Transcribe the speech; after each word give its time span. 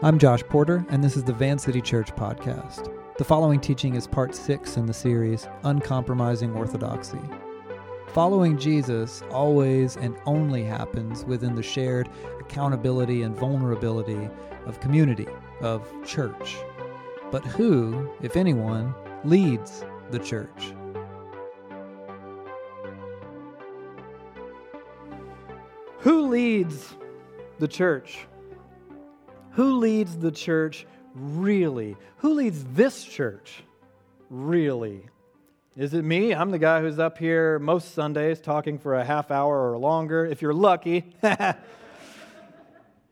I'm 0.00 0.16
Josh 0.16 0.44
Porter, 0.44 0.86
and 0.90 1.02
this 1.02 1.16
is 1.16 1.24
the 1.24 1.32
Van 1.32 1.58
City 1.58 1.80
Church 1.80 2.14
podcast. 2.14 2.88
The 3.16 3.24
following 3.24 3.58
teaching 3.58 3.96
is 3.96 4.06
part 4.06 4.32
six 4.32 4.76
in 4.76 4.86
the 4.86 4.94
series, 4.94 5.48
Uncompromising 5.64 6.54
Orthodoxy. 6.54 7.18
Following 8.06 8.56
Jesus 8.56 9.24
always 9.32 9.96
and 9.96 10.16
only 10.24 10.62
happens 10.62 11.24
within 11.24 11.56
the 11.56 11.64
shared 11.64 12.08
accountability 12.38 13.22
and 13.22 13.34
vulnerability 13.34 14.30
of 14.66 14.78
community, 14.78 15.26
of 15.62 15.90
church. 16.06 16.58
But 17.32 17.44
who, 17.44 18.08
if 18.22 18.36
anyone, 18.36 18.94
leads 19.24 19.84
the 20.12 20.20
church? 20.20 20.74
Who 25.98 26.28
leads 26.28 26.94
the 27.58 27.66
church? 27.66 28.28
Who 29.58 29.78
leads 29.78 30.16
the 30.16 30.30
church 30.30 30.86
really? 31.16 31.96
Who 32.18 32.34
leads 32.34 32.62
this 32.62 33.02
church 33.02 33.64
really? 34.30 35.02
Is 35.76 35.94
it 35.94 36.04
me? 36.04 36.32
I'm 36.32 36.52
the 36.52 36.60
guy 36.60 36.80
who's 36.80 37.00
up 37.00 37.18
here 37.18 37.58
most 37.58 37.92
Sundays 37.92 38.40
talking 38.40 38.78
for 38.78 38.94
a 38.94 39.02
half 39.02 39.32
hour 39.32 39.72
or 39.72 39.76
longer, 39.76 40.24
if 40.24 40.42
you're 40.42 40.54
lucky. 40.54 41.12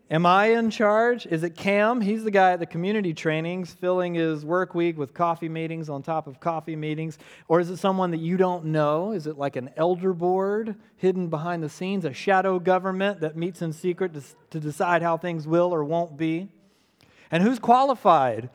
Am 0.09 0.25
I 0.25 0.53
in 0.53 0.71
charge? 0.71 1.27
Is 1.27 1.43
it 1.43 1.57
Cam? 1.57 2.01
He's 2.01 2.23
the 2.23 2.31
guy 2.31 2.53
at 2.53 2.61
the 2.61 2.67
community 2.67 3.13
trainings, 3.13 3.75
filling 3.75 4.15
his 4.15 4.45
work 4.45 4.73
week 4.73 4.97
with 4.97 5.13
coffee 5.13 5.49
meetings 5.49 5.89
on 5.89 6.05
top 6.05 6.29
of 6.29 6.39
coffee 6.39 6.77
meetings. 6.77 7.19
Or 7.49 7.59
is 7.59 7.71
it 7.71 7.79
someone 7.79 8.13
that 8.13 8.21
you 8.21 8.37
don't 8.37 8.67
know? 8.67 9.11
Is 9.11 9.27
it 9.27 9.37
like 9.37 9.57
an 9.57 9.71
elder 9.77 10.13
board 10.13 10.77
hidden 10.97 11.27
behind 11.27 11.61
the 11.61 11.69
scenes, 11.69 12.05
a 12.05 12.13
shadow 12.13 12.61
government 12.61 13.19
that 13.21 13.37
meets 13.37 13.63
in 13.63 13.73
secret 13.73 14.15
to, 14.15 14.23
to 14.51 14.61
decide 14.61 15.03
how 15.03 15.17
things 15.17 15.49
will 15.49 15.75
or 15.75 15.83
won't 15.83 16.17
be? 16.17 16.51
And 17.33 17.43
who's 17.43 17.59
qualified 17.59 18.49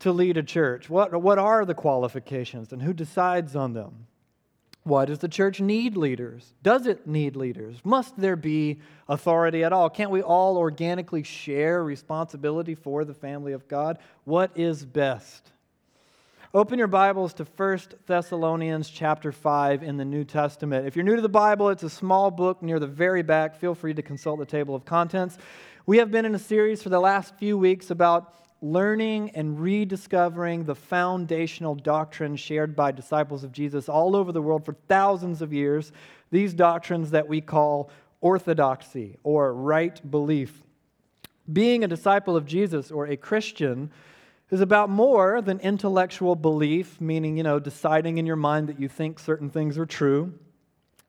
to 0.00 0.12
lead 0.12 0.36
a 0.36 0.42
church? 0.42 0.90
What, 0.90 1.22
what 1.22 1.38
are 1.38 1.64
the 1.64 1.74
qualifications 1.74 2.70
and 2.70 2.82
who 2.82 2.92
decides 2.92 3.56
on 3.56 3.72
them? 3.72 4.08
Why 4.84 5.04
does 5.04 5.20
the 5.20 5.28
church 5.28 5.60
need 5.60 5.96
leaders? 5.96 6.54
Does 6.62 6.86
it 6.86 7.06
need 7.06 7.36
leaders? 7.36 7.76
Must 7.84 8.18
there 8.18 8.34
be 8.34 8.80
authority 9.08 9.62
at 9.62 9.72
all? 9.72 9.88
Can't 9.88 10.10
we 10.10 10.22
all 10.22 10.58
organically 10.58 11.22
share 11.22 11.84
responsibility 11.84 12.74
for 12.74 13.04
the 13.04 13.14
family 13.14 13.52
of 13.52 13.68
God? 13.68 13.98
What 14.24 14.50
is 14.56 14.84
best? 14.84 15.52
Open 16.52 16.78
your 16.78 16.88
Bibles 16.88 17.32
to 17.34 17.44
1 17.44 17.78
Thessalonians 18.06 18.90
chapter 18.90 19.30
5 19.30 19.84
in 19.84 19.96
the 19.96 20.04
New 20.04 20.24
Testament. 20.24 20.86
If 20.86 20.96
you're 20.96 21.04
new 21.04 21.16
to 21.16 21.22
the 21.22 21.28
Bible, 21.28 21.70
it's 21.70 21.84
a 21.84 21.88
small 21.88 22.30
book 22.30 22.60
near 22.60 22.78
the 22.78 22.86
very 22.86 23.22
back. 23.22 23.54
Feel 23.54 23.74
free 23.74 23.94
to 23.94 24.02
consult 24.02 24.40
the 24.40 24.44
table 24.44 24.74
of 24.74 24.84
contents. 24.84 25.38
We 25.86 25.98
have 25.98 26.10
been 26.10 26.24
in 26.24 26.34
a 26.34 26.40
series 26.40 26.82
for 26.82 26.88
the 26.88 27.00
last 27.00 27.36
few 27.36 27.56
weeks 27.56 27.90
about 27.90 28.34
learning 28.62 29.30
and 29.30 29.60
rediscovering 29.60 30.64
the 30.64 30.74
foundational 30.74 31.74
doctrines 31.74 32.38
shared 32.38 32.76
by 32.76 32.92
disciples 32.92 33.42
of 33.42 33.52
Jesus 33.52 33.88
all 33.88 34.14
over 34.14 34.30
the 34.30 34.40
world 34.40 34.64
for 34.64 34.76
thousands 34.88 35.42
of 35.42 35.52
years, 35.52 35.90
these 36.30 36.54
doctrines 36.54 37.10
that 37.10 37.28
we 37.28 37.40
call 37.40 37.90
orthodoxy 38.20 39.18
or 39.24 39.52
right 39.52 40.10
belief. 40.10 40.62
Being 41.52 41.82
a 41.82 41.88
disciple 41.88 42.36
of 42.36 42.46
Jesus 42.46 42.92
or 42.92 43.06
a 43.06 43.16
Christian 43.16 43.90
is 44.50 44.60
about 44.60 44.88
more 44.88 45.42
than 45.42 45.58
intellectual 45.60 46.36
belief, 46.36 47.00
meaning, 47.00 47.36
you 47.36 47.42
know, 47.42 47.58
deciding 47.58 48.18
in 48.18 48.26
your 48.26 48.36
mind 48.36 48.68
that 48.68 48.78
you 48.78 48.88
think 48.88 49.18
certain 49.18 49.50
things 49.50 49.76
are 49.76 49.86
true. 49.86 50.32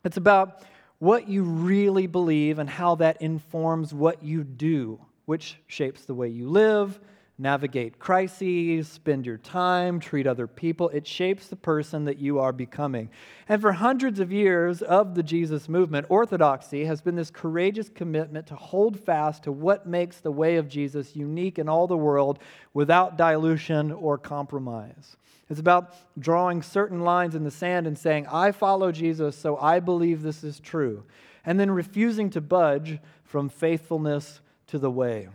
It's 0.04 0.18
about 0.18 0.64
what 0.98 1.28
you 1.28 1.44
really 1.44 2.08
believe 2.08 2.58
and 2.58 2.70
how 2.70 2.96
that 2.96 3.22
informs 3.22 3.94
what 3.94 4.24
you 4.24 4.44
do, 4.44 5.00
which 5.26 5.58
shapes 5.68 6.06
the 6.06 6.16
way 6.16 6.30
you 6.30 6.50
live, 6.50 7.00
navigate 7.38 7.98
crises, 7.98 8.88
spend 8.88 9.26
your 9.26 9.38
time, 9.38 10.00
treat 10.00 10.28
other 10.28 10.46
people. 10.46 10.90
It 10.90 11.08
shapes 11.08 11.48
the 11.48 11.56
person 11.56 12.06
that 12.06 12.20
you 12.20 12.40
are 12.40 12.54
becoming. 12.54 13.10
And 13.50 13.60
for 13.60 13.72
hundreds 13.72 14.20
of 14.20 14.32
years 14.32 14.82
of 14.82 15.16
the 15.16 15.24
Jesus 15.24 15.68
movement, 15.68 16.08
orthodoxy 16.10 16.86
has 16.86 17.02
been 17.02 17.16
this 17.16 17.32
courageous 17.32 17.90
commitment 17.90 18.48
to 18.48 18.56
hold 18.56 19.00
fast 19.00 19.44
to 19.44 19.52
what 19.52 19.88
makes 19.88 20.20
the 20.20 20.32
way 20.32 20.58
of 20.58 20.68
Jesus 20.68 21.16
unique 21.16 21.58
in 21.58 21.68
all 21.68 21.88
the 21.88 21.98
world 21.98 22.40
without 22.74 23.18
dilution 23.18 23.92
or 23.92 24.18
compromise. 24.18 25.18
It's 25.50 25.60
about 25.60 25.96
drawing 26.18 26.62
certain 26.62 27.02
lines 27.02 27.36
in 27.36 27.44
the 27.44 27.52
sand 27.52 27.88
and 27.88 27.98
saying, 27.98 28.28
I 28.28 28.52
follow 28.52 28.92
Jesus, 28.92 29.36
so 29.36 29.58
I 29.58 29.80
believe 29.80 30.22
this 30.22 30.44
is 30.44 30.60
true. 30.60 31.04
And 31.46 31.60
then 31.60 31.72
refusing 31.72 32.30
to 32.32 32.42
budge 32.42 33.00
from 33.24 33.50
faithfulness 33.50 34.40
to 34.68 34.80
the 34.80 34.92
way. 34.92 35.30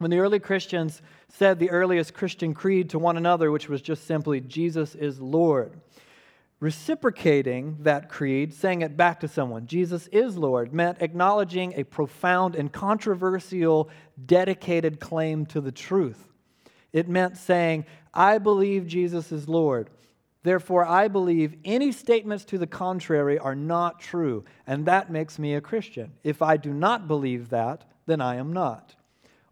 When 0.00 0.10
the 0.10 0.20
early 0.20 0.38
Christians 0.38 1.02
said 1.28 1.58
the 1.58 1.68
earliest 1.68 2.14
Christian 2.14 2.54
creed 2.54 2.88
to 2.88 2.98
one 2.98 3.18
another, 3.18 3.50
which 3.50 3.68
was 3.68 3.82
just 3.82 4.06
simply, 4.06 4.40
Jesus 4.40 4.94
is 4.94 5.20
Lord, 5.20 5.78
reciprocating 6.58 7.76
that 7.80 8.08
creed, 8.08 8.54
saying 8.54 8.80
it 8.80 8.96
back 8.96 9.20
to 9.20 9.28
someone, 9.28 9.66
Jesus 9.66 10.06
is 10.06 10.38
Lord, 10.38 10.72
meant 10.72 11.02
acknowledging 11.02 11.74
a 11.76 11.84
profound 11.84 12.56
and 12.56 12.72
controversial, 12.72 13.90
dedicated 14.24 15.00
claim 15.00 15.44
to 15.44 15.60
the 15.60 15.70
truth. 15.70 16.32
It 16.94 17.06
meant 17.06 17.36
saying, 17.36 17.84
I 18.14 18.38
believe 18.38 18.86
Jesus 18.86 19.30
is 19.30 19.50
Lord. 19.50 19.90
Therefore, 20.44 20.86
I 20.86 21.08
believe 21.08 21.56
any 21.62 21.92
statements 21.92 22.46
to 22.46 22.56
the 22.56 22.66
contrary 22.66 23.38
are 23.38 23.54
not 23.54 24.00
true, 24.00 24.46
and 24.66 24.86
that 24.86 25.12
makes 25.12 25.38
me 25.38 25.54
a 25.54 25.60
Christian. 25.60 26.12
If 26.24 26.40
I 26.40 26.56
do 26.56 26.72
not 26.72 27.06
believe 27.06 27.50
that, 27.50 27.84
then 28.06 28.22
I 28.22 28.36
am 28.36 28.54
not. 28.54 28.94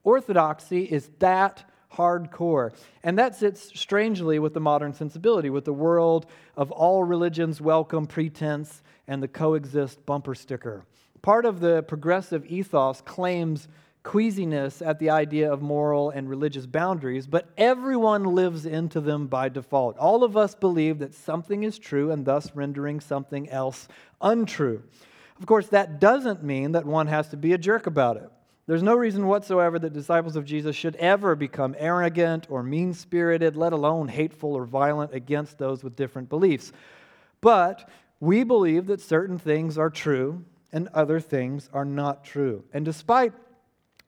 Orthodoxy 0.08 0.84
is 0.84 1.10
that 1.18 1.70
hardcore. 1.92 2.74
And 3.02 3.18
that 3.18 3.34
sits 3.34 3.78
strangely 3.78 4.38
with 4.38 4.54
the 4.54 4.60
modern 4.60 4.94
sensibility, 4.94 5.50
with 5.50 5.66
the 5.66 5.72
world 5.74 6.24
of 6.56 6.70
all 6.70 7.04
religions 7.04 7.60
welcome 7.60 8.06
pretense 8.06 8.82
and 9.06 9.22
the 9.22 9.28
coexist 9.28 10.06
bumper 10.06 10.34
sticker. 10.34 10.86
Part 11.20 11.44
of 11.44 11.60
the 11.60 11.82
progressive 11.82 12.46
ethos 12.46 13.02
claims 13.02 13.68
queasiness 14.02 14.80
at 14.80 14.98
the 14.98 15.10
idea 15.10 15.52
of 15.52 15.60
moral 15.60 16.08
and 16.08 16.30
religious 16.30 16.64
boundaries, 16.64 17.26
but 17.26 17.50
everyone 17.58 18.24
lives 18.34 18.64
into 18.64 19.02
them 19.02 19.26
by 19.26 19.50
default. 19.50 19.98
All 19.98 20.24
of 20.24 20.38
us 20.38 20.54
believe 20.54 21.00
that 21.00 21.12
something 21.12 21.64
is 21.64 21.78
true 21.78 22.10
and 22.10 22.24
thus 22.24 22.50
rendering 22.54 23.00
something 23.00 23.46
else 23.50 23.88
untrue. 24.22 24.82
Of 25.38 25.44
course, 25.44 25.66
that 25.66 26.00
doesn't 26.00 26.42
mean 26.42 26.72
that 26.72 26.86
one 26.86 27.08
has 27.08 27.28
to 27.28 27.36
be 27.36 27.52
a 27.52 27.58
jerk 27.58 27.86
about 27.86 28.16
it. 28.16 28.30
There's 28.68 28.82
no 28.82 28.96
reason 28.96 29.26
whatsoever 29.26 29.78
that 29.78 29.94
disciples 29.94 30.36
of 30.36 30.44
Jesus 30.44 30.76
should 30.76 30.94
ever 30.96 31.34
become 31.34 31.74
arrogant 31.78 32.46
or 32.50 32.62
mean 32.62 32.92
spirited, 32.92 33.56
let 33.56 33.72
alone 33.72 34.08
hateful 34.08 34.52
or 34.52 34.66
violent 34.66 35.14
against 35.14 35.56
those 35.56 35.82
with 35.82 35.96
different 35.96 36.28
beliefs. 36.28 36.70
But 37.40 37.88
we 38.20 38.44
believe 38.44 38.88
that 38.88 39.00
certain 39.00 39.38
things 39.38 39.78
are 39.78 39.88
true 39.88 40.44
and 40.70 40.88
other 40.88 41.18
things 41.18 41.70
are 41.72 41.86
not 41.86 42.26
true. 42.26 42.62
And 42.74 42.84
despite 42.84 43.32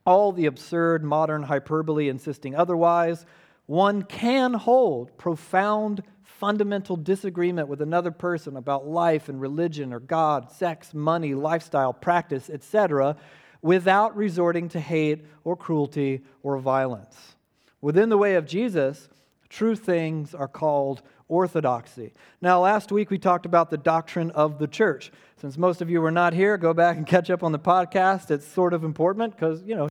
all 0.05 0.31
the 0.31 0.45
absurd 0.45 1.03
modern 1.03 1.41
hyperbole 1.41 2.07
insisting 2.07 2.53
otherwise, 2.53 3.25
one 3.65 4.03
can 4.03 4.53
hold 4.53 5.17
profound 5.17 6.03
fundamental 6.21 6.97
disagreement 6.97 7.67
with 7.67 7.81
another 7.81 8.11
person 8.11 8.57
about 8.57 8.87
life 8.87 9.27
and 9.27 9.41
religion 9.41 9.91
or 9.91 9.99
God, 9.99 10.51
sex, 10.51 10.93
money, 10.93 11.33
lifestyle, 11.33 11.93
practice, 11.93 12.47
etc 12.47 13.17
without 13.61 14.15
resorting 14.15 14.69
to 14.69 14.79
hate 14.79 15.25
or 15.43 15.55
cruelty 15.55 16.21
or 16.43 16.57
violence. 16.57 17.35
Within 17.81 18.09
the 18.09 18.17
way 18.17 18.35
of 18.35 18.45
Jesus, 18.45 19.09
true 19.49 19.75
things 19.75 20.33
are 20.33 20.47
called 20.47 21.01
orthodoxy. 21.27 22.13
Now, 22.41 22.61
last 22.61 22.91
week 22.91 23.09
we 23.09 23.17
talked 23.17 23.45
about 23.45 23.69
the 23.69 23.77
doctrine 23.77 24.31
of 24.31 24.59
the 24.59 24.67
church. 24.67 25.11
Since 25.37 25.57
most 25.57 25.81
of 25.81 25.89
you 25.89 26.01
were 26.01 26.11
not 26.11 26.33
here, 26.33 26.57
go 26.57 26.73
back 26.73 26.97
and 26.97 27.07
catch 27.07 27.29
up 27.29 27.43
on 27.43 27.51
the 27.51 27.59
podcast. 27.59 28.29
It's 28.29 28.45
sort 28.45 28.73
of 28.73 28.83
important 28.83 29.35
because, 29.35 29.63
you 29.63 29.75
know, 29.75 29.89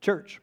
church. 0.00 0.40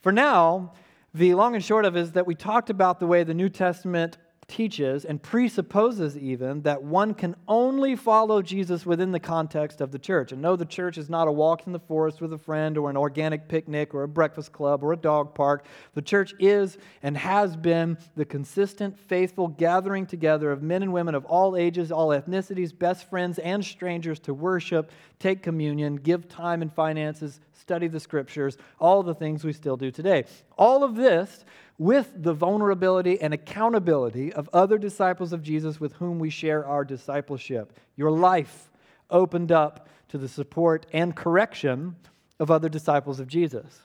For 0.00 0.12
now, 0.12 0.72
the 1.12 1.34
long 1.34 1.54
and 1.54 1.64
short 1.64 1.84
of 1.84 1.96
it 1.96 2.00
is 2.00 2.12
that 2.12 2.26
we 2.26 2.34
talked 2.34 2.70
about 2.70 3.00
the 3.00 3.06
way 3.06 3.22
the 3.22 3.34
New 3.34 3.48
Testament 3.48 4.16
teaches 4.50 5.04
and 5.04 5.22
presupposes 5.22 6.18
even 6.18 6.62
that 6.62 6.82
one 6.82 7.14
can 7.14 7.36
only 7.46 7.94
follow 7.94 8.42
Jesus 8.42 8.84
within 8.84 9.12
the 9.12 9.20
context 9.20 9.80
of 9.80 9.92
the 9.92 9.98
church. 9.98 10.32
And 10.32 10.42
no, 10.42 10.56
the 10.56 10.64
church 10.64 10.98
is 10.98 11.08
not 11.08 11.28
a 11.28 11.32
walk 11.32 11.68
in 11.68 11.72
the 11.72 11.78
forest 11.78 12.20
with 12.20 12.32
a 12.32 12.38
friend 12.38 12.76
or 12.76 12.90
an 12.90 12.96
organic 12.96 13.46
picnic 13.46 13.94
or 13.94 14.02
a 14.02 14.08
breakfast 14.08 14.52
club 14.52 14.82
or 14.82 14.92
a 14.92 14.96
dog 14.96 15.36
park. 15.36 15.64
The 15.94 16.02
church 16.02 16.34
is 16.40 16.78
and 17.00 17.16
has 17.16 17.56
been 17.56 17.96
the 18.16 18.24
consistent, 18.24 18.98
faithful 18.98 19.46
gathering 19.46 20.04
together 20.04 20.50
of 20.50 20.62
men 20.62 20.82
and 20.82 20.92
women 20.92 21.14
of 21.14 21.24
all 21.26 21.56
ages, 21.56 21.92
all 21.92 22.08
ethnicities, 22.08 22.76
best 22.76 23.08
friends, 23.08 23.38
and 23.38 23.64
strangers 23.64 24.18
to 24.20 24.34
worship, 24.34 24.90
take 25.20 25.44
communion, 25.44 25.94
give 25.94 26.28
time 26.28 26.60
and 26.60 26.74
finances, 26.74 27.38
study 27.60 27.88
the 27.88 28.00
scriptures, 28.00 28.56
all 28.78 29.02
the 29.02 29.14
things 29.14 29.44
we 29.44 29.52
still 29.52 29.76
do 29.76 29.90
today. 29.90 30.24
All 30.56 30.82
of 30.82 30.96
this 30.96 31.44
with 31.78 32.10
the 32.14 32.34
vulnerability 32.34 33.20
and 33.20 33.32
accountability 33.32 34.32
of 34.32 34.48
other 34.52 34.78
disciples 34.78 35.32
of 35.32 35.42
Jesus 35.42 35.80
with 35.80 35.92
whom 35.94 36.18
we 36.18 36.30
share 36.30 36.66
our 36.66 36.84
discipleship. 36.84 37.78
Your 37.96 38.10
life 38.10 38.70
opened 39.10 39.52
up 39.52 39.88
to 40.08 40.18
the 40.18 40.28
support 40.28 40.86
and 40.92 41.14
correction 41.14 41.96
of 42.38 42.50
other 42.50 42.68
disciples 42.68 43.20
of 43.20 43.28
Jesus. 43.28 43.82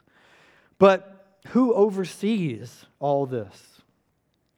But 0.80 1.38
who 1.50 1.74
oversees 1.74 2.86
all 3.00 3.26
this? 3.26 3.82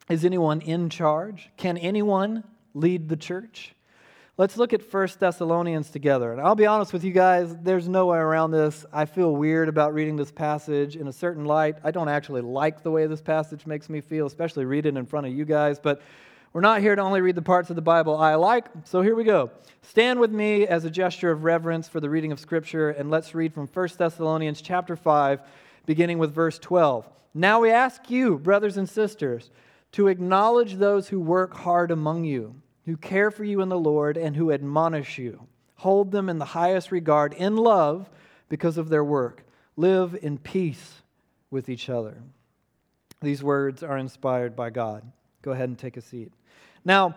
Is 0.09 0.23
anyone 0.23 0.61
in 0.61 0.89
charge? 0.89 1.49
Can 1.57 1.77
anyone 1.77 2.43
lead 2.73 3.09
the 3.09 3.17
church? 3.17 3.75
Let's 4.39 4.55
look 4.55 4.71
at 4.71 4.93
1 4.93 5.07
Thessalonians 5.19 5.89
together. 5.89 6.31
And 6.31 6.39
I'll 6.39 6.53
be 6.53 6.67
honest 6.67 6.93
with 6.93 7.03
you 7.03 7.11
guys, 7.11 7.57
there's 7.57 7.87
no 7.87 8.05
way 8.05 8.19
around 8.19 8.51
this. 8.51 8.85
I 8.93 9.05
feel 9.05 9.35
weird 9.35 9.67
about 9.67 9.95
reading 9.95 10.15
this 10.15 10.31
passage 10.31 10.95
in 10.95 11.07
a 11.07 11.11
certain 11.11 11.45
light. 11.45 11.77
I 11.83 11.89
don't 11.89 12.07
actually 12.07 12.41
like 12.41 12.83
the 12.83 12.91
way 12.91 13.07
this 13.07 13.19
passage 13.19 13.65
makes 13.65 13.89
me 13.89 13.99
feel, 13.99 14.27
especially 14.27 14.65
reading 14.65 14.95
in 14.95 15.07
front 15.07 15.25
of 15.25 15.33
you 15.33 15.43
guys. 15.43 15.79
But 15.79 16.03
we're 16.53 16.61
not 16.61 16.81
here 16.81 16.95
to 16.95 17.01
only 17.01 17.19
read 17.19 17.33
the 17.33 17.41
parts 17.41 17.71
of 17.71 17.75
the 17.75 17.81
Bible 17.81 18.15
I 18.15 18.35
like. 18.35 18.67
So 18.83 19.01
here 19.01 19.15
we 19.15 19.23
go. 19.23 19.49
Stand 19.81 20.19
with 20.19 20.31
me 20.31 20.67
as 20.67 20.85
a 20.85 20.91
gesture 20.91 21.31
of 21.31 21.43
reverence 21.43 21.89
for 21.89 21.99
the 21.99 22.09
reading 22.11 22.31
of 22.31 22.39
Scripture, 22.39 22.91
and 22.91 23.09
let's 23.09 23.33
read 23.33 23.55
from 23.55 23.65
1 23.65 23.89
Thessalonians 23.97 24.61
chapter 24.61 24.95
5, 24.95 25.41
beginning 25.87 26.19
with 26.19 26.31
verse 26.31 26.59
12. 26.59 27.09
Now 27.33 27.61
we 27.61 27.71
ask 27.71 28.11
you, 28.11 28.37
brothers 28.37 28.77
and 28.77 28.87
sisters, 28.87 29.49
to 29.93 30.09
acknowledge 30.09 30.75
those 30.75 31.07
who 31.07 31.19
work 31.19 31.55
hard 31.55 31.89
among 31.89 32.23
you 32.23 32.61
who 32.87 32.97
care 32.97 33.29
for 33.29 33.43
you 33.43 33.61
in 33.61 33.69
the 33.69 33.77
Lord 33.77 34.17
and 34.17 34.35
who 34.35 34.51
admonish 34.51 35.17
you. 35.17 35.45
Hold 35.75 36.11
them 36.11 36.29
in 36.29 36.39
the 36.39 36.45
highest 36.45 36.91
regard 36.91 37.33
in 37.33 37.57
love 37.57 38.09
because 38.49 38.77
of 38.77 38.87
their 38.89 39.03
work. 39.03 39.43
Live 39.75 40.17
in 40.21 40.37
peace 40.37 41.03
with 41.51 41.67
each 41.67 41.89
other. 41.89 42.23
These 43.21 43.43
words 43.43 43.83
are 43.83 43.97
inspired 43.97 44.55
by 44.55 44.69
God. 44.69 45.03
Go 45.41 45.51
ahead 45.51 45.67
and 45.67 45.77
take 45.77 45.97
a 45.97 46.01
seat. 46.01 46.31
Now, 46.85 47.15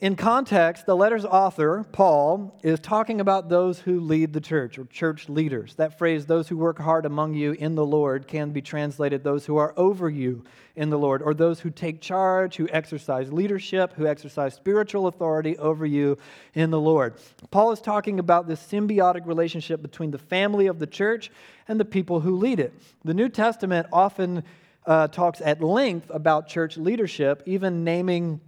in 0.00 0.14
context, 0.14 0.86
the 0.86 0.94
letter's 0.94 1.24
author, 1.24 1.84
Paul, 1.90 2.56
is 2.62 2.78
talking 2.78 3.20
about 3.20 3.48
those 3.48 3.80
who 3.80 3.98
lead 3.98 4.32
the 4.32 4.40
church 4.40 4.78
or 4.78 4.84
church 4.84 5.28
leaders. 5.28 5.74
That 5.74 5.98
phrase, 5.98 6.24
those 6.24 6.46
who 6.46 6.56
work 6.56 6.78
hard 6.78 7.04
among 7.04 7.34
you 7.34 7.52
in 7.52 7.74
the 7.74 7.84
Lord, 7.84 8.28
can 8.28 8.50
be 8.50 8.62
translated 8.62 9.24
those 9.24 9.44
who 9.44 9.56
are 9.56 9.74
over 9.76 10.08
you 10.08 10.44
in 10.76 10.90
the 10.90 10.98
Lord, 10.98 11.20
or 11.20 11.34
those 11.34 11.58
who 11.58 11.70
take 11.70 12.00
charge, 12.00 12.54
who 12.54 12.68
exercise 12.70 13.32
leadership, 13.32 13.92
who 13.94 14.06
exercise 14.06 14.54
spiritual 14.54 15.08
authority 15.08 15.58
over 15.58 15.84
you 15.84 16.16
in 16.54 16.70
the 16.70 16.78
Lord. 16.78 17.14
Paul 17.50 17.72
is 17.72 17.80
talking 17.80 18.20
about 18.20 18.46
this 18.46 18.62
symbiotic 18.62 19.26
relationship 19.26 19.82
between 19.82 20.12
the 20.12 20.18
family 20.18 20.68
of 20.68 20.78
the 20.78 20.86
church 20.86 21.32
and 21.66 21.80
the 21.80 21.84
people 21.84 22.20
who 22.20 22.36
lead 22.36 22.60
it. 22.60 22.72
The 23.04 23.14
New 23.14 23.28
Testament 23.28 23.88
often 23.92 24.44
uh, 24.86 25.08
talks 25.08 25.40
at 25.40 25.60
length 25.60 26.08
about 26.14 26.46
church 26.46 26.76
leadership, 26.76 27.42
even 27.46 27.82
naming 27.82 28.40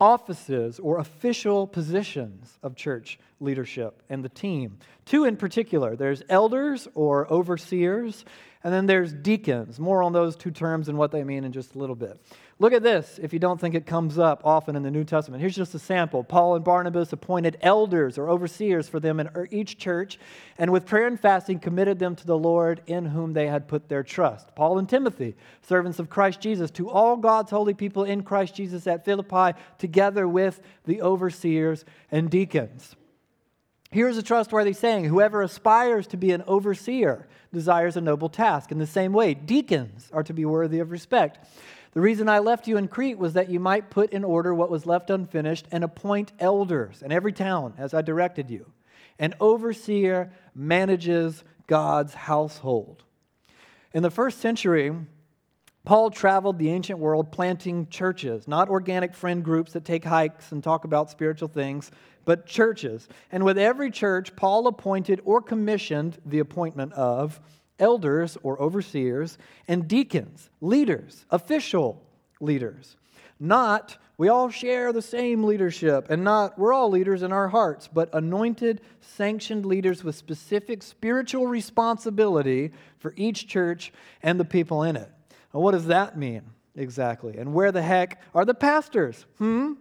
offices 0.00 0.78
or 0.78 0.98
official 0.98 1.66
positions 1.66 2.58
of 2.62 2.74
church 2.74 3.18
leadership 3.40 4.02
and 4.08 4.24
the 4.24 4.28
team. 4.28 4.78
Two 5.04 5.24
in 5.24 5.36
particular 5.36 5.96
there's 5.96 6.22
elders 6.28 6.86
or 6.94 7.30
overseers, 7.32 8.24
and 8.62 8.72
then 8.72 8.86
there's 8.86 9.12
deacons. 9.12 9.80
More 9.80 10.02
on 10.02 10.12
those 10.12 10.36
two 10.36 10.50
terms 10.50 10.88
and 10.88 10.98
what 10.98 11.10
they 11.10 11.24
mean 11.24 11.44
in 11.44 11.52
just 11.52 11.74
a 11.74 11.78
little 11.78 11.96
bit. 11.96 12.20
Look 12.58 12.74
at 12.74 12.82
this 12.82 13.18
if 13.22 13.32
you 13.32 13.38
don't 13.38 13.58
think 13.58 13.74
it 13.74 13.86
comes 13.86 14.18
up 14.18 14.42
often 14.44 14.76
in 14.76 14.82
the 14.82 14.90
New 14.90 15.02
Testament. 15.02 15.40
Here's 15.40 15.56
just 15.56 15.74
a 15.74 15.78
sample. 15.78 16.22
Paul 16.22 16.56
and 16.56 16.64
Barnabas 16.64 17.10
appointed 17.10 17.56
elders 17.62 18.18
or 18.18 18.28
overseers 18.28 18.86
for 18.86 19.00
them 19.00 19.18
in 19.18 19.30
er, 19.34 19.48
each 19.50 19.78
church, 19.78 20.18
and 20.58 20.70
with 20.70 20.84
prayer 20.84 21.06
and 21.06 21.18
fasting 21.18 21.58
committed 21.58 21.98
them 21.98 22.14
to 22.16 22.26
the 22.26 22.36
Lord 22.36 22.82
in 22.86 23.06
whom 23.06 23.32
they 23.32 23.46
had 23.46 23.66
put 23.66 23.88
their 23.88 24.02
trust. 24.02 24.54
Paul 24.54 24.78
and 24.78 24.86
Timothy, 24.86 25.36
servants 25.62 25.98
of 25.98 26.10
Christ 26.10 26.42
Jesus, 26.42 26.70
to 26.72 26.90
all 26.90 27.16
God's 27.16 27.50
holy 27.50 27.72
people 27.72 28.04
in 28.04 28.22
Christ 28.22 28.54
Jesus 28.54 28.86
at 28.86 29.06
Philippi, 29.06 29.58
together 29.78 30.28
with 30.28 30.60
the 30.84 31.00
overseers 31.00 31.86
and 32.10 32.28
deacons. 32.28 32.94
Here's 33.92 34.16
a 34.16 34.22
trustworthy 34.22 34.72
saying 34.72 35.04
Whoever 35.04 35.42
aspires 35.42 36.06
to 36.08 36.16
be 36.16 36.30
an 36.30 36.44
overseer 36.46 37.26
desires 37.52 37.96
a 37.96 38.00
noble 38.00 38.28
task. 38.28 38.70
In 38.70 38.78
the 38.78 38.86
same 38.86 39.12
way, 39.12 39.34
deacons 39.34 40.08
are 40.12 40.22
to 40.22 40.32
be 40.32 40.44
worthy 40.44 40.78
of 40.78 40.92
respect. 40.92 41.44
The 41.92 42.00
reason 42.00 42.28
I 42.28 42.38
left 42.38 42.68
you 42.68 42.76
in 42.76 42.86
Crete 42.86 43.18
was 43.18 43.32
that 43.32 43.50
you 43.50 43.58
might 43.58 43.90
put 43.90 44.10
in 44.10 44.22
order 44.22 44.54
what 44.54 44.70
was 44.70 44.86
left 44.86 45.10
unfinished 45.10 45.66
and 45.72 45.82
appoint 45.82 46.32
elders 46.38 47.02
in 47.02 47.10
every 47.10 47.32
town 47.32 47.74
as 47.78 47.92
I 47.92 48.00
directed 48.00 48.48
you. 48.48 48.70
An 49.18 49.34
overseer 49.40 50.32
manages 50.54 51.42
God's 51.66 52.14
household. 52.14 53.02
In 53.92 54.04
the 54.04 54.10
first 54.10 54.38
century, 54.38 54.94
Paul 55.84 56.10
traveled 56.10 56.58
the 56.58 56.70
ancient 56.70 57.00
world 57.00 57.32
planting 57.32 57.88
churches, 57.88 58.46
not 58.46 58.68
organic 58.68 59.14
friend 59.14 59.42
groups 59.42 59.72
that 59.72 59.84
take 59.84 60.04
hikes 60.04 60.52
and 60.52 60.62
talk 60.62 60.84
about 60.84 61.10
spiritual 61.10 61.48
things, 61.48 61.90
but 62.24 62.46
churches. 62.46 63.08
And 63.32 63.44
with 63.44 63.58
every 63.58 63.90
church, 63.90 64.34
Paul 64.36 64.66
appointed 64.66 65.20
or 65.24 65.40
commissioned 65.40 66.18
the 66.24 66.38
appointment 66.38 66.92
of 66.92 67.40
elders 67.80 68.36
or 68.42 68.60
overseers, 68.60 69.38
and 69.66 69.88
deacons, 69.88 70.50
leaders, 70.60 71.24
official 71.30 72.02
leaders. 72.40 72.96
Not, 73.40 73.96
we 74.18 74.28
all 74.28 74.50
share 74.50 74.92
the 74.92 75.02
same 75.02 75.44
leadership, 75.44 76.10
and 76.10 76.22
not, 76.22 76.58
we're 76.58 76.74
all 76.74 76.90
leaders 76.90 77.22
in 77.22 77.32
our 77.32 77.48
hearts, 77.48 77.88
but 77.88 78.14
anointed, 78.14 78.82
sanctioned 79.00 79.64
leaders 79.64 80.04
with 80.04 80.14
specific 80.14 80.82
spiritual 80.82 81.46
responsibility 81.46 82.72
for 82.98 83.14
each 83.16 83.48
church 83.48 83.92
and 84.22 84.38
the 84.38 84.44
people 84.44 84.82
in 84.82 84.96
it. 84.96 85.10
Now, 85.54 85.60
what 85.60 85.72
does 85.72 85.86
that 85.86 86.18
mean 86.18 86.42
exactly? 86.76 87.38
And 87.38 87.54
where 87.54 87.72
the 87.72 87.82
heck 87.82 88.20
are 88.34 88.44
the 88.44 88.54
pastors? 88.54 89.24
Hmm? 89.38 89.72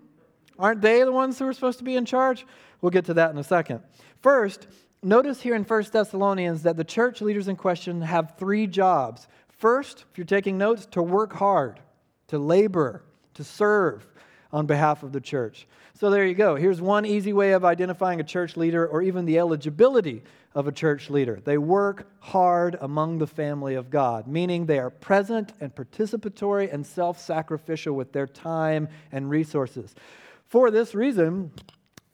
Aren't 0.60 0.82
they 0.82 1.04
the 1.04 1.12
ones 1.12 1.40
who 1.40 1.48
are 1.48 1.54
supposed 1.54 1.78
to 1.80 1.86
be 1.86 1.96
in 1.96 2.06
charge? 2.06 2.46
We'll 2.82 2.90
get 2.92 3.06
to 3.06 3.14
that 3.16 3.32
in 3.32 3.38
a 3.38 3.44
second. 3.44 3.82
First, 4.22 4.68
notice 5.02 5.42
here 5.42 5.56
in 5.56 5.64
1 5.64 5.84
Thessalonians 5.92 6.64
that 6.64 6.76
the 6.76 6.84
church 6.84 7.22
leaders 7.22 7.48
in 7.48 7.56
question 7.56 8.02
have 8.02 8.36
three 8.38 8.68
jobs. 8.68 9.28
First, 9.48 10.06
if 10.12 10.18
you're 10.18 10.26
taking 10.26 10.58
notes, 10.58 10.86
to 10.92 11.02
work 11.02 11.34
hard, 11.34 11.80
to 12.28 12.38
labor, 12.38 13.04
to 13.36 13.44
serve 13.44 14.06
on 14.52 14.66
behalf 14.66 15.04
of 15.04 15.12
the 15.12 15.22
church. 15.22 15.68
So 15.94 16.10
there 16.10 16.26
you 16.26 16.34
go. 16.34 16.56
Here's 16.56 16.82
one 16.82 17.06
easy 17.06 17.34
way 17.34 17.52
of 17.52 17.64
identifying 17.64 18.20
a 18.20 18.24
church 18.24 18.58
leader 18.58 18.88
or 18.88 19.02
even 19.02 19.26
the 19.26 19.38
eligibility 19.40 20.24
of 20.56 20.68
a 20.68 20.72
church 20.72 21.10
leader. 21.10 21.40
They 21.44 21.58
work 21.58 22.08
hard 22.20 22.78
among 22.82 23.20
the 23.20 23.28
family 23.28 23.76
of 23.76 23.90
God, 23.90 24.28
meaning 24.28 24.66
they 24.66 24.80
are 24.80 24.90
present 24.90 25.54
and 25.60 25.74
participatory 25.74 26.74
and 26.74 26.86
self 26.86 27.20
sacrificial 27.20 27.96
with 27.96 28.12
their 28.12 28.28
time 28.28 28.88
and 29.12 29.30
resources. 29.30 29.94
For 30.50 30.72
this 30.72 30.96
reason, 30.96 31.52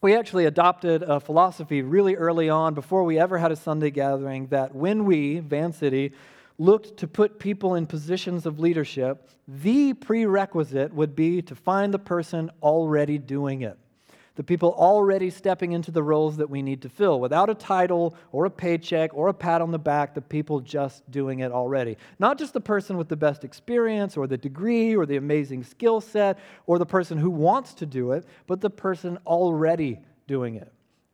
we 0.02 0.14
actually 0.14 0.44
adopted 0.44 1.04
a 1.04 1.22
philosophy 1.22 1.82
really 1.82 2.18
early 2.18 2.50
on, 2.50 2.74
before 2.74 3.06
we 3.06 3.18
ever 3.18 3.38
had 3.38 3.54
a 3.54 3.56
Sunday 3.56 3.92
gathering, 3.92 4.48
that 4.48 4.76
when 4.76 5.06
we, 5.06 5.40
Van 5.40 5.72
City, 5.72 6.12
looked 6.58 6.98
to 6.98 7.08
put 7.08 7.40
people 7.40 7.76
in 7.76 7.86
positions 7.86 8.46
of 8.46 8.60
leadership, 8.60 9.30
the 9.48 9.94
prerequisite 9.94 10.94
would 10.94 11.16
be 11.16 11.42
to 11.44 11.56
find 11.56 11.94
the 11.94 12.00
person 12.00 12.52
already 12.62 13.18
doing 13.18 13.62
it 13.62 13.80
the 14.36 14.44
people 14.44 14.76
already 14.78 15.30
stepping 15.30 15.72
into 15.72 15.92
the 15.92 16.04
roles 16.04 16.38
that 16.38 16.50
we 16.50 16.62
need 16.62 16.82
to 16.82 16.90
fill 16.90 17.20
without 17.20 17.50
a 17.50 17.56
title 17.56 18.16
or 18.32 18.46
a 18.46 18.52
paycheck 18.52 19.14
or 19.14 19.30
a 19.30 19.34
pat 19.34 19.62
on 19.62 19.72
the 19.72 19.80
back, 19.80 20.14
the 20.14 20.22
people 20.22 20.60
just 20.60 21.10
doing 21.10 21.40
it 21.40 21.52
already. 21.52 21.98
Not 22.20 22.38
just 22.38 22.54
the 22.54 22.62
person 22.62 22.98
with 22.98 23.08
the 23.08 23.16
best 23.16 23.46
experience 23.46 24.18
or 24.18 24.28
the 24.28 24.38
degree 24.38 24.96
or 24.96 25.06
the 25.06 25.16
amazing 25.16 25.64
skill 25.64 26.02
set 26.02 26.38
or 26.66 26.78
the 26.78 26.86
person 26.86 27.18
who 27.18 27.30
wants 27.30 27.74
to 27.76 27.86
do 27.86 28.12
it, 28.12 28.26
but 28.46 28.60
the 28.60 28.70
person 28.70 29.18
already 29.26 30.00
doing 30.28 30.56
it. 30.56 30.72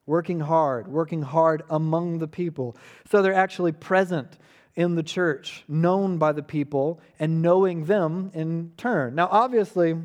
Working 0.08 0.40
hard, 0.40 0.88
working 0.88 1.22
hard 1.22 1.62
among 1.70 2.18
the 2.18 2.28
people. 2.28 2.75
So 3.10 3.22
they're 3.22 3.34
actually 3.36 3.72
present 3.72 4.38
in 4.75 4.96
the 4.96 5.04
church, 5.04 5.63
known 5.68 6.18
by 6.18 6.32
the 6.32 6.42
people, 6.42 7.01
and 7.20 7.42
knowing 7.42 7.86
them 7.86 8.32
in 8.34 8.72
turn. 8.78 9.13
Now, 9.13 9.28
obviously, 9.30 9.96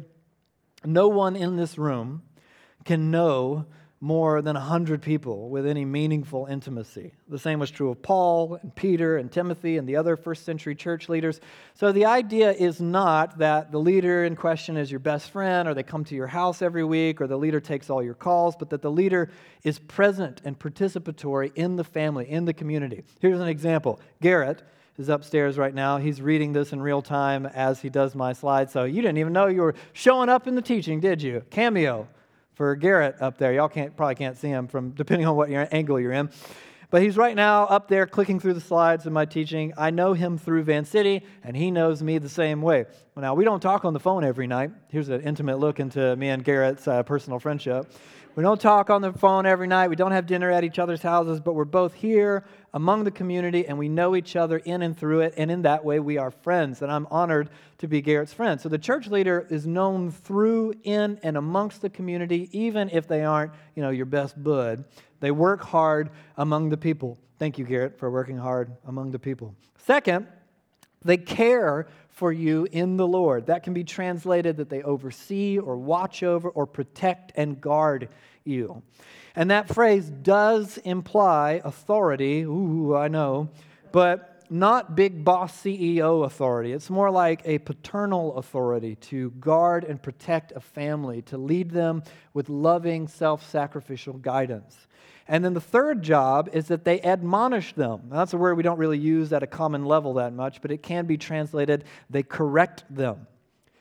no 0.84 1.08
one 1.08 1.34
in 1.34 1.56
this 1.56 1.78
room 1.78 2.22
can 2.86 3.10
know 3.10 3.66
more 4.00 4.42
than 4.42 4.54
100 4.54 5.00
people 5.00 5.48
with 5.48 5.66
any 5.66 5.84
meaningful 5.84 6.46
intimacy. 6.46 7.12
The 7.28 7.38
same 7.38 7.58
was 7.58 7.70
true 7.70 7.90
of 7.90 8.02
Paul 8.02 8.58
and 8.60 8.74
Peter 8.74 9.16
and 9.16 9.32
Timothy 9.32 9.78
and 9.78 9.88
the 9.88 9.96
other 9.96 10.16
first 10.16 10.44
century 10.44 10.74
church 10.74 11.08
leaders. 11.08 11.40
So 11.74 11.92
the 11.92 12.04
idea 12.04 12.52
is 12.52 12.78
not 12.80 13.38
that 13.38 13.72
the 13.72 13.78
leader 13.78 14.24
in 14.24 14.36
question 14.36 14.76
is 14.76 14.90
your 14.90 15.00
best 15.00 15.30
friend 15.30 15.66
or 15.66 15.72
they 15.72 15.82
come 15.82 16.04
to 16.04 16.14
your 16.14 16.26
house 16.26 16.60
every 16.60 16.84
week 16.84 17.20
or 17.20 17.26
the 17.26 17.38
leader 17.38 17.58
takes 17.58 17.88
all 17.88 18.02
your 18.02 18.14
calls, 18.14 18.54
but 18.54 18.68
that 18.70 18.82
the 18.82 18.90
leader 18.90 19.30
is 19.64 19.78
present 19.78 20.42
and 20.44 20.58
participatory 20.58 21.50
in 21.54 21.76
the 21.76 21.84
family, 21.84 22.30
in 22.30 22.44
the 22.44 22.54
community. 22.54 23.02
Here's 23.20 23.40
an 23.40 23.48
example 23.48 23.98
Garrett 24.20 24.62
is 24.98 25.08
upstairs 25.08 25.56
right 25.56 25.74
now. 25.74 25.96
He's 25.96 26.20
reading 26.20 26.52
this 26.52 26.72
in 26.72 26.80
real 26.80 27.02
time 27.02 27.46
as 27.46 27.80
he 27.80 27.88
does 27.88 28.14
my 28.14 28.34
slides. 28.34 28.72
So 28.72 28.84
you 28.84 29.00
didn't 29.00 29.18
even 29.18 29.32
know 29.32 29.46
you 29.46 29.62
were 29.62 29.74
showing 29.94 30.28
up 30.28 30.46
in 30.46 30.54
the 30.54 30.62
teaching, 30.62 31.00
did 31.00 31.22
you? 31.22 31.42
Cameo 31.50 32.08
for 32.56 32.74
Garrett 32.74 33.20
up 33.20 33.36
there. 33.36 33.52
Y'all 33.52 33.68
can't, 33.68 33.94
probably 33.94 34.14
can't 34.14 34.36
see 34.36 34.48
him 34.48 34.66
from 34.66 34.90
depending 34.90 35.26
on 35.26 35.36
what 35.36 35.50
your 35.50 35.68
angle 35.70 36.00
you're 36.00 36.12
in. 36.12 36.30
But 36.88 37.02
he's 37.02 37.16
right 37.16 37.36
now 37.36 37.64
up 37.64 37.88
there 37.88 38.06
clicking 38.06 38.40
through 38.40 38.54
the 38.54 38.60
slides 38.60 39.06
of 39.06 39.12
my 39.12 39.26
teaching. 39.26 39.74
I 39.76 39.90
know 39.90 40.14
him 40.14 40.38
through 40.38 40.62
Van 40.62 40.84
City, 40.84 41.22
and 41.42 41.56
he 41.56 41.70
knows 41.70 42.02
me 42.02 42.18
the 42.18 42.28
same 42.28 42.62
way. 42.62 42.86
Well, 43.14 43.22
now, 43.22 43.34
we 43.34 43.44
don't 43.44 43.60
talk 43.60 43.84
on 43.84 43.92
the 43.92 44.00
phone 44.00 44.24
every 44.24 44.46
night. 44.46 44.70
Here's 44.88 45.08
an 45.08 45.20
intimate 45.20 45.58
look 45.58 45.80
into 45.80 46.16
me 46.16 46.28
and 46.28 46.42
Garrett's 46.42 46.88
uh, 46.88 47.02
personal 47.02 47.38
friendship. 47.38 47.92
We 48.36 48.42
don't 48.42 48.60
talk 48.60 48.90
on 48.90 49.00
the 49.00 49.14
phone 49.14 49.46
every 49.46 49.66
night. 49.66 49.88
We 49.88 49.96
don't 49.96 50.12
have 50.12 50.26
dinner 50.26 50.50
at 50.50 50.62
each 50.62 50.78
other's 50.78 51.00
houses, 51.00 51.40
but 51.40 51.54
we're 51.54 51.64
both 51.64 51.94
here 51.94 52.44
among 52.74 53.04
the 53.04 53.10
community 53.10 53.66
and 53.66 53.78
we 53.78 53.88
know 53.88 54.14
each 54.14 54.36
other 54.36 54.58
in 54.58 54.82
and 54.82 54.94
through 54.94 55.20
it. 55.20 55.32
And 55.38 55.50
in 55.50 55.62
that 55.62 55.86
way, 55.86 56.00
we 56.00 56.18
are 56.18 56.30
friends. 56.30 56.82
And 56.82 56.92
I'm 56.92 57.06
honored 57.10 57.48
to 57.78 57.88
be 57.88 58.02
Garrett's 58.02 58.34
friend. 58.34 58.60
So 58.60 58.68
the 58.68 58.76
church 58.76 59.06
leader 59.06 59.46
is 59.48 59.66
known 59.66 60.10
through, 60.10 60.74
in, 60.84 61.18
and 61.22 61.38
amongst 61.38 61.80
the 61.80 61.88
community, 61.88 62.50
even 62.52 62.90
if 62.90 63.08
they 63.08 63.24
aren't, 63.24 63.52
you 63.74 63.82
know, 63.82 63.88
your 63.88 64.04
best 64.04 64.40
bud. 64.44 64.84
They 65.20 65.30
work 65.30 65.62
hard 65.62 66.10
among 66.36 66.68
the 66.68 66.76
people. 66.76 67.18
Thank 67.38 67.56
you, 67.56 67.64
Garrett, 67.64 67.98
for 67.98 68.10
working 68.10 68.36
hard 68.36 68.70
among 68.86 69.12
the 69.12 69.18
people. 69.18 69.54
Second, 69.78 70.26
they 71.02 71.16
care 71.16 71.86
for 72.16 72.32
you 72.32 72.66
in 72.72 72.96
the 72.96 73.06
Lord. 73.06 73.46
That 73.46 73.62
can 73.62 73.74
be 73.74 73.84
translated 73.84 74.56
that 74.56 74.70
they 74.70 74.82
oversee 74.82 75.58
or 75.58 75.76
watch 75.76 76.22
over 76.22 76.48
or 76.48 76.66
protect 76.66 77.32
and 77.36 77.60
guard 77.60 78.08
you. 78.42 78.82
And 79.34 79.50
that 79.50 79.68
phrase 79.68 80.08
does 80.08 80.78
imply 80.78 81.60
authority. 81.62 82.40
Ooh, 82.40 82.96
I 82.96 83.08
know. 83.08 83.50
But 83.92 84.46
not 84.48 84.96
big 84.96 85.26
boss 85.26 85.60
CEO 85.60 86.24
authority. 86.24 86.72
It's 86.72 86.88
more 86.88 87.10
like 87.10 87.42
a 87.44 87.58
paternal 87.58 88.38
authority 88.38 88.94
to 88.96 89.32
guard 89.32 89.84
and 89.84 90.02
protect 90.02 90.52
a 90.52 90.60
family, 90.60 91.20
to 91.22 91.36
lead 91.36 91.70
them 91.70 92.02
with 92.32 92.48
loving, 92.48 93.08
self 93.08 93.46
sacrificial 93.46 94.14
guidance. 94.14 94.86
And 95.28 95.44
then 95.44 95.54
the 95.54 95.60
third 95.60 96.02
job 96.02 96.50
is 96.52 96.68
that 96.68 96.84
they 96.84 97.00
admonish 97.02 97.74
them. 97.74 98.02
Now, 98.10 98.18
that's 98.18 98.32
a 98.32 98.38
word 98.38 98.56
we 98.56 98.62
don't 98.62 98.78
really 98.78 98.98
use 98.98 99.32
at 99.32 99.42
a 99.42 99.46
common 99.46 99.84
level 99.84 100.14
that 100.14 100.32
much, 100.32 100.62
but 100.62 100.70
it 100.70 100.82
can 100.82 101.06
be 101.06 101.16
translated 101.16 101.84
they 102.08 102.22
correct 102.22 102.84
them. 102.88 103.26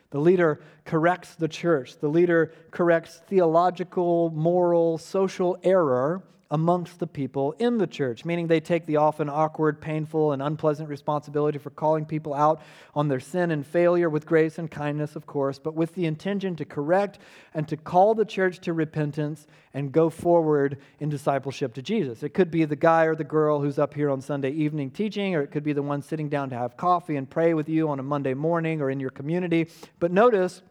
The 0.10 0.20
leader 0.20 0.62
corrects 0.86 1.36
the 1.36 1.48
church. 1.48 2.00
The 2.00 2.08
leader 2.08 2.54
corrects 2.72 3.22
theological, 3.28 4.32
moral, 4.32 4.98
social 4.98 5.58
error 5.62 6.24
amongst 6.52 7.00
the 7.00 7.08
people 7.08 7.54
in 7.58 7.78
the 7.78 7.88
church, 7.88 8.24
meaning 8.24 8.48
they 8.48 8.60
take 8.60 8.86
the 8.86 8.98
often 8.98 9.30
awkward, 9.30 9.82
painful, 9.82 10.32
and 10.32 10.42
unpleasant 10.42 10.88
responsibility 10.88 11.58
for 11.58 11.72
calling 11.72 12.06
people 12.06 12.34
out 12.34 12.62
on 12.94 13.08
their 13.08 13.20
sin 13.20 13.50
and 13.50 13.66
failure 13.66 14.10
with 14.10 14.26
grace 14.26 14.60
and 14.60 14.70
kindness, 14.70 15.16
of 15.16 15.26
course, 15.26 15.58
but 15.58 15.74
with 15.74 15.96
the 15.96 16.06
intention 16.06 16.56
to 16.56 16.64
correct 16.64 17.18
and 17.54 17.68
to 17.68 17.76
call 17.76 18.14
the 18.14 18.26
church 18.26 18.60
to 18.60 18.74
repentance 18.74 19.48
and 19.74 19.92
go 19.92 20.10
forward 20.10 20.78
in 21.00 21.10
discipleship 21.10 21.74
to 21.74 21.82
Jesus. 21.82 22.22
It 22.22 22.34
could 22.34 22.52
be 22.52 22.64
the 22.64 22.76
guy 22.76 23.06
or 23.06 23.16
the 23.16 23.24
girl 23.24 23.60
who's 23.60 23.80
up 23.80 23.94
here 23.94 24.10
on 24.10 24.22
Sunday 24.22 24.52
evening 24.52 24.92
teaching, 24.92 25.36
or 25.36 25.42
it 25.42 25.52
could 25.52 25.64
be 25.64 25.74
the 25.74 25.82
one 25.82 26.02
sitting 26.02 26.30
down 26.30 26.50
to 26.52 26.56
have 26.56 26.78
coffee 26.78 27.16
and 27.16 27.30
pray 27.30 27.54
with 27.54 27.68
you 27.68 27.90
on 27.90 28.00
a 28.00 28.04
Monday 28.04 28.36
morning 28.36 28.82
or 28.82 28.92
in 28.92 29.00
your 29.00 29.10
community. 29.10 29.68
But 30.00 30.12
notice, 30.12 30.62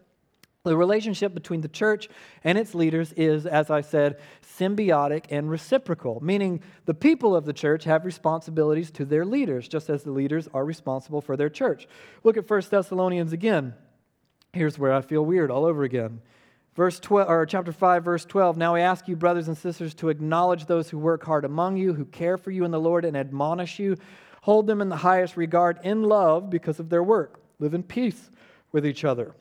the 0.64 0.76
relationship 0.76 1.35
between 1.35 1.61
the 1.61 1.68
church 1.68 2.09
and 2.42 2.56
its 2.56 2.75
leaders 2.75 3.12
is, 3.12 3.44
as 3.44 3.71
I 3.71 3.83
said, 3.83 4.18
symbiotic 4.59 5.26
and 5.30 5.50
reciprocal, 5.50 6.21
meaning 6.23 6.62
the 6.87 6.94
people 6.94 7.37
of 7.37 7.44
the 7.44 7.52
church 7.52 7.85
have 7.85 8.06
responsibilities 8.06 8.90
to 8.92 9.04
their 9.04 9.26
leaders, 9.26 9.68
just 9.68 9.90
as 9.90 10.02
the 10.02 10.11
leaders 10.11 10.49
are 10.54 10.64
responsible 10.64 11.21
for 11.21 11.37
their 11.37 11.50
church. 11.50 11.87
Look 12.23 12.38
at 12.38 12.49
1 12.49 12.62
Thessalonians 12.71 13.35
again. 13.35 13.75
Here's 14.54 14.78
where 14.78 14.94
I 14.94 15.02
feel 15.02 15.25
weird 15.25 15.50
all 15.50 15.66
over 15.66 15.85
again. 15.85 16.23
Verse 16.75 16.99
12, 16.99 17.28
or 17.28 17.44
chapter 17.44 17.73
5, 17.73 18.02
verse 18.02 18.25
12. 18.25 18.56
Now 18.56 18.75
I 18.75 18.80
ask 18.80 19.06
you, 19.06 19.16
brothers 19.16 19.49
and 19.49 19.59
sisters, 19.59 19.94
to 19.94 20.09
acknowledge 20.09 20.64
those 20.64 20.88
who 20.88 20.99
work 20.99 21.25
hard 21.25 21.44
among 21.44 21.76
you, 21.76 21.92
who 21.92 22.06
care 22.06 22.38
for 22.38 22.50
you 22.50 22.64
in 22.64 22.71
the 22.71 22.80
Lord 22.80 23.04
and 23.04 23.16
admonish 23.16 23.78
you. 23.78 23.97
Hold 24.42 24.66
them 24.66 24.80
in 24.80 24.88
the 24.88 24.97
highest 24.97 25.37
regard 25.37 25.78
in 25.85 26.02
love 26.04 26.49
because 26.49 26.80
of 26.80 26.88
their 26.88 27.02
work. 27.02 27.40
Live 27.59 27.75
in 27.75 27.83
peace 27.83 28.30
with 28.73 28.87
each 28.87 29.04
other. 29.04 29.35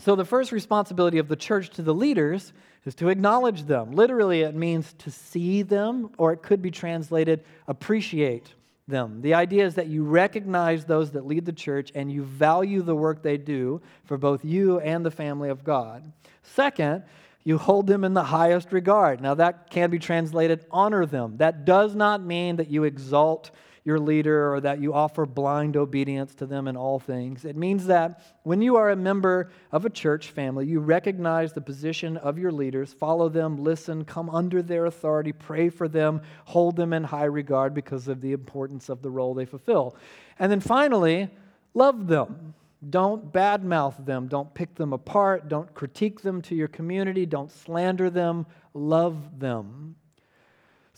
So, 0.00 0.16
the 0.16 0.24
first 0.24 0.50
responsibility 0.50 1.18
of 1.18 1.28
the 1.28 1.36
church 1.36 1.68
to 1.70 1.82
the 1.82 1.92
leaders 1.92 2.54
is 2.86 2.94
to 2.96 3.10
acknowledge 3.10 3.64
them. 3.64 3.92
Literally, 3.92 4.40
it 4.40 4.54
means 4.54 4.94
to 4.94 5.10
see 5.10 5.60
them, 5.60 6.10
or 6.16 6.32
it 6.32 6.42
could 6.42 6.62
be 6.62 6.70
translated 6.70 7.44
appreciate 7.68 8.54
them. 8.88 9.20
The 9.20 9.34
idea 9.34 9.66
is 9.66 9.74
that 9.74 9.88
you 9.88 10.02
recognize 10.04 10.86
those 10.86 11.10
that 11.10 11.26
lead 11.26 11.44
the 11.44 11.52
church 11.52 11.92
and 11.94 12.10
you 12.10 12.22
value 12.22 12.80
the 12.80 12.96
work 12.96 13.22
they 13.22 13.36
do 13.36 13.82
for 14.04 14.16
both 14.16 14.42
you 14.42 14.80
and 14.80 15.04
the 15.04 15.10
family 15.10 15.50
of 15.50 15.64
God. 15.64 16.10
Second, 16.42 17.04
you 17.44 17.58
hold 17.58 17.86
them 17.86 18.02
in 18.02 18.14
the 18.14 18.24
highest 18.24 18.72
regard. 18.72 19.20
Now, 19.20 19.34
that 19.34 19.70
can 19.70 19.90
be 19.90 19.98
translated 19.98 20.64
honor 20.70 21.04
them. 21.04 21.36
That 21.36 21.66
does 21.66 21.94
not 21.94 22.22
mean 22.22 22.56
that 22.56 22.70
you 22.70 22.84
exalt 22.84 23.50
your 23.84 23.98
leader 23.98 24.52
or 24.52 24.60
that 24.60 24.80
you 24.80 24.92
offer 24.92 25.26
blind 25.26 25.76
obedience 25.76 26.34
to 26.34 26.46
them 26.46 26.68
in 26.68 26.76
all 26.76 26.98
things. 26.98 27.44
It 27.44 27.56
means 27.56 27.86
that 27.86 28.20
when 28.42 28.60
you 28.60 28.76
are 28.76 28.90
a 28.90 28.96
member 28.96 29.50
of 29.72 29.84
a 29.84 29.90
church 29.90 30.30
family, 30.30 30.66
you 30.66 30.80
recognize 30.80 31.52
the 31.52 31.60
position 31.60 32.16
of 32.18 32.38
your 32.38 32.52
leaders, 32.52 32.92
follow 32.92 33.28
them, 33.28 33.56
listen, 33.56 34.04
come 34.04 34.28
under 34.30 34.62
their 34.62 34.86
authority, 34.86 35.32
pray 35.32 35.68
for 35.68 35.88
them, 35.88 36.20
hold 36.44 36.76
them 36.76 36.92
in 36.92 37.04
high 37.04 37.24
regard 37.24 37.74
because 37.74 38.08
of 38.08 38.20
the 38.20 38.32
importance 38.32 38.88
of 38.88 39.02
the 39.02 39.10
role 39.10 39.34
they 39.34 39.46
fulfill. 39.46 39.96
And 40.38 40.50
then 40.50 40.60
finally, 40.60 41.30
love 41.74 42.06
them. 42.06 42.54
Don't 42.88 43.30
badmouth 43.30 44.06
them. 44.06 44.26
Don't 44.26 44.54
pick 44.54 44.74
them 44.74 44.94
apart. 44.94 45.48
Don't 45.48 45.72
critique 45.74 46.22
them 46.22 46.40
to 46.42 46.54
your 46.54 46.68
community. 46.68 47.26
Don't 47.26 47.52
slander 47.52 48.08
them. 48.08 48.46
Love 48.72 49.38
them. 49.38 49.96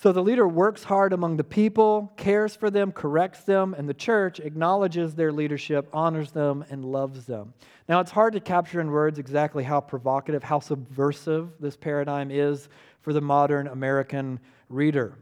So 0.03 0.11
the 0.11 0.21
leader 0.21 0.49
works 0.49 0.83
hard 0.83 1.13
among 1.13 1.37
the 1.37 1.45
people, 1.45 2.13
cares 2.17 2.57
for 2.57 2.71
them, 2.71 2.91
corrects 2.91 3.45
them, 3.45 3.73
and 3.73 3.89
the 3.89 3.95
church 3.95 4.41
acknowledges 4.41 5.15
their 5.15 5.31
leadership, 5.31 5.89
honors 5.93 6.33
them, 6.33 6.65
and 6.71 6.85
loves 6.85 7.25
them. 7.25 7.55
Now, 7.89 8.01
it's 8.01 8.11
hard 8.11 8.33
to 8.33 8.41
capture 8.41 8.81
in 8.81 8.91
words 8.91 9.21
exactly 9.21 9.63
how 9.63 9.81
provocative, 9.81 10.43
how 10.43 10.59
subversive 10.59 11.53
this 11.61 11.77
paradigm 11.77 12.33
is 12.33 12.69
for 13.01 13.13
the 13.13 13.21
modern 13.21 13.69
American 13.69 14.41
reader. 14.69 15.19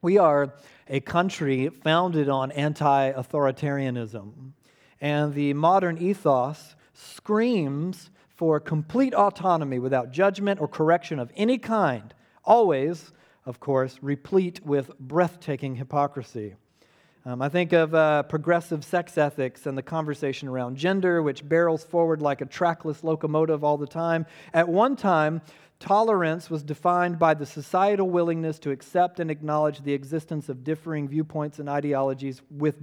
We 0.00 0.18
are 0.18 0.52
a 0.88 0.98
country 0.98 1.68
founded 1.68 2.28
on 2.28 2.50
anti 2.50 3.12
authoritarianism, 3.12 4.32
and 5.00 5.32
the 5.32 5.54
modern 5.54 5.96
ethos 5.98 6.74
screams 6.92 8.10
for 8.26 8.58
complete 8.58 9.14
autonomy 9.14 9.78
without 9.78 10.10
judgment 10.10 10.60
or 10.60 10.66
correction 10.66 11.20
of 11.20 11.30
any 11.36 11.56
kind, 11.56 12.12
always 12.44 13.12
of 13.44 13.60
course, 13.60 13.98
replete 14.02 14.64
with 14.64 14.96
breathtaking 14.98 15.76
hypocrisy. 15.76 16.54
Um, 17.24 17.40
I 17.40 17.48
think 17.48 17.72
of 17.72 17.94
uh, 17.94 18.24
progressive 18.24 18.84
sex 18.84 19.16
ethics 19.16 19.66
and 19.66 19.78
the 19.78 19.82
conversation 19.82 20.48
around 20.48 20.76
gender, 20.76 21.22
which 21.22 21.48
barrels 21.48 21.84
forward 21.84 22.20
like 22.20 22.40
a 22.40 22.46
trackless 22.46 23.04
locomotive 23.04 23.62
all 23.62 23.78
the 23.78 23.86
time. 23.86 24.26
At 24.52 24.68
one 24.68 24.96
time, 24.96 25.40
tolerance 25.78 26.50
was 26.50 26.64
defined 26.64 27.20
by 27.20 27.34
the 27.34 27.46
societal 27.46 28.10
willingness 28.10 28.58
to 28.60 28.70
accept 28.70 29.20
and 29.20 29.30
acknowledge 29.30 29.82
the 29.82 29.92
existence 29.92 30.48
of 30.48 30.64
differing 30.64 31.08
viewpoints 31.08 31.60
and 31.60 31.68
ideologies 31.68 32.42
with 32.50 32.76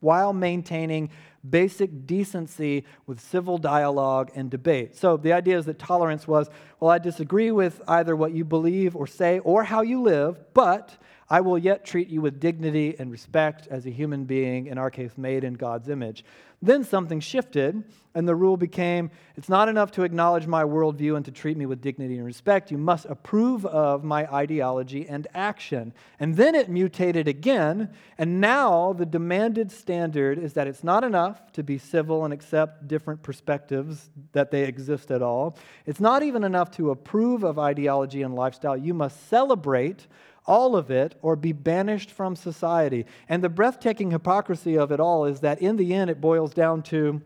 while 0.00 0.32
maintaining 0.32 1.10
basic 1.50 2.06
decency 2.06 2.84
with 3.06 3.20
civil 3.20 3.58
dialogue 3.58 4.30
and 4.34 4.50
debate. 4.50 4.96
So 4.96 5.16
the 5.16 5.32
idea 5.32 5.58
is 5.58 5.66
that 5.66 5.78
tolerance 5.78 6.26
was 6.26 6.48
well, 6.80 6.90
I 6.90 6.98
disagree 6.98 7.50
with 7.50 7.80
either 7.88 8.14
what 8.14 8.32
you 8.32 8.44
believe 8.44 8.96
or 8.96 9.06
say 9.06 9.38
or 9.40 9.64
how 9.64 9.82
you 9.82 10.02
live, 10.02 10.38
but 10.52 10.96
I 11.28 11.40
will 11.40 11.58
yet 11.58 11.84
treat 11.84 12.08
you 12.08 12.20
with 12.20 12.38
dignity 12.38 12.94
and 12.98 13.10
respect 13.10 13.66
as 13.68 13.84
a 13.84 13.90
human 13.90 14.24
being, 14.24 14.66
in 14.66 14.78
our 14.78 14.90
case, 14.90 15.10
made 15.16 15.42
in 15.42 15.54
God's 15.54 15.88
image. 15.88 16.24
Then 16.62 16.84
something 16.84 17.20
shifted, 17.20 17.84
and 18.14 18.26
the 18.26 18.34
rule 18.34 18.56
became 18.56 19.10
it's 19.36 19.48
not 19.48 19.68
enough 19.68 19.90
to 19.92 20.04
acknowledge 20.04 20.46
my 20.46 20.62
worldview 20.62 21.16
and 21.16 21.24
to 21.26 21.30
treat 21.30 21.56
me 21.56 21.66
with 21.66 21.82
dignity 21.82 22.16
and 22.16 22.24
respect. 22.24 22.70
You 22.70 22.78
must 22.78 23.04
approve 23.06 23.66
of 23.66 24.04
my 24.04 24.32
ideology 24.32 25.06
and 25.06 25.26
action. 25.34 25.92
And 26.18 26.36
then 26.36 26.54
it 26.54 26.70
mutated 26.70 27.28
again, 27.28 27.90
and 28.16 28.40
now 28.40 28.94
the 28.94 29.04
demanded 29.04 29.70
standard 29.70 30.38
is 30.38 30.54
that 30.54 30.66
it's 30.66 30.84
not 30.84 31.04
enough 31.04 31.52
to 31.52 31.62
be 31.62 31.76
civil 31.76 32.24
and 32.24 32.32
accept 32.32 32.88
different 32.88 33.22
perspectives 33.22 34.08
that 34.32 34.50
they 34.50 34.62
exist 34.62 35.10
at 35.10 35.22
all. 35.22 35.58
It's 35.84 36.00
not 36.00 36.22
even 36.22 36.42
enough 36.44 36.70
to 36.72 36.90
approve 36.90 37.42
of 37.42 37.58
ideology 37.58 38.22
and 38.22 38.34
lifestyle. 38.34 38.76
You 38.76 38.94
must 38.94 39.28
celebrate 39.28 40.06
all 40.46 40.76
of 40.76 40.90
it, 40.90 41.16
or 41.22 41.36
be 41.36 41.52
banished 41.52 42.10
from 42.10 42.36
society. 42.36 43.04
And 43.28 43.42
the 43.42 43.48
breathtaking 43.48 44.10
hypocrisy 44.10 44.78
of 44.78 44.92
it 44.92 45.00
all 45.00 45.24
is 45.24 45.40
that 45.40 45.60
in 45.60 45.76
the 45.76 45.94
end, 45.94 46.10
it 46.10 46.20
boils 46.20 46.54
down 46.54 46.82
to 46.84 47.20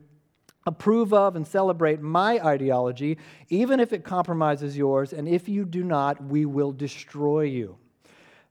approve 0.67 1.13
of 1.13 1.37
and 1.37 1.47
celebrate 1.47 2.01
my 2.01 2.39
ideology, 2.39 3.19
even 3.49 3.81
if 3.81 3.93
it 3.93 4.05
compromises 4.05 4.77
yours, 4.77 5.13
and 5.13 5.29
if 5.29 5.49
you 5.49 5.65
do 5.65 5.83
not, 5.83 6.23
we 6.23 6.45
will 6.45 6.73
destroy 6.73 7.43
you. 7.43 7.77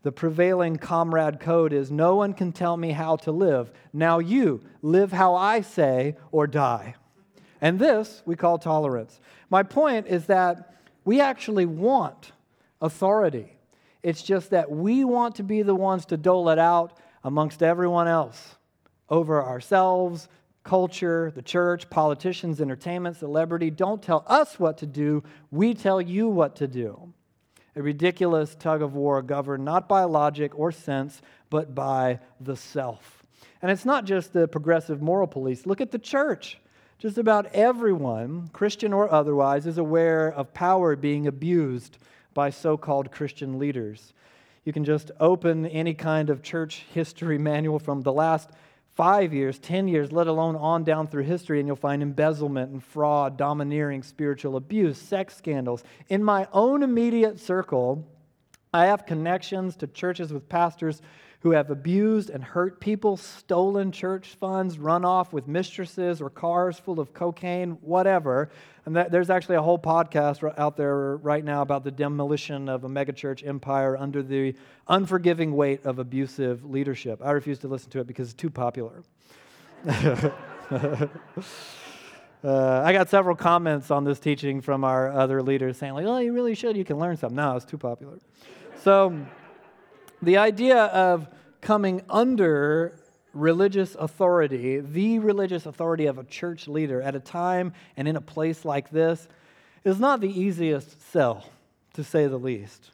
The 0.02 0.12
prevailing 0.12 0.78
comrade 0.78 1.40
code 1.40 1.74
is 1.74 1.92
no 1.92 2.16
one 2.16 2.34
can 2.34 2.52
tell 2.52 2.78
me 2.78 2.92
how 2.92 3.18
to 3.18 3.32
live. 3.32 3.72
Now 3.92 4.20
you 4.20 4.62
live 4.82 5.12
how 5.12 5.36
I 5.36 5.62
say 5.62 6.16
or 6.32 6.48
die. 6.48 6.96
And 7.62 7.80
this 7.80 8.24
we 8.26 8.36
call 8.36 8.58
tolerance. 8.58 9.20
My 9.50 9.64
point 9.64 10.08
is 10.08 10.26
that 10.28 10.76
we 11.04 11.20
actually 11.20 11.66
want 11.66 12.32
authority. 12.82 13.59
It's 14.02 14.22
just 14.22 14.52
that 14.52 14.72
we 14.72 15.04
want 15.04 15.36
to 15.36 15.44
be 15.44 15.62
the 15.62 15.76
ones 15.76 16.06
to 16.08 16.18
dole 16.18 16.50
it 16.50 16.60
out 16.60 16.98
amongst 17.24 17.62
everyone 17.62 18.08
else 18.08 18.56
over 19.10 19.44
ourselves, 19.44 20.30
culture, 20.64 21.32
the 21.36 21.42
church, 21.42 21.90
politicians, 21.90 22.62
entertainment, 22.62 23.18
celebrity. 23.18 23.70
Don't 23.72 24.02
tell 24.02 24.24
us 24.28 24.60
what 24.60 24.78
to 24.78 24.86
do, 24.86 25.24
we 25.52 25.74
tell 25.74 26.00
you 26.02 26.30
what 26.30 26.56
to 26.58 26.68
do. 26.68 27.14
a 27.76 27.82
ridiculous 27.82 28.56
tug 28.56 28.82
of 28.82 28.94
war 28.96 29.22
governed 29.22 29.64
not 29.64 29.88
by 29.88 30.04
logic 30.04 30.58
or 30.58 30.72
sense, 30.72 31.22
but 31.50 31.74
by 31.74 32.20
the 32.40 32.56
self. 32.56 33.24
And 33.62 33.72
it's 33.72 33.86
not 33.86 34.06
just 34.06 34.34
the 34.34 34.48
progressive 34.48 35.02
moral 35.02 35.28
police. 35.28 35.66
Look 35.66 35.82
at 35.82 35.92
the 35.92 36.00
church. 36.00 36.60
Just 36.98 37.18
about 37.18 37.48
everyone, 37.54 38.50
Christian 38.52 38.92
or 38.92 39.12
otherwise, 39.12 39.66
is 39.66 39.78
aware 39.78 40.32
of 40.32 40.54
power 40.54 40.96
being 40.96 41.28
abused 41.28 41.98
by 42.34 42.50
so 42.50 42.78
called 42.78 43.12
Christian 43.12 43.60
leaders. 43.60 44.14
You 44.66 44.74
can 44.74 44.84
just 44.84 45.12
open 45.20 45.66
any 45.66 45.94
kind 45.94 46.30
of 46.30 46.44
church 46.44 46.86
history 46.94 47.38
manual 47.38 47.80
from 47.80 48.02
the 48.02 48.14
last 48.14 48.52
five 48.96 49.34
years, 49.34 49.58
10 49.60 49.88
years, 49.88 50.12
let 50.12 50.28
alone 50.28 50.56
on 50.58 50.84
down 50.84 51.08
through 51.08 51.24
history, 51.24 51.60
and 51.60 51.68
you'll 51.68 51.76
find 51.76 52.02
embezzlement 52.02 52.72
and 52.72 52.84
fraud, 52.84 53.38
domineering, 53.38 54.04
spiritual 54.04 54.58
abuse, 54.58 54.98
sex 54.98 55.38
scandals. 55.38 55.84
In 56.10 56.24
my 56.24 56.48
own 56.52 56.84
immediate 56.84 57.40
circle, 57.40 58.06
I 58.74 58.86
have 58.86 59.06
connections 59.06 59.76
to 59.78 59.88
churches 59.88 60.34
with 60.34 60.50
pastors 60.50 61.02
who 61.42 61.52
have 61.52 61.72
abused 61.72 62.30
and 62.30 62.44
hurt 62.44 62.80
people, 62.82 63.16
stolen 63.16 63.92
church 63.92 64.36
funds, 64.40 64.78
run 64.78 65.06
off 65.06 65.32
with 65.32 65.48
mistresses 65.48 66.22
or 66.22 66.30
cars 66.30 66.78
full 66.78 67.00
of 67.00 67.14
cocaine, 67.14 67.72
whatever. 67.82 68.50
And 68.86 68.96
that, 68.96 69.12
there's 69.12 69.30
actually 69.30 69.56
a 69.56 69.62
whole 69.62 69.80
podcast 69.80 70.54
out 70.58 70.76
there 70.76 71.16
right 71.18 71.44
now 71.44 71.62
about 71.62 71.84
the 71.84 71.92
demolition 71.92 72.68
of 72.68 72.84
a 72.84 72.90
megachurch 72.90 73.48
empire 73.48 73.96
under 73.96 74.22
the 74.22 74.54
unforgiving 74.88 75.56
weight 75.56 75.86
of 75.86 76.00
abusive 76.00 76.66
leadership. 76.66 77.22
I 77.24 77.32
refuse 77.32 77.60
to 77.60 77.70
listen 77.70 77.90
to 77.92 78.00
it 78.00 78.08
because 78.08 78.30
it's 78.30 78.42
too 78.42 78.50
popular. 78.50 79.04
Uh, 82.42 82.82
I 82.86 82.94
got 82.94 83.10
several 83.10 83.36
comments 83.36 83.92
on 83.92 84.06
this 84.06 84.18
teaching 84.18 84.62
from 84.62 84.86
our 84.86 85.12
other 85.12 85.44
leaders 85.44 85.78
saying, 85.78 85.94
like, 85.94 86.06
oh, 86.06 86.20
you 86.20 86.32
really 86.32 86.56
should. 86.56 86.78
You 86.78 86.86
can 86.86 86.98
learn 86.98 87.18
something. 87.18 87.36
No, 87.36 87.58
it's 87.58 87.66
too 87.66 87.78
popular. 87.78 88.18
So, 88.82 89.26
the 90.22 90.38
idea 90.38 90.86
of 90.86 91.28
coming 91.62 92.02
under 92.10 92.94
religious 93.34 93.96
authority, 93.96 94.80
the 94.80 95.20
religious 95.20 95.66
authority 95.66 96.06
of 96.06 96.18
a 96.18 96.24
church 96.24 96.68
leader 96.68 97.02
at 97.02 97.16
a 97.16 97.20
time 97.20 97.74
and 97.96 98.08
in 98.08 98.16
a 98.16 98.22
place 98.22 98.66
like 98.66 98.90
this, 98.90 99.28
is 99.84 100.00
not 100.00 100.20
the 100.20 100.40
easiest 100.40 101.02
sell, 101.12 101.46
to 101.94 102.04
say 102.04 102.28
the 102.28 102.38
least. 102.38 102.92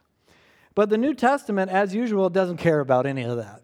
But 0.74 0.90
the 0.90 0.98
New 0.98 1.14
Testament, 1.14 1.70
as 1.70 1.94
usual, 1.94 2.28
doesn't 2.28 2.58
care 2.58 2.80
about 2.80 3.06
any 3.06 3.22
of 3.22 3.38
that. 3.38 3.62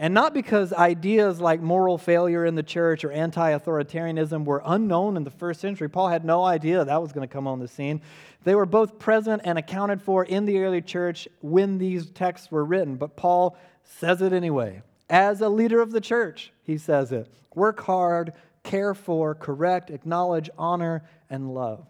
And 0.00 0.14
not 0.14 0.32
because 0.32 0.72
ideas 0.72 1.40
like 1.40 1.60
moral 1.60 1.98
failure 1.98 2.46
in 2.46 2.54
the 2.54 2.62
church 2.62 3.04
or 3.04 3.10
anti 3.10 3.50
authoritarianism 3.50 4.44
were 4.44 4.62
unknown 4.64 5.16
in 5.16 5.24
the 5.24 5.30
first 5.30 5.60
century. 5.60 5.88
Paul 5.88 6.08
had 6.08 6.24
no 6.24 6.44
idea 6.44 6.84
that 6.84 7.02
was 7.02 7.12
going 7.12 7.26
to 7.26 7.32
come 7.32 7.48
on 7.48 7.58
the 7.58 7.66
scene. 7.66 8.00
They 8.44 8.54
were 8.54 8.66
both 8.66 9.00
present 9.00 9.42
and 9.44 9.58
accounted 9.58 10.00
for 10.00 10.24
in 10.24 10.44
the 10.44 10.60
early 10.60 10.82
church 10.82 11.26
when 11.40 11.78
these 11.78 12.10
texts 12.10 12.50
were 12.50 12.64
written, 12.64 12.94
but 12.94 13.16
Paul 13.16 13.56
says 13.82 14.22
it 14.22 14.32
anyway. 14.32 14.82
As 15.10 15.40
a 15.40 15.48
leader 15.48 15.80
of 15.80 15.90
the 15.90 16.00
church, 16.00 16.52
he 16.62 16.78
says 16.78 17.10
it. 17.10 17.32
Work 17.54 17.80
hard, 17.80 18.34
care 18.62 18.94
for, 18.94 19.34
correct, 19.34 19.90
acknowledge, 19.90 20.48
honor, 20.56 21.02
and 21.28 21.54
love. 21.54 21.86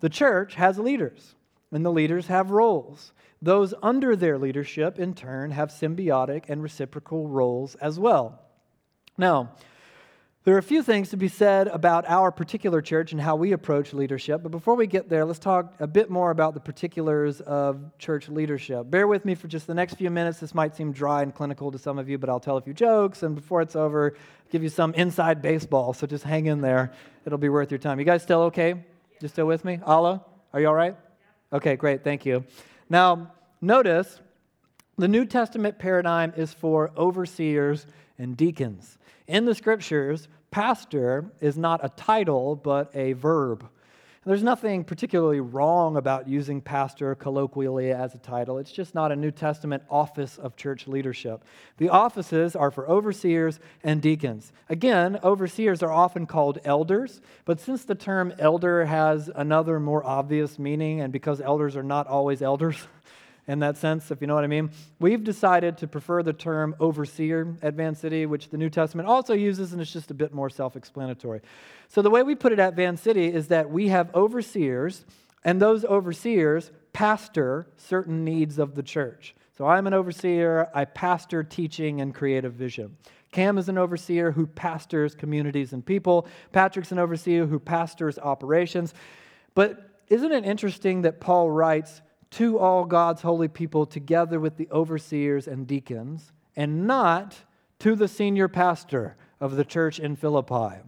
The 0.00 0.08
church 0.08 0.54
has 0.54 0.78
leaders, 0.78 1.34
and 1.70 1.84
the 1.84 1.92
leaders 1.92 2.26
have 2.26 2.50
roles. 2.50 3.12
Those 3.44 3.74
under 3.82 4.16
their 4.16 4.38
leadership, 4.38 4.98
in 4.98 5.12
turn, 5.12 5.50
have 5.50 5.68
symbiotic 5.68 6.44
and 6.48 6.62
reciprocal 6.62 7.28
roles 7.28 7.74
as 7.74 7.98
well. 7.98 8.40
Now, 9.18 9.52
there 10.44 10.54
are 10.54 10.58
a 10.58 10.62
few 10.62 10.82
things 10.82 11.10
to 11.10 11.18
be 11.18 11.28
said 11.28 11.68
about 11.68 12.08
our 12.08 12.32
particular 12.32 12.80
church 12.80 13.12
and 13.12 13.20
how 13.20 13.36
we 13.36 13.52
approach 13.52 13.92
leadership, 13.92 14.42
but 14.42 14.48
before 14.50 14.76
we 14.76 14.86
get 14.86 15.10
there, 15.10 15.26
let's 15.26 15.38
talk 15.38 15.74
a 15.78 15.86
bit 15.86 16.08
more 16.08 16.30
about 16.30 16.54
the 16.54 16.60
particulars 16.60 17.42
of 17.42 17.98
church 17.98 18.30
leadership. 18.30 18.90
Bear 18.90 19.06
with 19.06 19.26
me 19.26 19.34
for 19.34 19.46
just 19.46 19.66
the 19.66 19.74
next 19.74 19.96
few 19.96 20.08
minutes. 20.08 20.40
This 20.40 20.54
might 20.54 20.74
seem 20.74 20.90
dry 20.90 21.20
and 21.20 21.34
clinical 21.34 21.70
to 21.70 21.78
some 21.78 21.98
of 21.98 22.08
you, 22.08 22.16
but 22.16 22.30
I'll 22.30 22.40
tell 22.40 22.56
a 22.56 22.62
few 22.62 22.72
jokes, 22.72 23.22
and 23.22 23.34
before 23.34 23.60
it's 23.60 23.76
over, 23.76 24.14
I'll 24.16 24.50
give 24.52 24.62
you 24.62 24.70
some 24.70 24.94
inside 24.94 25.42
baseball, 25.42 25.92
so 25.92 26.06
just 26.06 26.24
hang 26.24 26.46
in 26.46 26.62
there. 26.62 26.92
It'll 27.26 27.36
be 27.36 27.50
worth 27.50 27.70
your 27.70 27.78
time. 27.78 27.98
You 27.98 28.06
guys 28.06 28.22
still 28.22 28.40
okay? 28.44 28.74
You 29.20 29.28
still 29.28 29.46
with 29.46 29.66
me? 29.66 29.80
Allah, 29.84 30.24
are 30.54 30.60
you 30.60 30.66
all 30.66 30.74
right? 30.74 30.96
Okay, 31.52 31.76
great, 31.76 32.02
thank 32.02 32.24
you. 32.24 32.46
Now, 32.88 33.32
notice 33.60 34.20
the 34.96 35.08
New 35.08 35.24
Testament 35.24 35.78
paradigm 35.78 36.32
is 36.36 36.52
for 36.52 36.90
overseers 36.96 37.86
and 38.18 38.36
deacons. 38.36 38.98
In 39.26 39.44
the 39.44 39.54
scriptures, 39.54 40.28
pastor 40.50 41.32
is 41.40 41.56
not 41.58 41.84
a 41.84 41.88
title, 41.90 42.54
but 42.56 42.94
a 42.94 43.14
verb. 43.14 43.68
There's 44.26 44.42
nothing 44.42 44.84
particularly 44.84 45.40
wrong 45.40 45.98
about 45.98 46.26
using 46.26 46.62
pastor 46.62 47.14
colloquially 47.14 47.92
as 47.92 48.14
a 48.14 48.18
title. 48.18 48.56
It's 48.56 48.72
just 48.72 48.94
not 48.94 49.12
a 49.12 49.16
New 49.16 49.30
Testament 49.30 49.82
office 49.90 50.38
of 50.38 50.56
church 50.56 50.88
leadership. 50.88 51.44
The 51.76 51.90
offices 51.90 52.56
are 52.56 52.70
for 52.70 52.88
overseers 52.88 53.60
and 53.82 54.00
deacons. 54.00 54.50
Again, 54.70 55.18
overseers 55.22 55.82
are 55.82 55.92
often 55.92 56.24
called 56.24 56.58
elders, 56.64 57.20
but 57.44 57.60
since 57.60 57.84
the 57.84 57.94
term 57.94 58.32
elder 58.38 58.86
has 58.86 59.30
another 59.34 59.78
more 59.78 60.02
obvious 60.02 60.58
meaning, 60.58 61.02
and 61.02 61.12
because 61.12 61.42
elders 61.42 61.76
are 61.76 61.82
not 61.82 62.06
always 62.06 62.40
elders, 62.40 62.78
in 63.46 63.58
that 63.58 63.76
sense, 63.76 64.10
if 64.10 64.20
you 64.20 64.26
know 64.26 64.34
what 64.34 64.44
I 64.44 64.48
mean. 64.48 64.70
We've 64.98 65.22
decided 65.22 65.78
to 65.78 65.86
prefer 65.86 66.22
the 66.22 66.32
term 66.32 66.74
overseer 66.80 67.56
at 67.62 67.74
Van 67.74 67.94
City, 67.94 68.26
which 68.26 68.48
the 68.48 68.56
New 68.56 68.70
Testament 68.70 69.08
also 69.08 69.34
uses, 69.34 69.72
and 69.72 69.82
it's 69.82 69.92
just 69.92 70.10
a 70.10 70.14
bit 70.14 70.32
more 70.32 70.48
self 70.48 70.76
explanatory. 70.76 71.40
So, 71.88 72.00
the 72.02 72.10
way 72.10 72.22
we 72.22 72.34
put 72.34 72.52
it 72.52 72.58
at 72.58 72.74
Van 72.74 72.96
City 72.96 73.26
is 73.26 73.48
that 73.48 73.70
we 73.70 73.88
have 73.88 74.14
overseers, 74.14 75.04
and 75.44 75.60
those 75.60 75.84
overseers 75.84 76.70
pastor 76.92 77.66
certain 77.76 78.24
needs 78.24 78.58
of 78.58 78.74
the 78.74 78.82
church. 78.82 79.34
So, 79.58 79.66
I'm 79.66 79.86
an 79.86 79.94
overseer, 79.94 80.70
I 80.74 80.86
pastor 80.86 81.44
teaching 81.44 82.00
and 82.00 82.14
creative 82.14 82.54
vision. 82.54 82.96
Cam 83.30 83.58
is 83.58 83.68
an 83.68 83.76
overseer 83.76 84.30
who 84.30 84.46
pastors 84.46 85.14
communities 85.14 85.72
and 85.72 85.84
people. 85.84 86.28
Patrick's 86.52 86.92
an 86.92 87.00
overseer 87.00 87.46
who 87.46 87.58
pastors 87.58 88.16
operations. 88.18 88.94
But 89.56 89.90
isn't 90.08 90.30
it 90.30 90.44
interesting 90.44 91.02
that 91.02 91.20
Paul 91.20 91.50
writes, 91.50 92.00
to 92.34 92.58
all 92.58 92.84
God's 92.84 93.22
holy 93.22 93.46
people 93.46 93.86
together 93.86 94.40
with 94.40 94.56
the 94.56 94.68
overseers 94.72 95.46
and 95.46 95.66
deacons, 95.66 96.32
and 96.56 96.86
not 96.86 97.36
to 97.78 97.94
the 97.94 98.08
senior 98.08 98.48
pastor 98.48 99.16
of 99.40 99.54
the 99.54 99.64
church 99.64 100.00
in 100.00 100.16
Philippi. 100.16 100.80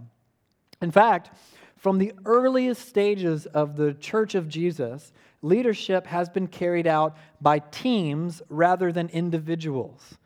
In 0.83 0.91
fact, 0.91 1.31
from 1.77 1.99
the 1.99 2.13
earliest 2.25 2.89
stages 2.89 3.47
of 3.47 3.77
the 3.77 3.95
church 3.95 4.35
of 4.35 4.49
Jesus, 4.49 5.13
leadership 5.41 6.07
has 6.09 6.29
been 6.29 6.49
carried 6.49 6.87
out 6.87 7.17
by 7.41 7.61
teams 7.61 8.43
rather 8.49 8.91
than 8.91 9.09
individuals. 9.11 10.17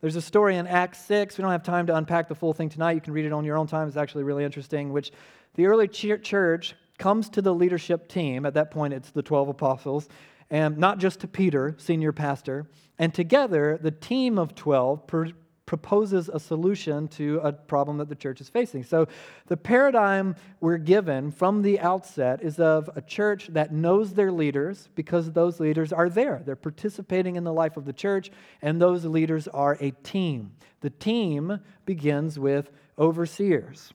There's 0.00 0.16
a 0.16 0.22
story 0.22 0.56
in 0.56 0.66
Acts 0.66 1.04
6. 1.04 1.36
We 1.36 1.42
don't 1.42 1.52
have 1.52 1.62
time 1.62 1.86
to 1.88 1.96
unpack 1.96 2.28
the 2.28 2.34
full 2.34 2.54
thing 2.54 2.70
tonight. 2.70 2.92
You 2.92 3.02
can 3.02 3.12
read 3.12 3.26
it 3.26 3.32
on 3.32 3.44
your 3.44 3.58
own 3.58 3.66
time. 3.66 3.86
It's 3.86 3.98
actually 3.98 4.24
really 4.24 4.44
interesting, 4.44 4.92
which 4.92 5.12
the 5.56 5.66
early 5.66 5.88
church 5.88 6.74
comes 6.96 7.28
to 7.30 7.42
the 7.42 7.54
leadership 7.54 8.08
team. 8.08 8.46
At 8.46 8.54
that 8.54 8.70
point, 8.70 8.94
it's 8.94 9.10
the 9.10 9.22
12 9.22 9.50
apostles 9.50 10.08
and 10.50 10.76
not 10.78 10.98
just 10.98 11.20
to 11.20 11.28
Peter, 11.28 11.74
senior 11.78 12.12
pastor. 12.12 12.66
And 12.98 13.14
together, 13.14 13.78
the 13.80 13.90
team 13.90 14.38
of 14.38 14.54
12 14.54 15.06
pr- 15.06 15.28
proposes 15.64 16.28
a 16.28 16.40
solution 16.40 17.06
to 17.06 17.40
a 17.44 17.52
problem 17.52 17.98
that 17.98 18.08
the 18.08 18.14
church 18.16 18.40
is 18.40 18.48
facing. 18.48 18.82
So, 18.82 19.06
the 19.46 19.56
paradigm 19.56 20.34
we're 20.60 20.78
given 20.78 21.30
from 21.30 21.62
the 21.62 21.78
outset 21.78 22.42
is 22.42 22.58
of 22.58 22.90
a 22.96 23.00
church 23.00 23.46
that 23.52 23.72
knows 23.72 24.14
their 24.14 24.32
leaders 24.32 24.88
because 24.96 25.30
those 25.30 25.60
leaders 25.60 25.92
are 25.92 26.08
there. 26.08 26.42
They're 26.44 26.56
participating 26.56 27.36
in 27.36 27.44
the 27.44 27.52
life 27.52 27.76
of 27.76 27.84
the 27.84 27.92
church, 27.92 28.32
and 28.60 28.82
those 28.82 29.04
leaders 29.04 29.46
are 29.46 29.76
a 29.80 29.92
team. 30.02 30.54
The 30.80 30.90
team 30.90 31.60
begins 31.86 32.36
with 32.36 32.72
overseers. 32.98 33.92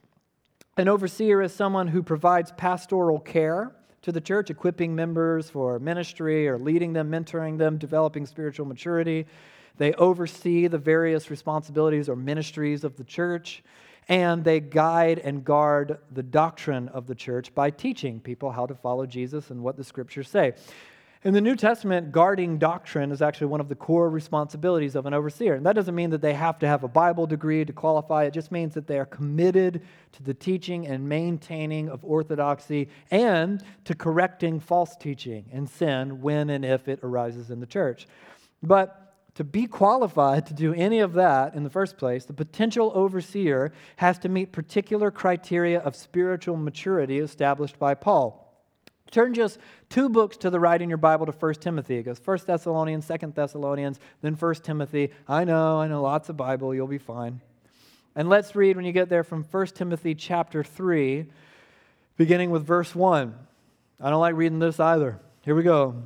An 0.78 0.88
overseer 0.88 1.42
is 1.42 1.54
someone 1.54 1.90
who 1.90 2.02
provides 2.02 2.54
pastoral 2.54 3.20
care 3.20 3.76
to 4.06 4.12
the 4.12 4.22
church, 4.22 4.52
equipping 4.52 4.96
members 4.96 5.50
for 5.50 5.80
ministry 5.80 6.48
or 6.48 6.60
leading 6.60 6.94
them, 6.94 7.10
mentoring 7.10 7.58
them, 7.58 7.80
developing 7.80 8.28
spiritual 8.28 8.68
maturity. 8.68 9.26
They 9.80 9.94
oversee 9.94 10.68
the 10.68 10.78
various 10.78 11.32
responsibilities 11.32 12.08
or 12.08 12.16
ministries 12.16 12.84
of 12.84 12.98
the 12.98 13.04
church, 13.04 13.64
and 14.08 14.44
they 14.44 14.60
guide 14.60 15.18
and 15.18 15.44
guard 15.44 15.98
the 16.12 16.22
doctrine 16.22 16.88
of 16.90 17.08
the 17.08 17.16
church 17.16 17.54
by 17.56 17.72
teaching 17.72 18.20
people 18.20 18.52
how 18.52 18.68
to 18.68 18.76
follow 18.76 19.08
Jesus 19.08 19.50
and 19.50 19.64
what 19.64 19.76
the 19.76 19.84
scriptures 19.84 20.30
say. 20.30 20.54
In 21.26 21.34
the 21.34 21.42
New 21.42 21.56
Testament, 21.56 22.12
guarding 22.12 22.60
doctrine 22.60 23.12
is 23.12 23.20
actually 23.20 23.48
one 23.48 23.60
of 23.60 23.68
the 23.68 23.74
core 23.74 24.12
responsibilities 24.12 24.94
of 24.94 25.08
an 25.08 25.14
overseer. 25.16 25.56
And 25.56 25.66
that 25.66 25.74
doesn't 25.74 25.96
mean 25.96 26.12
that 26.12 26.22
they 26.22 26.36
have 26.36 26.60
to 26.60 26.68
have 26.68 26.84
a 26.84 26.88
Bible 26.88 27.26
degree 27.26 27.66
to 27.66 27.74
qualify. 27.74 28.26
It 28.26 28.32
just 28.32 28.52
means 28.52 28.76
that 28.76 28.86
they 28.86 29.00
are 29.00 29.08
committed 29.08 29.82
to 30.12 30.22
the 30.22 30.36
teaching 30.36 30.86
and 30.86 31.10
maintaining 31.10 31.90
of 31.90 32.06
orthodoxy 32.06 32.90
and 33.10 33.64
to 33.86 33.96
correcting 33.96 34.60
false 34.60 34.96
teaching 34.96 35.46
and 35.52 35.68
sin 35.68 36.22
when 36.22 36.52
and 36.52 36.64
if 36.64 36.88
it 36.88 37.00
arises 37.02 37.50
in 37.50 37.60
the 37.60 37.66
church. 37.66 38.06
But 38.62 39.16
to 39.34 39.44
be 39.44 39.66
qualified 39.66 40.46
to 40.46 40.54
do 40.54 40.76
any 40.76 41.00
of 41.00 41.14
that 41.14 41.56
in 41.56 41.64
the 41.64 41.72
first 41.72 41.98
place, 41.98 42.26
the 42.26 42.34
potential 42.34 42.92
overseer 42.94 43.74
has 43.96 44.20
to 44.20 44.30
meet 44.30 44.52
particular 44.52 45.10
criteria 45.10 45.80
of 45.80 45.96
spiritual 45.96 46.56
maturity 46.56 47.18
established 47.18 47.80
by 47.80 47.96
Paul. 47.96 48.45
Turn 49.12 49.34
just 49.34 49.60
two 49.90 50.10
books 50.10 50.36
to 50.38 50.50
the 50.50 50.60
right 50.60 50.82
in 50.82 50.90
your 50.90 50.98
Bible 50.98 51.26
to 51.26 51.32
1 51.32 51.54
Timothy. 51.56 51.98
It 51.98 52.04
goes 52.04 52.20
1 52.24 52.40
Thessalonians, 52.46 53.08
2 53.08 53.18
Thessalonians, 53.36 54.00
then 54.22 54.34
1 54.34 54.56
Timothy. 54.56 55.12
I 55.28 55.44
know, 55.44 55.80
I 55.80 55.88
know, 55.88 56.02
lots 56.02 56.30
of 56.30 56.38
Bible. 56.38 56.74
You'll 56.74 56.88
be 56.88 56.98
fine. 56.98 57.42
And 58.16 58.30
let's 58.30 58.56
read 58.56 58.76
when 58.76 58.86
you 58.86 58.92
get 58.92 59.10
there 59.10 59.24
from 59.24 59.44
1 59.44 59.68
Timothy 59.68 60.16
chapter 60.16 60.64
3, 60.64 61.26
beginning 62.18 62.50
with 62.50 62.66
verse 62.66 62.96
1. 62.96 63.36
I 64.02 64.10
don't 64.10 64.20
like 64.20 64.36
reading 64.36 64.60
this 64.60 64.80
either. 64.80 65.20
Here 65.44 65.56
we 65.56 65.64
go. 65.64 66.04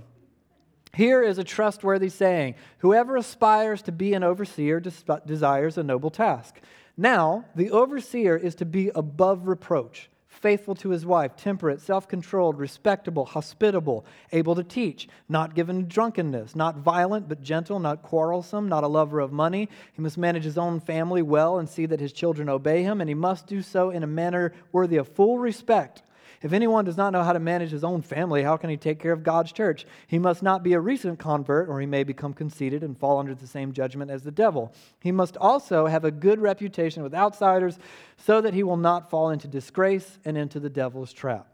Here 0.93 1.23
is 1.23 1.38
a 1.38 1.43
trustworthy 1.43 2.09
saying 2.09 2.55
Whoever 2.79 3.15
aspires 3.15 3.81
to 3.83 3.91
be 3.91 4.13
an 4.13 4.23
overseer 4.23 4.79
desires 4.79 5.77
a 5.77 5.83
noble 5.83 6.09
task. 6.09 6.59
Now, 6.97 7.45
the 7.55 7.71
overseer 7.71 8.35
is 8.35 8.55
to 8.55 8.65
be 8.65 8.91
above 8.93 9.47
reproach 9.47 10.09
faithful 10.39 10.75
to 10.75 10.89
his 10.89 11.06
wife, 11.06 11.36
temperate, 11.36 11.82
self 11.82 12.08
controlled, 12.08 12.58
respectable, 12.58 13.25
hospitable, 13.25 14.06
able 14.32 14.56
to 14.56 14.63
teach, 14.63 15.08
not 15.28 15.56
given 15.56 15.78
to 15.78 15.84
drunkenness, 15.84 16.56
not 16.56 16.78
violent, 16.78 17.30
but 17.30 17.41
gentle, 17.41 17.80
not 17.80 18.02
quarrelsome, 18.02 18.67
not 18.67 18.84
a 18.84 18.88
lover 18.88 19.19
of 19.19 19.32
money. 19.32 19.69
He 19.93 20.02
must 20.02 20.17
manage 20.17 20.43
his 20.43 20.58
own 20.58 20.80
family 20.80 21.21
well 21.21 21.60
and 21.60 21.69
see 21.69 21.86
that 21.86 21.99
his 21.99 22.13
children 22.13 22.49
obey 22.49 22.84
him, 22.84 23.02
and 23.02 23.10
he 23.10 23.15
must 23.15 23.47
do 23.47 23.62
so 23.62 23.89
in 23.89 24.04
a 24.04 24.08
manner 24.08 24.54
worthy 24.71 24.97
of 24.97 25.08
full 25.08 25.39
respect 25.39 26.02
if 26.41 26.54
anyone 26.54 26.86
does 26.86 26.97
not 26.97 27.12
know 27.12 27.23
how 27.23 27.34
to 27.34 27.39
manage 27.39 27.71
his 27.71 27.84
own 27.84 28.02
family, 28.02 28.43
how 28.43 28.58
can 28.58 28.69
he 28.69 28.78
take 28.78 28.99
care 28.99 29.12
of 29.12 29.23
God's 29.23 29.52
church? 29.52 29.86
He 30.08 30.19
must 30.19 30.41
not 30.41 30.63
be 30.63 30.73
a 30.73 30.80
recent 30.80 31.19
convert, 31.19 31.67
or 31.67 31.80
he 31.80 31.86
may 31.86 32.04
become 32.04 32.34
conceited 32.34 32.84
and 32.84 32.97
fall 32.97 33.19
under 33.19 33.36
the 33.36 33.47
same 33.47 33.73
judgment 33.73 34.10
as 34.10 34.23
the 34.23 34.32
devil. 34.32 34.73
He 34.99 35.12
must 35.12 35.36
also 35.38 35.88
have 35.88 36.06
a 36.06 36.12
good 36.12 36.39
reputation 36.39 37.04
with 37.04 37.13
outsiders 37.13 37.78
so 38.17 38.41
that 38.41 38.54
he 38.54 38.63
will 38.63 38.78
not 38.78 39.10
fall 39.10 39.32
into 39.32 39.47
disgrace 39.47 40.19
and 40.23 40.38
into 40.38 40.60
the 40.60 40.69
devil's 40.69 41.12
trap. 41.12 41.47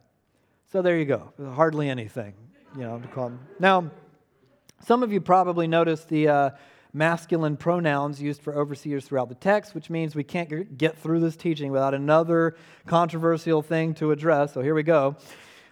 So 0.72 0.82
there 0.82 0.98
you 0.98 1.06
go. 1.06 1.34
Hardly 1.54 1.90
anything, 1.90 2.34
you 2.76 2.84
know, 2.84 3.00
to 3.00 3.08
call 3.08 3.28
him. 3.28 3.40
Now, 3.60 3.90
some 4.84 5.04
of 5.04 5.12
you 5.12 5.22
probably 5.22 5.68
noticed 5.68 6.10
the. 6.10 6.28
Uh, 6.28 6.50
masculine 6.96 7.58
pronouns 7.58 8.22
used 8.22 8.42
for 8.42 8.56
overseers 8.56 9.06
throughout 9.06 9.28
the 9.28 9.36
text, 9.36 9.76
which 9.76 9.90
means 9.90 10.16
we 10.16 10.24
can't 10.24 10.78
get 10.78 10.98
through 10.98 11.20
this 11.20 11.36
teaching 11.36 11.70
without 11.70 11.94
another 11.94 12.56
controversial 12.88 13.62
thing 13.62 13.94
to 13.94 14.12
address. 14.12 14.54
So 14.54 14.62
here 14.62 14.74
we 14.74 14.84
go. 14.84 15.18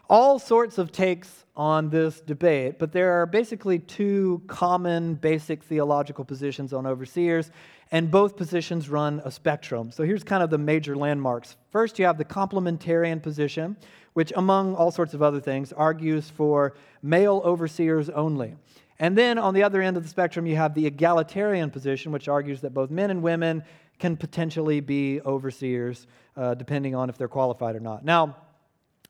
All 0.09 0.37
sorts 0.37 0.77
of 0.77 0.91
takes 0.91 1.45
on 1.55 1.89
this 1.89 2.19
debate, 2.19 2.77
but 2.77 2.91
there 2.91 3.13
are 3.13 3.25
basically 3.25 3.79
two 3.79 4.41
common 4.47 5.15
basic 5.15 5.63
theological 5.63 6.25
positions 6.25 6.73
on 6.73 6.85
overseers, 6.85 7.51
and 7.91 8.11
both 8.11 8.35
positions 8.35 8.89
run 8.89 9.21
a 9.23 9.31
spectrum. 9.31 9.91
So 9.91 10.03
here's 10.03 10.23
kind 10.23 10.43
of 10.43 10.49
the 10.49 10.57
major 10.57 10.95
landmarks. 10.95 11.55
First, 11.69 11.99
you 11.99 12.05
have 12.05 12.17
the 12.17 12.25
complementarian 12.25 13.21
position, 13.21 13.77
which, 14.11 14.33
among 14.35 14.75
all 14.75 14.91
sorts 14.91 15.13
of 15.13 15.21
other 15.21 15.39
things, 15.39 15.71
argues 15.71 16.29
for 16.29 16.73
male 17.01 17.41
overseers 17.45 18.09
only. 18.09 18.55
And 19.03 19.17
then 19.17 19.37
on 19.37 19.53
the 19.53 19.63
other 19.63 19.81
end 19.81 19.97
of 19.97 20.03
the 20.03 20.07
spectrum, 20.07 20.45
you 20.45 20.55
have 20.55 20.73
the 20.73 20.85
egalitarian 20.85 21.69
position, 21.69 22.13
which 22.13 22.29
argues 22.29 22.61
that 22.61 22.73
both 22.73 22.89
men 22.89 23.11
and 23.11 23.21
women 23.21 23.61
can 23.99 24.15
potentially 24.15 24.79
be 24.79 25.19
overseers, 25.25 26.07
uh, 26.37 26.53
depending 26.53 26.95
on 26.95 27.09
if 27.09 27.17
they're 27.17 27.27
qualified 27.27 27.75
or 27.75 27.81
not. 27.81 28.05
Now, 28.05 28.37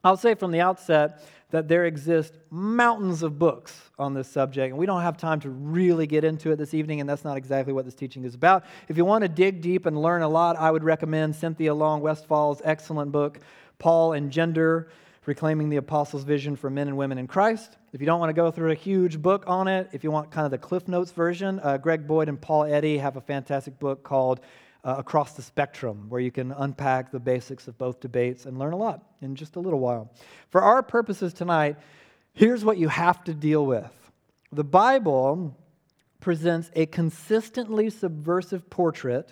I'll 0.03 0.17
say 0.17 0.33
from 0.33 0.49
the 0.49 0.61
outset 0.61 1.21
that 1.51 1.67
there 1.67 1.85
exist 1.85 2.39
mountains 2.49 3.21
of 3.21 3.37
books 3.37 3.91
on 3.99 4.15
this 4.15 4.27
subject, 4.27 4.71
and 4.71 4.79
we 4.79 4.87
don't 4.87 5.03
have 5.03 5.15
time 5.15 5.39
to 5.41 5.51
really 5.51 6.07
get 6.07 6.23
into 6.23 6.49
it 6.49 6.55
this 6.55 6.73
evening, 6.73 6.99
and 6.99 7.07
that's 7.07 7.23
not 7.23 7.37
exactly 7.37 7.71
what 7.71 7.85
this 7.85 7.93
teaching 7.93 8.23
is 8.23 8.33
about. 8.33 8.65
If 8.87 8.97
you 8.97 9.05
want 9.05 9.21
to 9.21 9.27
dig 9.27 9.61
deep 9.61 9.85
and 9.85 9.95
learn 9.95 10.23
a 10.23 10.27
lot, 10.27 10.57
I 10.57 10.71
would 10.71 10.83
recommend 10.83 11.35
Cynthia 11.35 11.71
Long 11.71 12.01
Westfall's 12.01 12.63
excellent 12.65 13.11
book, 13.11 13.41
Paul 13.77 14.13
and 14.13 14.31
Gender 14.31 14.89
Reclaiming 15.25 15.69
the 15.69 15.77
Apostles' 15.77 16.25
Vision 16.25 16.57
for 16.57 16.69
Men 16.69 16.89
and 16.89 16.97
Women 16.97 17.17
in 17.17 17.27
Christ. 17.27 17.77
If 17.93 18.01
you 18.01 18.05
don't 18.05 18.19
want 18.19 18.29
to 18.29 18.33
go 18.33 18.51
through 18.51 18.71
a 18.71 18.75
huge 18.75 19.21
book 19.21 19.45
on 19.47 19.69
it, 19.69 19.87
if 19.93 20.03
you 20.03 20.11
want 20.11 20.31
kind 20.31 20.43
of 20.43 20.51
the 20.51 20.57
Cliff 20.57 20.85
Notes 20.89 21.11
version, 21.11 21.61
uh, 21.63 21.77
Greg 21.77 22.05
Boyd 22.05 22.27
and 22.27 22.41
Paul 22.41 22.65
Eddy 22.65 22.97
have 22.97 23.15
a 23.15 23.21
fantastic 23.21 23.79
book 23.79 24.03
called 24.03 24.41
uh, 24.83 24.95
Across 24.97 25.33
the 25.33 25.41
Spectrum, 25.41 26.09
where 26.09 26.19
you 26.19 26.29
can 26.29 26.51
unpack 26.51 27.09
the 27.09 27.21
basics 27.21 27.69
of 27.69 27.77
both 27.77 28.01
debates 28.01 28.45
and 28.45 28.59
learn 28.59 28.73
a 28.73 28.75
lot 28.77 29.01
in 29.21 29.37
just 29.37 29.55
a 29.55 29.61
little 29.61 29.79
while. 29.79 30.11
For 30.49 30.61
our 30.61 30.83
purposes 30.83 31.33
tonight, 31.33 31.77
here's 32.33 32.65
what 32.65 32.77
you 32.77 32.89
have 32.89 33.23
to 33.23 33.33
deal 33.33 33.65
with 33.65 34.11
the 34.51 34.65
Bible 34.65 35.55
presents 36.19 36.69
a 36.75 36.85
consistently 36.85 37.89
subversive 37.89 38.69
portrait 38.69 39.31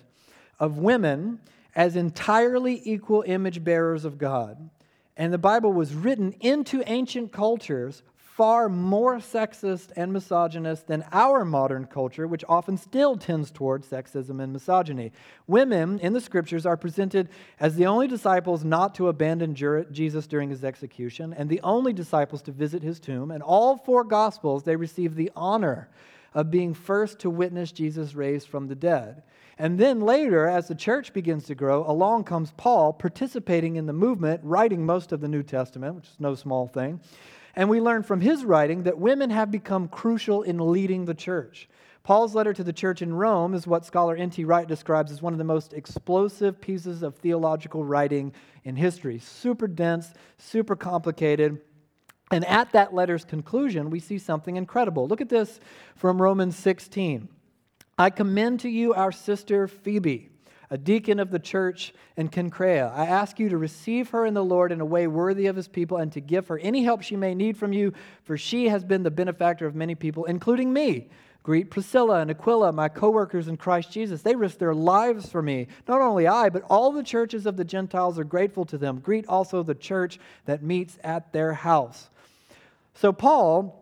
of 0.57 0.77
women 0.77 1.41
as 1.75 1.97
entirely 1.97 2.81
equal 2.85 3.25
image 3.27 3.61
bearers 3.61 4.05
of 4.05 4.17
God 4.17 4.69
and 5.21 5.31
the 5.31 5.37
Bible 5.37 5.71
was 5.71 5.93
written 5.93 6.33
into 6.39 6.81
ancient 6.87 7.31
cultures 7.31 8.01
far 8.15 8.67
more 8.67 9.17
sexist 9.17 9.91
and 9.95 10.11
misogynist 10.11 10.87
than 10.87 11.05
our 11.11 11.45
modern 11.45 11.85
culture, 11.85 12.25
which 12.25 12.43
often 12.49 12.75
still 12.75 13.15
tends 13.15 13.51
toward 13.51 13.83
sexism 13.83 14.41
and 14.41 14.51
misogyny. 14.51 15.11
Women 15.45 15.99
in 15.99 16.13
the 16.13 16.21
scriptures 16.21 16.65
are 16.65 16.75
presented 16.75 17.29
as 17.59 17.75
the 17.75 17.85
only 17.85 18.07
disciples 18.07 18.63
not 18.63 18.95
to 18.95 19.09
abandon 19.09 19.53
Jesus 19.53 20.25
during 20.25 20.49
his 20.49 20.63
execution, 20.63 21.35
and 21.37 21.47
the 21.47 21.61
only 21.61 21.93
disciples 21.93 22.41
to 22.41 22.51
visit 22.51 22.81
his 22.81 22.99
tomb. 22.99 23.29
And 23.29 23.43
all 23.43 23.77
four 23.77 24.03
gospels, 24.03 24.63
they 24.63 24.75
receive 24.75 25.13
the 25.13 25.29
honor 25.35 25.87
of 26.33 26.51
being 26.51 26.73
first 26.73 27.19
to 27.19 27.29
witness 27.29 27.71
Jesus 27.71 28.15
raised 28.15 28.47
from 28.47 28.67
the 28.67 28.75
dead. 28.75 29.23
And 29.57 29.77
then 29.77 30.01
later, 30.01 30.47
as 30.47 30.67
the 30.67 30.75
church 30.75 31.13
begins 31.13 31.45
to 31.45 31.55
grow, 31.55 31.85
along 31.85 32.23
comes 32.23 32.51
Paul 32.57 32.93
participating 32.93 33.75
in 33.75 33.85
the 33.85 33.93
movement, 33.93 34.41
writing 34.43 34.85
most 34.85 35.11
of 35.11 35.21
the 35.21 35.27
New 35.27 35.43
Testament, 35.43 35.95
which 35.95 36.05
is 36.05 36.19
no 36.19 36.35
small 36.35 36.67
thing. 36.67 36.99
And 37.55 37.69
we 37.69 37.81
learn 37.81 38.03
from 38.03 38.21
his 38.21 38.45
writing 38.45 38.83
that 38.83 38.97
women 38.97 39.29
have 39.29 39.51
become 39.51 39.87
crucial 39.87 40.41
in 40.41 40.71
leading 40.71 41.05
the 41.05 41.13
church. 41.13 41.69
Paul's 42.03 42.33
letter 42.33 42.53
to 42.53 42.63
the 42.63 42.73
church 42.73 43.03
in 43.03 43.13
Rome 43.13 43.53
is 43.53 43.67
what 43.67 43.85
scholar 43.85 44.15
N.T. 44.15 44.43
Wright 44.45 44.67
describes 44.67 45.11
as 45.11 45.21
one 45.21 45.33
of 45.33 45.37
the 45.37 45.43
most 45.43 45.73
explosive 45.73 46.59
pieces 46.59 47.03
of 47.03 47.15
theological 47.15 47.83
writing 47.83 48.33
in 48.63 48.75
history. 48.75 49.19
Super 49.19 49.67
dense, 49.67 50.11
super 50.37 50.75
complicated. 50.75 51.61
And 52.31 52.45
at 52.45 52.71
that 52.71 52.93
letter's 52.93 53.25
conclusion, 53.25 53.89
we 53.89 53.99
see 53.99 54.17
something 54.17 54.55
incredible. 54.55 55.07
Look 55.07 55.21
at 55.21 55.29
this 55.29 55.59
from 55.95 56.21
Romans 56.21 56.55
16. 56.55 57.27
I 57.97 58.09
commend 58.09 58.61
to 58.61 58.69
you 58.69 58.93
our 58.93 59.11
sister 59.11 59.67
Phoebe, 59.67 60.29
a 60.69 60.77
deacon 60.77 61.19
of 61.19 61.29
the 61.29 61.39
church 61.39 61.93
in 62.15 62.29
Cenchreae. 62.29 62.91
I 62.95 63.05
ask 63.05 63.37
you 63.37 63.49
to 63.49 63.57
receive 63.57 64.09
her 64.11 64.25
in 64.25 64.33
the 64.33 64.43
Lord 64.43 64.71
in 64.71 64.79
a 64.79 64.85
way 64.85 65.07
worthy 65.07 65.47
of 65.47 65.57
his 65.57 65.67
people 65.67 65.97
and 65.97 66.11
to 66.13 66.21
give 66.21 66.47
her 66.47 66.57
any 66.59 66.83
help 66.83 67.01
she 67.01 67.17
may 67.17 67.35
need 67.35 67.57
from 67.57 67.73
you, 67.73 67.93
for 68.23 68.37
she 68.37 68.69
has 68.69 68.83
been 68.85 69.03
the 69.03 69.11
benefactor 69.11 69.65
of 69.65 69.75
many 69.75 69.93
people, 69.93 70.25
including 70.25 70.71
me. 70.71 71.09
Greet 71.43 71.71
Priscilla 71.71 72.19
and 72.19 72.29
Aquila, 72.29 72.71
my 72.71 72.87
co 72.87 73.09
workers 73.09 73.47
in 73.47 73.57
Christ 73.57 73.91
Jesus. 73.91 74.21
They 74.21 74.35
risked 74.35 74.59
their 74.59 74.75
lives 74.75 75.29
for 75.29 75.41
me. 75.41 75.67
Not 75.87 75.99
only 75.99 76.27
I, 76.27 76.49
but 76.49 76.63
all 76.69 76.91
the 76.91 77.03
churches 77.03 77.47
of 77.47 77.57
the 77.57 77.65
Gentiles 77.65 78.19
are 78.19 78.23
grateful 78.23 78.63
to 78.65 78.77
them. 78.77 78.99
Greet 78.99 79.27
also 79.27 79.63
the 79.63 79.73
church 79.73 80.19
that 80.45 80.61
meets 80.61 80.99
at 81.03 81.33
their 81.33 81.53
house. 81.53 82.10
So, 82.93 83.11
Paul 83.13 83.81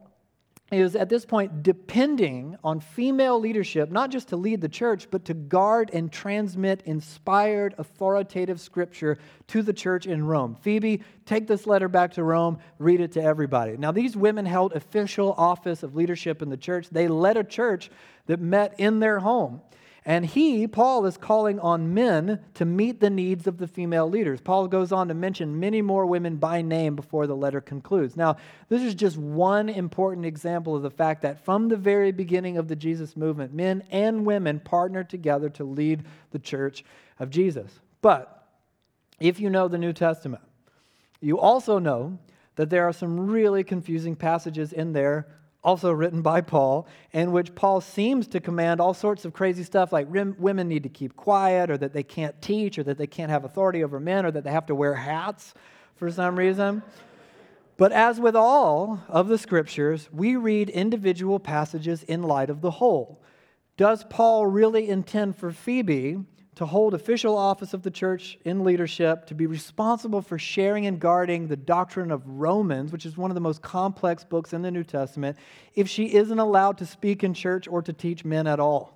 is 0.71 0.95
at 0.95 1.09
this 1.09 1.25
point 1.25 1.63
depending 1.63 2.55
on 2.63 2.79
female 2.79 3.39
leadership, 3.39 3.91
not 3.91 4.11
just 4.11 4.29
to 4.29 4.35
lead 4.35 4.61
the 4.61 4.69
church, 4.69 5.07
but 5.09 5.25
to 5.25 5.33
guard 5.33 5.89
and 5.93 6.11
transmit 6.11 6.83
inspired, 6.85 7.73
authoritative 7.77 8.61
scripture 8.61 9.17
to 9.47 9.61
the 9.61 9.73
church 9.73 10.05
in 10.05 10.23
Rome. 10.23 10.55
Phoebe, 10.61 11.01
take 11.25 11.47
this 11.47 11.65
letter 11.65 11.87
back 11.87 12.13
to 12.13 12.23
Rome, 12.23 12.59
read 12.77 13.01
it 13.01 13.13
to 13.13 13.21
everybody. 13.21 13.77
Now, 13.77 13.91
these 13.91 14.15
women 14.15 14.45
held 14.45 14.73
official 14.73 15.33
office 15.37 15.81
of 15.83 15.95
leadership 15.95 16.41
in 16.41 16.49
the 16.49 16.57
church. 16.57 16.89
They 16.89 17.07
led 17.07 17.37
a 17.37 17.43
church 17.43 17.89
that 18.27 18.39
met 18.39 18.75
in 18.79 18.99
their 18.99 19.19
home. 19.19 19.61
And 20.05 20.25
he, 20.25 20.65
Paul, 20.67 21.05
is 21.05 21.17
calling 21.17 21.59
on 21.59 21.93
men 21.93 22.39
to 22.53 22.65
meet 22.65 22.99
the 22.99 23.09
needs 23.09 23.47
of 23.47 23.57
the 23.57 23.67
female 23.67 24.09
leaders. 24.09 24.39
Paul 24.41 24.67
goes 24.67 24.91
on 24.91 25.09
to 25.09 25.13
mention 25.13 25.59
many 25.59 25.81
more 25.81 26.05
women 26.05 26.37
by 26.37 26.61
name 26.61 26.95
before 26.95 27.27
the 27.27 27.35
letter 27.35 27.61
concludes. 27.61 28.15
Now, 28.15 28.37
this 28.69 28.81
is 28.81 28.95
just 28.95 29.17
one 29.17 29.67
important 29.67 30.25
example 30.25 30.75
of 30.75 30.83
the 30.83 30.89
fact 30.89 31.21
that 31.23 31.43
from 31.43 31.67
the 31.67 31.77
very 31.77 32.11
beginning 32.11 32.57
of 32.57 32.67
the 32.67 32.75
Jesus 32.75 33.17
movement, 33.17 33.53
men 33.53 33.83
and 33.91 34.25
women 34.25 34.59
partnered 34.59 35.09
together 35.09 35.49
to 35.51 35.63
lead 35.63 36.05
the 36.31 36.39
church 36.39 36.83
of 37.19 37.29
Jesus. 37.29 37.79
But 38.01 38.47
if 39.19 39.39
you 39.39 39.49
know 39.49 39.67
the 39.67 39.77
New 39.77 39.93
Testament, 39.93 40.43
you 41.19 41.39
also 41.39 41.77
know 41.79 42.17
that 42.55 42.69
there 42.69 42.87
are 42.87 42.93
some 42.93 43.29
really 43.29 43.63
confusing 43.63 44.15
passages 44.15 44.71
in 44.71 44.93
there 44.93 45.27
also 45.63 45.91
written 45.91 46.21
by 46.21 46.41
Paul, 46.41 46.87
in 47.11 47.31
which 47.31 47.55
Paul 47.55 47.81
seems 47.81 48.27
to 48.29 48.39
command 48.39 48.79
all 48.79 48.93
sorts 48.93 49.25
of 49.25 49.33
crazy 49.33 49.63
stuff 49.63 49.91
like 49.91 50.07
women 50.09 50.67
need 50.67 50.83
to 50.83 50.89
keep 50.89 51.15
quiet, 51.15 51.69
or 51.69 51.77
that 51.77 51.93
they 51.93 52.03
can't 52.03 52.41
teach, 52.41 52.79
or 52.79 52.83
that 52.83 52.97
they 52.97 53.07
can't 53.07 53.29
have 53.29 53.43
authority 53.43 53.83
over 53.83 53.99
men, 53.99 54.25
or 54.25 54.31
that 54.31 54.43
they 54.43 54.51
have 54.51 54.67
to 54.67 54.75
wear 54.75 54.95
hats 54.95 55.53
for 55.95 56.09
some 56.09 56.37
reason. 56.37 56.81
But 57.75 57.91
as 57.91 58.19
with 58.19 58.35
all 58.35 59.03
of 59.07 59.27
the 59.27 59.37
scriptures, 59.37 60.09
we 60.11 60.35
read 60.35 60.69
individual 60.69 61.39
passages 61.39 62.03
in 62.03 62.23
light 62.23 62.49
of 62.49 62.61
the 62.61 62.71
whole. 62.71 63.21
Does 63.77 64.03
Paul 64.09 64.45
really 64.45 64.89
intend 64.89 65.37
for 65.37 65.51
Phoebe 65.51 66.19
to 66.59 66.65
hold 66.65 66.93
official 66.93 67.37
office 67.37 67.73
of 67.73 67.83
the 67.83 67.89
church 67.89 68.37
in 68.43 68.65
leadership, 68.65 69.25
to 69.25 69.33
be 69.33 69.45
responsible 69.45 70.21
for 70.21 70.37
sharing 70.37 70.85
and 70.87 70.99
guarding 70.99 71.47
the 71.47 71.55
doctrine 71.55 72.11
of 72.11 72.21
Romans, 72.27 72.91
which 72.91 73.05
is 73.05 73.15
one 73.15 73.31
of 73.31 73.35
the 73.35 73.39
most 73.39 73.61
complex 73.61 74.25
books 74.25 74.51
in 74.51 74.61
the 74.61 74.69
New 74.69 74.83
Testament, 74.83 75.37
if 75.73 75.87
she 75.87 76.13
isn't 76.13 76.37
allowed 76.37 76.77
to 76.79 76.85
speak 76.85 77.23
in 77.23 77.33
church 77.33 77.65
or 77.65 77.81
to 77.81 77.93
teach 77.93 78.25
men 78.25 78.45
at 78.45 78.59
all? 78.59 78.93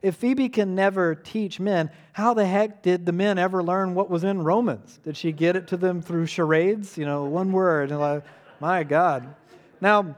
If 0.00 0.14
Phoebe 0.14 0.48
can 0.48 0.74
never 0.74 1.14
teach 1.14 1.60
men, 1.60 1.90
how 2.12 2.32
the 2.32 2.46
heck 2.46 2.82
did 2.82 3.04
the 3.04 3.12
men 3.12 3.36
ever 3.36 3.62
learn 3.62 3.94
what 3.94 4.08
was 4.08 4.24
in 4.24 4.40
Romans? 4.40 4.98
Did 5.04 5.14
she 5.14 5.30
get 5.30 5.56
it 5.56 5.66
to 5.66 5.76
them 5.76 6.00
through 6.00 6.24
charades? 6.24 6.96
You 6.96 7.04
know, 7.04 7.24
one 7.24 7.52
word. 7.52 7.90
And 7.90 8.00
like, 8.00 8.24
my 8.60 8.82
God. 8.82 9.34
Now, 9.82 10.16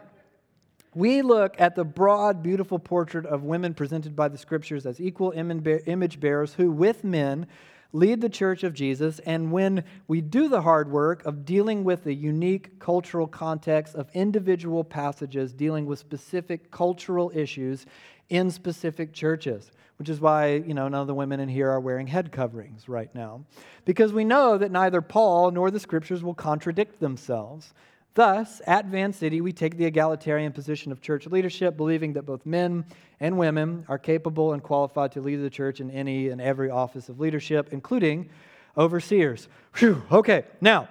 we 0.95 1.23
look 1.23 1.55
at 1.61 1.77
the 1.77 1.85
broad, 1.85 2.43
beautiful 2.43 2.79
portrait 2.79 3.27
of 3.27 3.45
women 3.45 3.75
presented 3.75 4.17
by 4.17 4.29
the 4.29 4.39
scriptures 4.39 4.87
as 4.87 5.01
equal 5.01 5.33
image 5.33 6.21
bearers 6.21 6.55
who, 6.55 6.71
with 6.71 7.05
men, 7.05 7.47
lead 7.93 8.21
the 8.21 8.29
church 8.29 8.63
of 8.63 8.75
Jesus. 8.75 9.19
And 9.21 9.53
when 9.53 9.85
we 10.09 10.21
do 10.21 10.49
the 10.49 10.63
hard 10.63 10.91
work 10.91 11.25
of 11.25 11.45
dealing 11.45 11.85
with 11.85 12.05
the 12.05 12.15
unique 12.15 12.79
cultural 12.79 13.27
context 13.27 13.95
of 13.95 14.09
individual 14.15 14.85
passages 14.85 15.53
dealing 15.53 15.87
with 15.87 15.99
specific 15.99 16.71
cultural 16.71 17.31
issues 17.35 17.87
in 18.29 18.51
specific 18.51 19.13
churches, 19.13 19.73
which 19.99 20.09
is 20.09 20.21
why, 20.21 20.55
you 20.55 20.75
know, 20.75 20.89
none 20.89 21.01
of 21.01 21.07
the 21.09 21.15
women 21.15 21.41
in 21.41 21.49
here 21.49 21.69
are 21.69 21.81
wearing 21.81 22.07
head 22.07 22.31
coverings 22.33 22.89
right 22.89 23.13
now. 23.15 23.45
Because 23.85 24.13
we 24.13 24.25
know 24.25 24.57
that 24.57 24.71
neither 24.71 25.03
Paul 25.03 25.51
nor 25.51 25.71
the 25.71 25.81
scriptures 25.81 26.23
will 26.23 26.35
contradict 26.35 27.01
themselves. 27.01 27.75
Thus, 28.15 28.61
at 28.67 28.87
Van 28.87 29.13
City, 29.13 29.41
we 29.41 29.53
take 29.53 29.77
the 29.77 29.85
egalitarian 29.85 30.53
position 30.53 30.91
of 30.91 31.01
church 31.01 31.27
leadership, 31.27 31.77
believing 31.77 32.15
that 32.15 32.23
both 32.23 32.45
men 32.45 32.85
and 33.21 33.39
women 33.39 33.85
are 33.89 33.99
capable 33.99 34.53
and 34.53 34.63
qualified 34.63 35.13
to 35.13 35.21
lead 35.21 35.37
the 35.37 35.51
church 35.51 35.81
in 35.81 35.91
any 35.91 36.29
and 36.29 36.41
every 36.41 36.71
office 36.71 37.09
of 37.09 37.21
leadership, 37.21 37.69
including 37.71 38.29
overseers. 38.77 39.49
Whew, 39.77 40.03
okay, 40.11 40.45
now, 40.61 40.89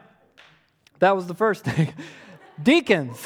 that 1.00 1.16
was 1.16 1.28
the 1.28 1.36
first 1.36 1.64
thing. 1.66 1.94
deacons. 2.62 3.20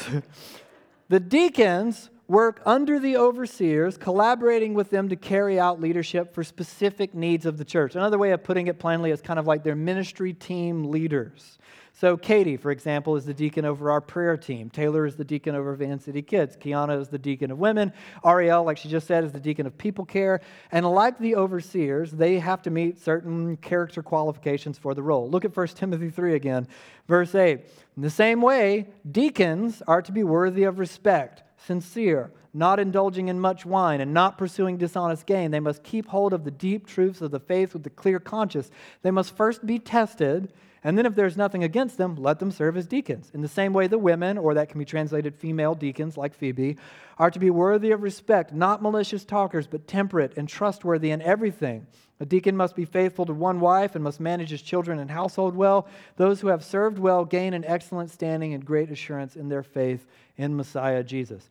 The 1.09 1.19
deacons 1.19 2.09
work 2.27 2.61
under 2.65 2.99
the 2.99 3.17
overseers, 3.17 3.97
collaborating 3.97 4.73
with 4.73 4.89
them 4.89 5.09
to 5.09 5.15
carry 5.15 5.59
out 5.59 5.79
leadership 5.79 6.33
for 6.33 6.43
specific 6.43 7.13
needs 7.13 7.45
of 7.45 7.57
the 7.57 7.65
church. 7.65 7.95
Another 7.95 8.17
way 8.17 8.31
of 8.31 8.43
putting 8.43 8.67
it 8.67 8.79
plainly 8.79 9.11
is 9.11 9.21
kind 9.21 9.37
of 9.37 9.45
like 9.45 9.63
their 9.63 9.75
ministry 9.75 10.33
team 10.33 10.85
leaders. 10.85 11.59
So, 12.03 12.17
Katie, 12.17 12.57
for 12.57 12.69
example, 12.69 13.15
is 13.15 13.23
the 13.23 13.33
deacon 13.33 13.63
over 13.63 13.89
our 13.89 14.01
prayer 14.01 14.35
team. 14.35 14.69
Taylor 14.69 15.05
is 15.05 15.15
the 15.15 15.23
deacon 15.23 15.55
over 15.55 15.73
Van 15.73 16.01
City 16.01 16.21
Kids. 16.21 16.57
Kiana 16.57 16.99
is 16.99 17.07
the 17.07 17.17
deacon 17.17 17.49
of 17.49 17.59
women. 17.59 17.93
Ariel, 18.25 18.65
like 18.65 18.75
she 18.75 18.89
just 18.89 19.07
said, 19.07 19.23
is 19.23 19.31
the 19.31 19.39
deacon 19.39 19.65
of 19.65 19.77
people 19.77 20.03
care. 20.03 20.41
And 20.73 20.85
like 20.85 21.17
the 21.17 21.37
overseers, 21.37 22.11
they 22.11 22.39
have 22.39 22.61
to 22.63 22.69
meet 22.71 22.99
certain 22.99 23.55
character 23.55 24.03
qualifications 24.03 24.77
for 24.77 24.93
the 24.93 25.01
role. 25.01 25.29
Look 25.29 25.45
at 25.45 25.55
1 25.55 25.67
Timothy 25.67 26.09
3 26.09 26.35
again, 26.35 26.67
verse 27.07 27.33
8. 27.35 27.61
In 27.95 28.03
the 28.03 28.09
same 28.09 28.41
way, 28.41 28.87
deacons 29.09 29.81
are 29.87 30.01
to 30.01 30.11
be 30.11 30.25
worthy 30.25 30.63
of 30.63 30.79
respect, 30.79 31.43
sincere, 31.55 32.33
not 32.53 32.81
indulging 32.81 33.29
in 33.29 33.39
much 33.39 33.65
wine, 33.65 34.01
and 34.01 34.13
not 34.13 34.37
pursuing 34.37 34.75
dishonest 34.75 35.25
gain. 35.25 35.51
They 35.51 35.61
must 35.61 35.83
keep 35.83 36.07
hold 36.07 36.33
of 36.33 36.43
the 36.43 36.51
deep 36.51 36.85
truths 36.85 37.21
of 37.21 37.31
the 37.31 37.39
faith 37.39 37.71
with 37.71 37.87
a 37.87 37.89
clear 37.89 38.19
conscience. 38.19 38.69
They 39.03 39.11
must 39.11 39.37
first 39.37 39.65
be 39.65 39.79
tested 39.79 40.51
and 40.83 40.97
then, 40.97 41.05
if 41.05 41.15
there's 41.15 41.37
nothing 41.37 41.63
against 41.63 41.97
them, 41.97 42.15
let 42.17 42.39
them 42.39 42.51
serve 42.51 42.75
as 42.75 42.85
deacons. 42.85 43.31
In 43.33 43.41
the 43.41 43.47
same 43.47 43.71
way, 43.71 43.87
the 43.87 43.97
women, 43.97 44.37
or 44.37 44.53
that 44.53 44.67
can 44.67 44.79
be 44.79 44.85
translated 44.85 45.33
female 45.33 45.75
deacons 45.75 46.17
like 46.17 46.33
Phoebe, 46.33 46.75
are 47.17 47.31
to 47.31 47.39
be 47.39 47.49
worthy 47.49 47.91
of 47.91 48.03
respect, 48.03 48.53
not 48.53 48.81
malicious 48.81 49.23
talkers, 49.23 49.65
but 49.65 49.87
temperate 49.87 50.33
and 50.35 50.49
trustworthy 50.49 51.11
in 51.11 51.21
everything. 51.21 51.87
A 52.19 52.25
deacon 52.25 52.57
must 52.57 52.75
be 52.75 52.83
faithful 52.83 53.25
to 53.25 53.33
one 53.33 53.61
wife 53.61 53.95
and 53.95 54.03
must 54.03 54.19
manage 54.19 54.49
his 54.49 54.61
children 54.61 54.99
and 54.99 55.09
household 55.09 55.55
well. 55.55 55.87
Those 56.17 56.41
who 56.41 56.47
have 56.47 56.63
served 56.63 56.99
well 56.99 57.23
gain 57.23 57.53
an 57.53 57.63
excellent 57.65 58.11
standing 58.11 58.53
and 58.53 58.65
great 58.65 58.91
assurance 58.91 59.37
in 59.37 59.47
their 59.47 59.63
faith 59.63 60.05
in 60.37 60.55
Messiah 60.55 61.03
Jesus. 61.03 61.49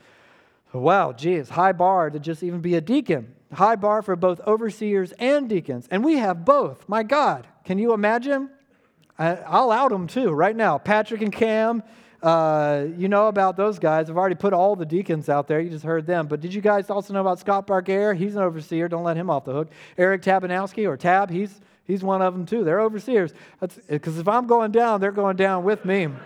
wow, 0.74 1.12
geez, 1.12 1.48
high 1.50 1.72
bar 1.72 2.10
to 2.10 2.18
just 2.18 2.42
even 2.42 2.60
be 2.60 2.74
a 2.74 2.80
deacon. 2.82 3.34
High 3.52 3.76
bar 3.76 4.02
for 4.02 4.16
both 4.16 4.40
overseers 4.46 5.12
and 5.12 5.48
deacons. 5.48 5.88
And 5.90 6.04
we 6.04 6.18
have 6.18 6.44
both. 6.44 6.86
My 6.86 7.02
God, 7.02 7.46
can 7.64 7.78
you 7.78 7.92
imagine? 7.92 8.50
I'll 9.18 9.70
out 9.70 9.90
them 9.90 10.06
too 10.06 10.30
right 10.30 10.56
now. 10.56 10.78
Patrick 10.78 11.22
and 11.22 11.32
Cam, 11.32 11.82
uh, 12.22 12.86
you 12.96 13.08
know 13.08 13.28
about 13.28 13.56
those 13.56 13.78
guys. 13.78 14.08
I've 14.08 14.16
already 14.16 14.36
put 14.36 14.52
all 14.52 14.76
the 14.76 14.86
deacons 14.86 15.28
out 15.28 15.48
there. 15.48 15.60
You 15.60 15.70
just 15.70 15.84
heard 15.84 16.06
them. 16.06 16.28
But 16.28 16.40
did 16.40 16.54
you 16.54 16.60
guys 16.60 16.88
also 16.88 17.12
know 17.12 17.20
about 17.20 17.40
Scott 17.40 17.66
Barker? 17.66 18.14
He's 18.14 18.36
an 18.36 18.42
overseer. 18.42 18.88
Don't 18.88 19.04
let 19.04 19.16
him 19.16 19.28
off 19.28 19.44
the 19.44 19.52
hook. 19.52 19.70
Eric 19.98 20.22
Tabanowski 20.22 20.88
or 20.88 20.96
Tab, 20.96 21.30
he's, 21.30 21.60
he's 21.84 22.02
one 22.02 22.22
of 22.22 22.32
them 22.32 22.46
too. 22.46 22.64
They're 22.64 22.80
overseers. 22.80 23.32
Because 23.88 24.18
if 24.18 24.28
I'm 24.28 24.46
going 24.46 24.70
down, 24.70 25.00
they're 25.00 25.12
going 25.12 25.36
down 25.36 25.64
with 25.64 25.84
me. 25.84 26.08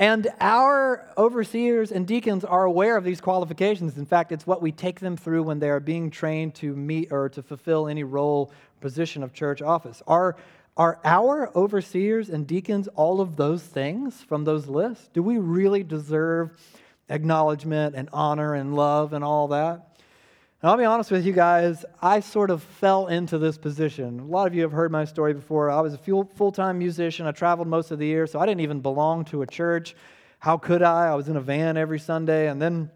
And 0.00 0.28
our 0.40 1.12
overseers 1.18 1.90
and 1.90 2.06
deacons 2.06 2.44
are 2.44 2.62
aware 2.62 2.96
of 2.96 3.02
these 3.02 3.20
qualifications. 3.20 3.98
In 3.98 4.06
fact, 4.06 4.30
it's 4.30 4.46
what 4.46 4.62
we 4.62 4.70
take 4.70 5.00
them 5.00 5.16
through 5.16 5.42
when 5.42 5.58
they 5.58 5.68
are 5.70 5.80
being 5.80 6.08
trained 6.08 6.54
to 6.56 6.72
meet 6.76 7.10
or 7.10 7.28
to 7.30 7.42
fulfill 7.42 7.88
any 7.88 8.04
role, 8.04 8.52
position 8.80 9.24
of 9.24 9.32
church 9.32 9.60
office. 9.60 10.00
Our 10.06 10.36
are 10.78 11.00
our 11.04 11.50
overseers 11.56 12.30
and 12.30 12.46
deacons 12.46 12.86
all 12.94 13.20
of 13.20 13.34
those 13.34 13.62
things 13.62 14.22
from 14.22 14.44
those 14.44 14.68
lists? 14.68 15.10
Do 15.12 15.24
we 15.24 15.38
really 15.38 15.82
deserve 15.82 16.56
acknowledgement 17.08 17.96
and 17.96 18.08
honor 18.12 18.54
and 18.54 18.76
love 18.76 19.12
and 19.12 19.24
all 19.24 19.48
that? 19.48 19.88
And 20.62 20.70
I'll 20.70 20.76
be 20.76 20.84
honest 20.84 21.10
with 21.10 21.26
you 21.26 21.32
guys, 21.32 21.84
I 22.00 22.20
sort 22.20 22.50
of 22.50 22.62
fell 22.62 23.08
into 23.08 23.38
this 23.38 23.58
position. 23.58 24.20
A 24.20 24.24
lot 24.24 24.46
of 24.46 24.54
you 24.54 24.62
have 24.62 24.70
heard 24.70 24.92
my 24.92 25.04
story 25.04 25.34
before. 25.34 25.68
I 25.68 25.80
was 25.80 25.94
a 25.94 25.98
full 25.98 26.52
time 26.52 26.78
musician. 26.78 27.26
I 27.26 27.32
traveled 27.32 27.66
most 27.66 27.90
of 27.90 27.98
the 27.98 28.06
year, 28.06 28.28
so 28.28 28.38
I 28.38 28.46
didn't 28.46 28.60
even 28.60 28.80
belong 28.80 29.24
to 29.26 29.42
a 29.42 29.46
church. 29.46 29.96
How 30.38 30.58
could 30.58 30.82
I? 30.82 31.08
I 31.08 31.14
was 31.16 31.28
in 31.28 31.36
a 31.36 31.40
van 31.40 31.76
every 31.76 31.98
Sunday. 31.98 32.48
And 32.48 32.62
then 32.62 32.90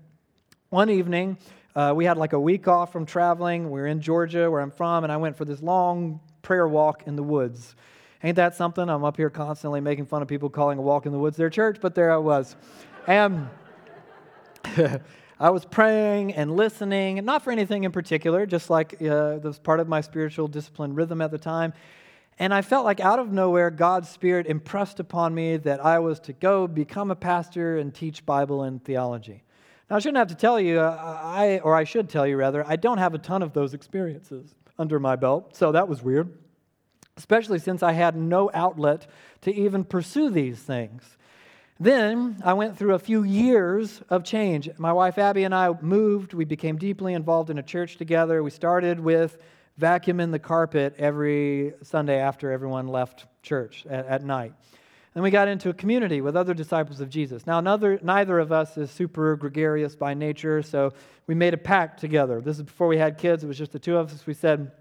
one 0.70 0.88
evening, 0.88 1.36
uh, 1.74 1.92
we 1.96 2.04
had 2.04 2.16
like 2.16 2.32
a 2.32 2.40
week 2.40 2.68
off 2.68 2.92
from 2.92 3.06
traveling. 3.06 3.70
We 3.70 3.80
were 3.80 3.86
in 3.88 4.00
Georgia, 4.00 4.48
where 4.48 4.60
I'm 4.60 4.70
from, 4.70 5.02
and 5.02 5.12
I 5.12 5.16
went 5.16 5.36
for 5.36 5.44
this 5.44 5.60
long 5.60 6.20
prayer 6.42 6.68
walk 6.68 7.04
in 7.06 7.16
the 7.16 7.22
woods. 7.22 7.74
Ain't 8.24 8.36
that 8.36 8.54
something? 8.54 8.88
I'm 8.88 9.04
up 9.04 9.16
here 9.16 9.30
constantly 9.30 9.80
making 9.80 10.06
fun 10.06 10.22
of 10.22 10.28
people 10.28 10.48
calling 10.48 10.78
a 10.78 10.82
walk 10.82 11.06
in 11.06 11.12
the 11.12 11.18
woods 11.18 11.36
their 11.36 11.50
church, 11.50 11.78
but 11.80 11.94
there 11.94 12.12
I 12.12 12.18
was. 12.18 12.54
And 13.06 13.48
I 15.40 15.50
was 15.50 15.64
praying 15.64 16.34
and 16.34 16.54
listening, 16.54 17.24
not 17.24 17.42
for 17.42 17.50
anything 17.50 17.82
in 17.82 17.90
particular, 17.90 18.46
just 18.46 18.70
like 18.70 18.94
uh, 19.02 19.38
that 19.38 19.44
was 19.44 19.58
part 19.58 19.80
of 19.80 19.88
my 19.88 20.00
spiritual 20.00 20.46
discipline 20.46 20.94
rhythm 20.94 21.20
at 21.20 21.32
the 21.32 21.38
time. 21.38 21.72
And 22.38 22.54
I 22.54 22.62
felt 22.62 22.84
like 22.84 23.00
out 23.00 23.18
of 23.18 23.32
nowhere, 23.32 23.70
God's 23.70 24.08
Spirit 24.08 24.46
impressed 24.46 25.00
upon 25.00 25.34
me 25.34 25.56
that 25.58 25.84
I 25.84 25.98
was 25.98 26.20
to 26.20 26.32
go 26.32 26.66
become 26.68 27.10
a 27.10 27.16
pastor 27.16 27.78
and 27.78 27.92
teach 27.92 28.24
Bible 28.24 28.62
and 28.62 28.82
theology. 28.84 29.42
Now, 29.90 29.96
I 29.96 29.98
shouldn't 29.98 30.18
have 30.18 30.28
to 30.28 30.34
tell 30.34 30.60
you, 30.60 30.78
uh, 30.78 31.20
I, 31.22 31.58
or 31.58 31.74
I 31.74 31.84
should 31.84 32.08
tell 32.08 32.26
you 32.26 32.36
rather, 32.36 32.64
I 32.66 32.76
don't 32.76 32.98
have 32.98 33.12
a 33.12 33.18
ton 33.18 33.42
of 33.42 33.52
those 33.52 33.74
experiences 33.74 34.54
under 34.82 35.00
my 35.00 35.16
belt, 35.16 35.56
so 35.56 35.72
that 35.72 35.88
was 35.88 36.02
weird, 36.02 36.36
especially 37.16 37.58
since 37.58 37.82
I 37.82 37.92
had 37.92 38.14
no 38.14 38.50
outlet 38.52 39.06
to 39.40 39.54
even 39.54 39.84
pursue 39.84 40.28
these 40.28 40.58
things. 40.58 41.16
Then 41.80 42.36
I 42.44 42.52
went 42.52 42.76
through 42.76 42.94
a 42.94 42.98
few 42.98 43.22
years 43.22 44.02
of 44.10 44.24
change. 44.24 44.68
My 44.76 44.92
wife 44.92 45.16
Abby 45.16 45.44
and 45.44 45.54
I 45.54 45.72
moved. 45.80 46.34
We 46.34 46.44
became 46.44 46.76
deeply 46.76 47.14
involved 47.14 47.48
in 47.48 47.58
a 47.58 47.62
church 47.62 47.96
together. 47.96 48.42
We 48.42 48.50
started 48.50 49.00
with 49.00 49.38
vacuuming 49.80 50.30
the 50.30 50.38
carpet 50.38 50.94
every 50.98 51.72
Sunday 51.82 52.18
after 52.18 52.52
everyone 52.52 52.88
left 52.88 53.26
church 53.42 53.86
at, 53.88 54.06
at 54.06 54.22
night. 54.22 54.52
Then 55.14 55.22
we 55.22 55.30
got 55.30 55.46
into 55.46 55.68
a 55.68 55.74
community 55.74 56.20
with 56.22 56.36
other 56.36 56.54
disciples 56.54 57.00
of 57.00 57.10
Jesus. 57.10 57.46
Now, 57.46 57.58
another, 57.58 57.98
neither 58.02 58.38
of 58.38 58.50
us 58.50 58.78
is 58.78 58.90
super 58.90 59.36
gregarious 59.36 59.94
by 59.94 60.14
nature, 60.14 60.62
so 60.62 60.92
we 61.26 61.34
made 61.34 61.52
a 61.52 61.58
pact 61.58 62.00
together. 62.00 62.40
This 62.40 62.56
is 62.56 62.62
before 62.62 62.88
we 62.88 62.96
had 62.96 63.18
kids, 63.18 63.44
it 63.44 63.46
was 63.46 63.58
just 63.58 63.72
the 63.72 63.78
two 63.78 63.96
of 63.96 64.10
us. 64.10 64.26
We 64.26 64.34
said, 64.34 64.72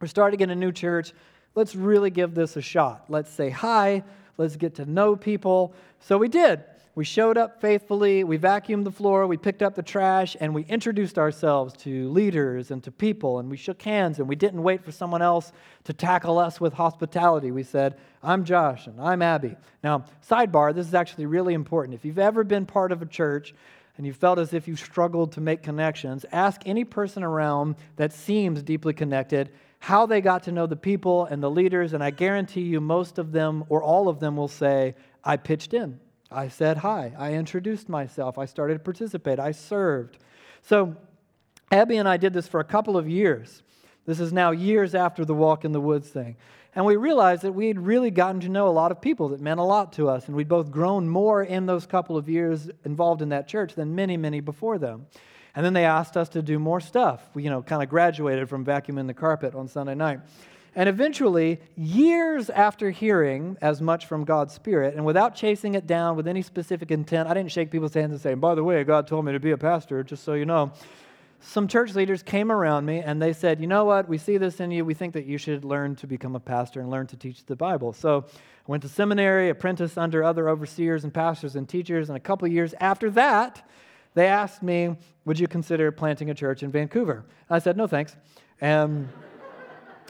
We're 0.00 0.06
starting 0.06 0.40
in 0.40 0.50
a 0.50 0.54
new 0.54 0.70
church. 0.70 1.12
Let's 1.56 1.74
really 1.74 2.10
give 2.10 2.34
this 2.34 2.56
a 2.56 2.62
shot. 2.62 3.06
Let's 3.08 3.30
say 3.30 3.50
hi. 3.50 4.04
Let's 4.38 4.56
get 4.56 4.74
to 4.76 4.84
know 4.84 5.16
people. 5.16 5.74
So 6.00 6.18
we 6.18 6.28
did. 6.28 6.62
We 6.96 7.04
showed 7.04 7.36
up 7.36 7.60
faithfully, 7.60 8.24
we 8.24 8.38
vacuumed 8.38 8.84
the 8.84 8.90
floor, 8.90 9.26
we 9.26 9.36
picked 9.36 9.62
up 9.62 9.74
the 9.74 9.82
trash, 9.82 10.34
and 10.40 10.54
we 10.54 10.64
introduced 10.64 11.18
ourselves 11.18 11.74
to 11.82 12.08
leaders 12.08 12.70
and 12.70 12.82
to 12.84 12.90
people, 12.90 13.38
and 13.38 13.50
we 13.50 13.58
shook 13.58 13.82
hands, 13.82 14.18
and 14.18 14.26
we 14.26 14.34
didn't 14.34 14.62
wait 14.62 14.82
for 14.82 14.92
someone 14.92 15.20
else 15.20 15.52
to 15.84 15.92
tackle 15.92 16.38
us 16.38 16.58
with 16.58 16.72
hospitality. 16.72 17.50
We 17.50 17.64
said, 17.64 17.98
I'm 18.26 18.44
Josh, 18.44 18.88
and 18.88 19.00
I'm 19.00 19.22
Abby. 19.22 19.54
Now, 19.84 20.04
sidebar, 20.28 20.74
this 20.74 20.88
is 20.88 20.94
actually 20.94 21.26
really 21.26 21.54
important. 21.54 21.94
If 21.94 22.04
you've 22.04 22.18
ever 22.18 22.42
been 22.42 22.66
part 22.66 22.90
of 22.90 23.00
a 23.00 23.06
church 23.06 23.54
and 23.96 24.04
you 24.04 24.12
felt 24.12 24.40
as 24.40 24.52
if 24.52 24.66
you 24.66 24.74
struggled 24.74 25.30
to 25.32 25.40
make 25.40 25.62
connections, 25.62 26.26
ask 26.32 26.60
any 26.66 26.82
person 26.82 27.22
around 27.22 27.76
that 27.94 28.12
seems 28.12 28.64
deeply 28.64 28.94
connected 28.94 29.50
how 29.78 30.06
they 30.06 30.20
got 30.20 30.42
to 30.42 30.50
know 30.50 30.66
the 30.66 30.74
people 30.74 31.26
and 31.26 31.40
the 31.40 31.48
leaders, 31.48 31.92
and 31.92 32.02
I 32.02 32.10
guarantee 32.10 32.62
you 32.62 32.80
most 32.80 33.18
of 33.18 33.30
them 33.30 33.64
or 33.68 33.80
all 33.80 34.08
of 34.08 34.18
them 34.18 34.36
will 34.36 34.48
say, 34.48 34.96
I 35.22 35.36
pitched 35.36 35.72
in. 35.72 36.00
I 36.28 36.48
said 36.48 36.78
hi. 36.78 37.12
I 37.16 37.34
introduced 37.34 37.88
myself. 37.88 38.38
I 38.38 38.46
started 38.46 38.74
to 38.74 38.80
participate. 38.80 39.38
I 39.38 39.52
served. 39.52 40.18
So, 40.62 40.96
Abby 41.70 41.96
and 41.98 42.08
I 42.08 42.16
did 42.16 42.32
this 42.32 42.48
for 42.48 42.58
a 42.58 42.64
couple 42.64 42.96
of 42.96 43.08
years. 43.08 43.62
This 44.04 44.18
is 44.18 44.32
now 44.32 44.50
years 44.50 44.96
after 44.96 45.24
the 45.24 45.34
walk 45.34 45.64
in 45.64 45.70
the 45.70 45.80
woods 45.80 46.08
thing. 46.08 46.36
And 46.76 46.84
we 46.84 46.96
realized 46.96 47.40
that 47.42 47.52
we 47.52 47.68
had 47.68 47.84
really 47.86 48.10
gotten 48.10 48.40
to 48.40 48.50
know 48.50 48.68
a 48.68 48.70
lot 48.70 48.92
of 48.92 49.00
people 49.00 49.30
that 49.30 49.40
meant 49.40 49.58
a 49.58 49.64
lot 49.64 49.94
to 49.94 50.10
us. 50.10 50.26
And 50.26 50.36
we'd 50.36 50.46
both 50.46 50.70
grown 50.70 51.08
more 51.08 51.42
in 51.42 51.64
those 51.64 51.86
couple 51.86 52.18
of 52.18 52.28
years 52.28 52.68
involved 52.84 53.22
in 53.22 53.30
that 53.30 53.48
church 53.48 53.74
than 53.74 53.94
many, 53.94 54.18
many 54.18 54.40
before 54.40 54.76
them. 54.76 55.06
And 55.54 55.64
then 55.64 55.72
they 55.72 55.86
asked 55.86 56.18
us 56.18 56.28
to 56.30 56.42
do 56.42 56.58
more 56.58 56.82
stuff. 56.82 57.30
We, 57.32 57.44
you 57.44 57.50
know, 57.50 57.62
kind 57.62 57.82
of 57.82 57.88
graduated 57.88 58.50
from 58.50 58.62
vacuuming 58.62 59.06
the 59.06 59.14
carpet 59.14 59.54
on 59.54 59.68
Sunday 59.68 59.94
night. 59.94 60.20
And 60.74 60.86
eventually, 60.86 61.60
years 61.76 62.50
after 62.50 62.90
hearing 62.90 63.56
as 63.62 63.80
much 63.80 64.04
from 64.04 64.24
God's 64.24 64.52
Spirit, 64.52 64.96
and 64.96 65.06
without 65.06 65.34
chasing 65.34 65.74
it 65.76 65.86
down 65.86 66.14
with 66.14 66.28
any 66.28 66.42
specific 66.42 66.90
intent, 66.90 67.26
I 67.26 67.32
didn't 67.32 67.52
shake 67.52 67.70
people's 67.70 67.94
hands 67.94 68.12
and 68.12 68.20
say, 68.20 68.34
by 68.34 68.54
the 68.54 68.62
way, 68.62 68.84
God 68.84 69.06
told 69.06 69.24
me 69.24 69.32
to 69.32 69.40
be 69.40 69.52
a 69.52 69.56
pastor, 69.56 70.04
just 70.04 70.24
so 70.24 70.34
you 70.34 70.44
know 70.44 70.72
some 71.40 71.68
church 71.68 71.94
leaders 71.94 72.22
came 72.22 72.50
around 72.50 72.86
me 72.86 73.00
and 73.00 73.20
they 73.20 73.32
said, 73.32 73.60
You 73.60 73.66
know 73.66 73.84
what? 73.84 74.08
We 74.08 74.18
see 74.18 74.36
this 74.36 74.60
in 74.60 74.70
you. 74.70 74.84
We 74.84 74.94
think 74.94 75.14
that 75.14 75.26
you 75.26 75.38
should 75.38 75.64
learn 75.64 75.96
to 75.96 76.06
become 76.06 76.34
a 76.34 76.40
pastor 76.40 76.80
and 76.80 76.90
learn 76.90 77.06
to 77.08 77.16
teach 77.16 77.44
the 77.44 77.56
Bible. 77.56 77.92
So 77.92 78.24
I 78.28 78.70
went 78.70 78.82
to 78.82 78.88
seminary, 78.88 79.50
apprenticed 79.50 79.98
under 79.98 80.24
other 80.24 80.48
overseers 80.48 81.04
and 81.04 81.12
pastors 81.12 81.56
and 81.56 81.68
teachers. 81.68 82.08
And 82.08 82.16
a 82.16 82.20
couple 82.20 82.48
years 82.48 82.74
after 82.80 83.10
that, 83.12 83.68
they 84.14 84.26
asked 84.26 84.62
me, 84.62 84.96
Would 85.24 85.38
you 85.38 85.46
consider 85.46 85.92
planting 85.92 86.30
a 86.30 86.34
church 86.34 86.62
in 86.62 86.70
Vancouver? 86.70 87.24
I 87.48 87.58
said, 87.58 87.76
No, 87.76 87.86
thanks. 87.86 88.16
And 88.60 89.08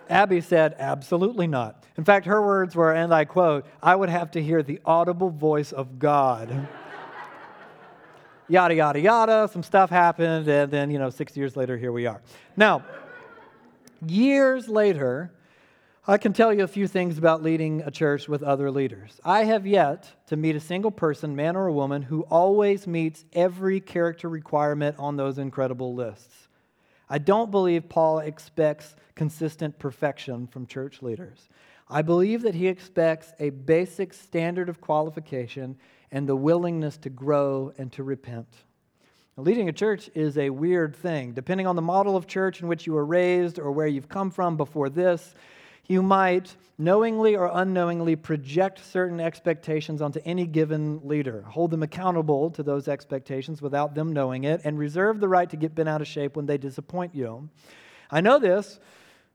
Abby 0.08 0.40
said, 0.40 0.76
Absolutely 0.78 1.46
not. 1.46 1.84
In 1.96 2.04
fact, 2.04 2.26
her 2.26 2.40
words 2.40 2.76
were, 2.76 2.92
and 2.92 3.12
I 3.12 3.24
quote, 3.24 3.66
I 3.82 3.94
would 3.94 4.08
have 4.08 4.30
to 4.32 4.42
hear 4.42 4.62
the 4.62 4.80
audible 4.84 5.30
voice 5.30 5.72
of 5.72 5.98
God 5.98 6.68
yada, 8.48 8.74
yada, 8.74 9.00
yada. 9.00 9.48
Some 9.52 9.62
stuff 9.62 9.90
happened, 9.90 10.48
and 10.48 10.70
then, 10.70 10.90
you 10.90 10.98
know, 10.98 11.11
six 11.11 11.37
years 11.37 11.56
later, 11.56 11.76
here 11.76 11.92
we 11.92 12.06
are. 12.06 12.20
Now, 12.56 12.85
years 14.06 14.68
later, 14.68 15.32
I 16.09 16.18
can 16.18 16.32
tell 16.32 16.54
you 16.54 16.62
a 16.62 16.68
few 16.68 16.87
things 16.87 17.18
about 17.18 17.42
leading 17.42 17.82
a 17.82 17.90
church 17.90 18.28
with 18.28 18.42
other 18.42 18.70
leaders. 18.70 19.20
I 19.24 19.44
have 19.44 19.66
yet 19.66 20.09
to 20.28 20.37
meet 20.37 20.54
a 20.54 20.61
single 20.61 20.92
person, 20.92 21.35
man 21.35 21.56
or 21.56 21.70
woman, 21.70 22.02
who 22.02 22.22
always 22.22 22.87
meets 22.87 23.24
every 23.32 23.80
character 23.80 24.28
requirement 24.28 24.96
on 24.98 25.16
those 25.16 25.38
incredible 25.38 25.94
lists. 25.94 26.46
I 27.09 27.18
don't 27.18 27.50
believe 27.50 27.88
Paul 27.88 28.20
expects 28.20 28.94
consistent 29.16 29.78
perfection 29.78 30.46
from 30.46 30.66
church 30.66 31.02
leaders. 31.02 31.48
I 31.88 32.02
believe 32.02 32.42
that 32.42 32.54
he 32.54 32.66
expects 32.68 33.32
a 33.38 33.50
basic 33.50 34.12
standard 34.12 34.68
of 34.68 34.80
qualification 34.80 35.76
and 36.10 36.28
the 36.28 36.36
willingness 36.36 36.96
to 36.98 37.10
grow 37.10 37.72
and 37.78 37.92
to 37.92 38.02
repent. 38.02 38.48
Leading 39.38 39.68
a 39.68 39.72
church 39.72 40.08
is 40.14 40.38
a 40.38 40.48
weird 40.48 40.96
thing. 40.96 41.32
Depending 41.32 41.66
on 41.66 41.76
the 41.76 41.82
model 41.82 42.16
of 42.16 42.26
church 42.26 42.62
in 42.62 42.68
which 42.68 42.86
you 42.86 42.94
were 42.94 43.04
raised 43.04 43.58
or 43.58 43.70
where 43.70 43.86
you've 43.86 44.08
come 44.08 44.30
from 44.30 44.56
before 44.56 44.88
this, 44.88 45.34
you 45.86 46.02
might 46.02 46.56
knowingly 46.78 47.36
or 47.36 47.50
unknowingly 47.52 48.16
project 48.16 48.84
certain 48.84 49.20
expectations 49.20 50.02
onto 50.02 50.20
any 50.24 50.46
given 50.46 51.00
leader, 51.04 51.42
hold 51.42 51.70
them 51.70 51.82
accountable 51.82 52.50
to 52.50 52.62
those 52.62 52.88
expectations 52.88 53.62
without 53.62 53.94
them 53.94 54.12
knowing 54.12 54.44
it, 54.44 54.60
and 54.64 54.78
reserve 54.78 55.20
the 55.20 55.28
right 55.28 55.48
to 55.50 55.56
get 55.56 55.74
bent 55.74 55.88
out 55.88 56.00
of 56.00 56.08
shape 56.08 56.36
when 56.36 56.46
they 56.46 56.58
disappoint 56.58 57.14
you. 57.14 57.48
I 58.10 58.20
know 58.20 58.38
this 58.38 58.78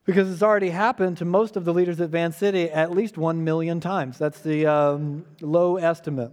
because 0.05 0.31
it's 0.31 0.43
already 0.43 0.69
happened 0.69 1.17
to 1.17 1.25
most 1.25 1.55
of 1.55 1.65
the 1.65 1.73
leaders 1.73 2.01
at 2.01 2.09
Van 2.09 2.31
City 2.31 2.69
at 2.69 2.91
least 2.91 3.17
one 3.17 3.43
million 3.43 3.79
times. 3.79 4.17
That's 4.17 4.41
the 4.41 4.65
um, 4.65 5.25
low 5.41 5.77
estimate. 5.77 6.31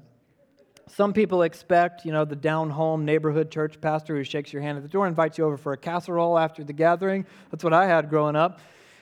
Some 0.94 1.12
people 1.12 1.42
expect, 1.42 2.04
you 2.04 2.12
know, 2.12 2.24
the 2.24 2.36
down 2.36 2.70
home 2.70 3.04
neighborhood 3.04 3.50
church 3.50 3.80
pastor 3.80 4.16
who 4.16 4.24
shakes 4.24 4.52
your 4.52 4.62
hand 4.62 4.76
at 4.76 4.82
the 4.82 4.88
door, 4.88 5.06
invites 5.06 5.38
you 5.38 5.44
over 5.44 5.56
for 5.56 5.72
a 5.72 5.76
casserole 5.76 6.38
after 6.38 6.64
the 6.64 6.72
gathering. 6.72 7.26
That's 7.50 7.62
what 7.62 7.72
I 7.72 7.86
had 7.86 8.08
growing 8.08 8.36
up. 8.36 8.60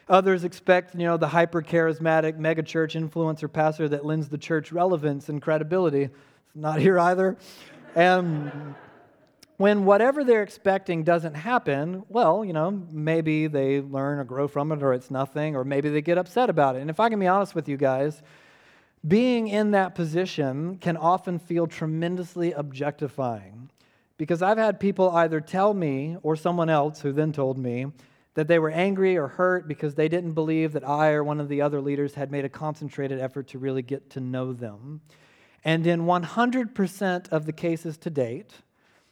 Others 0.09 0.45
expect, 0.45 0.95
you 0.95 1.05
know, 1.05 1.17
the 1.17 1.29
hyper 1.29 1.63
charismatic 1.63 2.39
megachurch 2.39 2.95
influencer 2.95 3.53
pastor 3.53 3.89
that 3.89 4.05
lends 4.05 4.29
the 4.29 4.39
church 4.39 4.71
relevance 4.73 5.29
and 5.29 5.43
credibility. 5.43 6.03
It's 6.03 6.55
not 6.55 6.81
here 6.81 6.99
either. 6.99 7.37
And 7.95 8.75
when 9.57 9.85
whatever 9.85 10.23
they're 10.23 10.43
expecting 10.43 11.03
doesn't 11.03 11.35
happen, 11.35 12.05
well, 12.09 12.45
you 12.45 12.53
know, 12.53 12.71
maybe 12.93 13.47
they 13.47 13.81
learn 13.81 14.19
or 14.19 14.25
grow 14.25 14.49
from 14.49 14.71
it 14.71 14.83
or 14.83 14.93
it's 14.93 15.11
nothing, 15.11 15.57
or 15.57 15.65
maybe 15.65 15.89
they 15.89 16.03
get 16.03 16.19
upset 16.19 16.51
about 16.51 16.77
it. 16.77 16.83
And 16.83 16.91
if 16.91 17.01
I 17.01 17.09
can 17.09 17.19
be 17.19 17.27
honest 17.27 17.55
with 17.55 17.69
you 17.69 17.77
guys, 17.77 18.23
being 19.07 19.49
in 19.49 19.73
that 19.73 19.95
position 19.95 20.79
can 20.79 20.97
often 20.97 21.39
feel 21.39 21.67
tremendously 21.67 22.53
objectifying 22.53 23.71
because 24.19 24.43
I've 24.43 24.59
had 24.59 24.81
people 24.81 25.11
either 25.11 25.41
tell 25.41 25.75
me 25.75 26.17
or 26.23 26.37
someone 26.37 26.71
else 26.71 27.01
who 27.01 27.13
then 27.13 27.33
told 27.33 27.59
me 27.59 27.87
that 28.35 28.49
they 28.49 28.59
were 28.59 28.71
angry 28.71 29.17
or 29.17 29.29
hurt 29.29 29.69
because 29.69 29.95
they 29.95 30.09
didn't 30.09 30.33
believe 30.33 30.73
that 30.73 30.89
I 30.89 31.13
or 31.13 31.23
one 31.23 31.41
of 31.41 31.49
the 31.49 31.61
other 31.63 31.81
leaders 31.81 32.15
had 32.15 32.31
made 32.31 32.45
a 32.45 32.51
concentrated 32.51 33.21
effort 33.21 33.49
to 33.49 33.59
really 33.59 33.83
get 33.83 34.11
to 34.11 34.21
know 34.21 34.53
them. 34.53 35.01
And 35.65 35.87
in 35.87 36.03
100% 36.03 37.29
of 37.31 37.47
the 37.47 37.53
cases 37.53 37.97
to 37.99 38.11
date, 38.11 38.53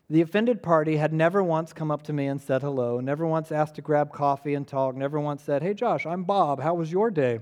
the 0.09 0.21
offended 0.21 0.63
party 0.63 0.97
had 0.97 1.13
never 1.13 1.43
once 1.43 1.73
come 1.73 1.91
up 1.91 2.03
to 2.05 2.13
me 2.13 2.27
and 2.27 2.41
said 2.41 2.63
hello, 2.63 3.01
never 3.01 3.27
once 3.27 3.51
asked 3.51 3.75
to 3.77 3.83
grab 3.83 4.13
coffee 4.13 4.55
and 4.55 4.67
talk, 4.67 4.95
never 4.95 5.19
once 5.19 5.43
said, 5.43 5.63
Hey, 5.63 5.75
Josh, 5.75 6.05
I'm 6.07 6.25
Bob. 6.25 6.61
How 6.61 6.75
was 6.75 6.93
your 6.93 7.11
day? 7.11 7.41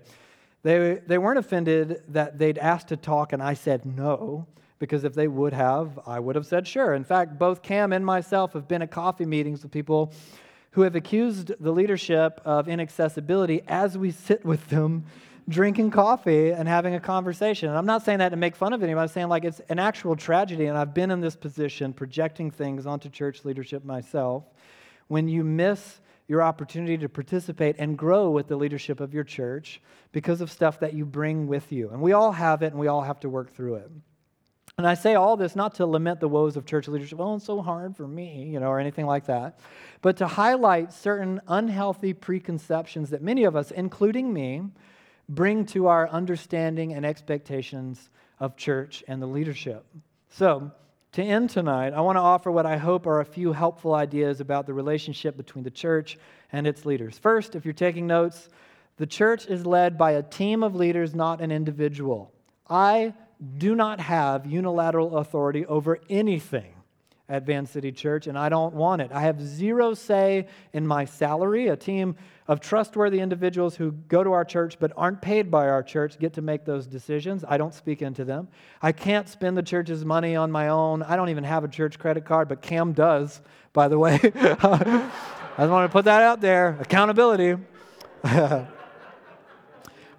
They, 0.62 1.01
they 1.07 1.18
weren't 1.18 1.38
offended 1.38 2.03
that 2.09 2.38
they'd 2.38 2.59
asked 2.59 2.88
to 2.88 2.96
talk 2.96 3.33
and 3.33 3.42
I 3.42 3.55
said 3.55 3.85
no, 3.85 4.46
because 4.79 5.05
if 5.05 5.14
they 5.14 5.29
would 5.29 5.53
have, 5.53 5.98
I 6.07 6.20
would 6.20 6.37
have 6.37 6.46
said 6.46 6.66
sure. 6.66 6.94
In 6.94 7.05
fact, 7.05 7.38
both 7.38 7.62
Cam 7.62 7.92
and 7.92 8.07
myself 8.07 8.53
have 8.53 8.68
been 8.68 8.83
at 8.83 8.90
coffee 8.90 9.27
meetings 9.27 9.62
with 9.62 9.72
people 9.72 10.12
who 10.72 10.83
have 10.83 10.94
accused 10.94 11.53
the 11.61 11.72
leadership 11.72 12.40
of 12.44 12.68
inaccessibility 12.68 13.62
as 13.68 13.98
we 13.98 14.11
sit 14.11 14.44
with 14.44 14.68
them 14.68 15.05
drinking 15.48 15.90
coffee 15.90 16.51
and 16.51 16.68
having 16.68 16.94
a 16.94 17.01
conversation. 17.01 17.68
And 17.68 17.77
I'm 17.77 17.87
not 17.87 18.05
saying 18.05 18.18
that 18.18 18.31
to 18.31 18.37
make 18.37 18.57
fun 18.57 18.72
of 18.72 18.83
anybody. 18.83 19.03
I'm 19.03 19.09
saying 19.09 19.29
like 19.29 19.44
it's 19.44 19.61
an 19.68 19.79
actual 19.79 20.16
tragedy. 20.16 20.66
And 20.66 20.79
I've 20.79 20.94
been 20.94 21.11
in 21.11 21.20
this 21.20 21.37
position 21.37 21.92
projecting 21.92 22.51
things 22.51 22.87
onto 22.87 23.09
church 23.09 23.44
leadership 23.44 23.85
myself. 23.85 24.44
When 25.09 25.29
you 25.29 25.44
miss 25.44 26.01
your 26.28 26.42
opportunity 26.42 26.96
to 26.98 27.08
participate 27.08 27.76
and 27.78 27.98
grow 27.98 28.30
with 28.30 28.48
the 28.48 28.56
leadership 28.56 29.00
of 29.00 29.12
your 29.12 29.24
church 29.24 29.80
because 30.12 30.40
of 30.40 30.50
stuff 30.50 30.80
that 30.80 30.94
you 30.94 31.04
bring 31.04 31.46
with 31.46 31.72
you. 31.72 31.90
And 31.90 32.00
we 32.00 32.12
all 32.12 32.32
have 32.32 32.62
it 32.62 32.72
and 32.72 32.78
we 32.78 32.87
all 32.87 33.02
have 33.02 33.20
to 33.20 33.28
work 33.28 33.54
through 33.54 33.76
it. 33.76 33.90
And 34.78 34.87
I 34.87 34.94
say 34.94 35.14
all 35.14 35.37
this 35.37 35.54
not 35.54 35.74
to 35.74 35.87
lament 35.87 36.20
the 36.20 36.28
woes 36.28 36.56
of 36.56 36.64
church 36.64 36.88
leadership, 36.88 37.20
oh, 37.20 37.37
it's 37.37 37.44
so 37.44 37.61
hard 37.61 37.94
for 37.96 38.08
me, 38.08 38.44
you 38.44 38.58
know, 38.58 38.68
or 38.68 38.80
anything 38.80 39.04
like 39.04 39.26
that, 39.26 39.61
but 40.00 40.16
to 40.16 40.26
highlight 40.26 40.92
certain 40.92 41.40
unhealthy 41.46 42.14
preconceptions 42.14 43.11
that 43.11 43.22
many 43.22 43.44
of 43.44 43.54
us, 43.54 43.70
including 43.70 44.32
me, 44.32 44.62
bring 45.28 45.66
to 45.66 45.88
our 45.88 46.08
understanding 46.08 46.94
and 46.94 47.04
expectations 47.04 48.11
of 48.40 48.56
church 48.56 49.04
and 49.06 49.20
the 49.20 49.26
leadership. 49.26 49.85
So, 50.30 50.72
to 51.12 51.22
end 51.22 51.51
tonight, 51.51 51.92
I 51.92 52.01
want 52.01 52.16
to 52.16 52.20
offer 52.22 52.51
what 52.51 52.64
I 52.64 52.79
hope 52.79 53.07
are 53.07 53.20
a 53.20 53.25
few 53.25 53.53
helpful 53.53 53.94
ideas 53.94 54.40
about 54.40 54.66
the 54.66 54.72
relationship 54.72 55.37
between 55.37 55.62
the 55.62 55.70
church 55.70 56.18
and 56.53 56.66
its 56.66 56.87
leaders. 56.87 57.18
First, 57.18 57.55
if 57.55 57.64
you're 57.66 57.75
taking 57.75 58.07
notes, 58.07 58.48
the 58.96 59.07
church 59.07 59.46
is 59.46 59.66
led 59.66 59.98
by 59.98 60.12
a 60.12 60.22
team 60.22 60.62
of 60.62 60.75
leaders, 60.75 61.14
not 61.14 61.40
an 61.42 61.51
individual. 61.51 62.33
I 62.68 63.12
do 63.59 63.75
not 63.75 64.01
have 64.01 64.46
unilateral 64.46 65.18
authority 65.18 65.66
over 65.66 65.98
anything 66.09 66.75
at 67.28 67.46
Van 67.46 67.66
City 67.66 67.92
Church, 67.92 68.26
and 68.26 68.37
I 68.37 68.48
don't 68.48 68.74
want 68.74 69.00
it. 69.00 69.11
I 69.12 69.22
have 69.22 69.40
zero 69.40 69.94
say 69.94 70.48
in 70.72 70.87
my 70.87 71.04
salary. 71.04 71.68
A 71.68 71.76
team 71.76 72.16
of 72.48 72.61
trustworthy 72.61 73.20
individuals 73.20 73.76
who 73.76 73.92
go 73.92 74.24
to 74.24 74.32
our 74.32 74.44
church 74.44 74.76
but 74.78 74.92
aren't 74.96 75.22
paid 75.22 75.50
by 75.50 75.68
our 75.68 75.82
church 75.82 76.18
get 76.18 76.35
to 76.35 76.42
make 76.42 76.64
those 76.64 76.87
decisions. 76.87 77.44
I 77.46 77.56
don't 77.56 77.72
speak 77.72 78.02
into 78.02 78.24
them. 78.24 78.48
I 78.82 78.92
can't 78.92 79.28
spend 79.28 79.56
the 79.56 79.62
church's 79.62 80.04
money 80.04 80.37
on 80.37 80.50
my 80.50 80.68
own. 80.68 81.02
I 81.02 81.16
don't 81.16 81.28
even 81.28 81.44
have 81.44 81.64
a 81.64 81.68
church 81.68 81.98
credit 81.98 82.24
card, 82.24 82.48
but 82.48 82.61
Cam 82.61 82.92
does, 82.92 83.40
by 83.72 83.88
the 83.88 83.98
way. 83.98 84.18
I 84.35 85.08
just 85.58 85.70
want 85.70 85.88
to 85.88 85.92
put 85.92 86.04
that 86.06 86.22
out 86.22 86.40
there 86.40 86.76
accountability. 86.80 87.56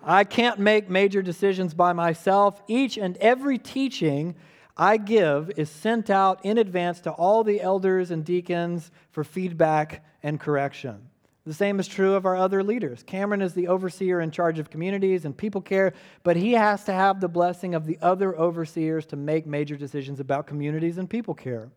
I 0.05 0.25
can't 0.25 0.59
make 0.59 0.89
major 0.89 1.21
decisions 1.21 1.73
by 1.73 1.93
myself. 1.93 2.61
Each 2.67 2.97
and 2.97 3.15
every 3.17 3.57
teaching 3.57 4.35
I 4.75 4.97
give 4.97 5.51
is 5.55 5.69
sent 5.69 6.09
out 6.09 6.43
in 6.43 6.57
advance 6.57 6.99
to 7.01 7.11
all 7.11 7.43
the 7.43 7.61
elders 7.61 8.11
and 8.11 8.25
deacons 8.25 8.91
for 9.11 9.23
feedback 9.23 10.03
and 10.23 10.39
correction. 10.39 11.09
The 11.45 11.53
same 11.53 11.79
is 11.79 11.87
true 11.87 12.15
of 12.15 12.25
our 12.25 12.37
other 12.37 12.63
leaders. 12.63 13.03
Cameron 13.03 13.41
is 13.41 13.53
the 13.53 13.67
overseer 13.67 14.21
in 14.21 14.31
charge 14.31 14.59
of 14.59 14.69
communities 14.69 15.25
and 15.25 15.35
people 15.35 15.61
care, 15.61 15.93
but 16.23 16.37
he 16.37 16.53
has 16.53 16.85
to 16.85 16.93
have 16.93 17.19
the 17.19 17.27
blessing 17.27 17.75
of 17.75 17.85
the 17.85 17.99
other 18.01 18.35
overseers 18.37 19.05
to 19.07 19.17
make 19.17 19.45
major 19.45 19.75
decisions 19.75 20.21
about 20.21 20.47
communities 20.47 20.97
and 20.97 21.09
people 21.09 21.33
care. 21.33 21.69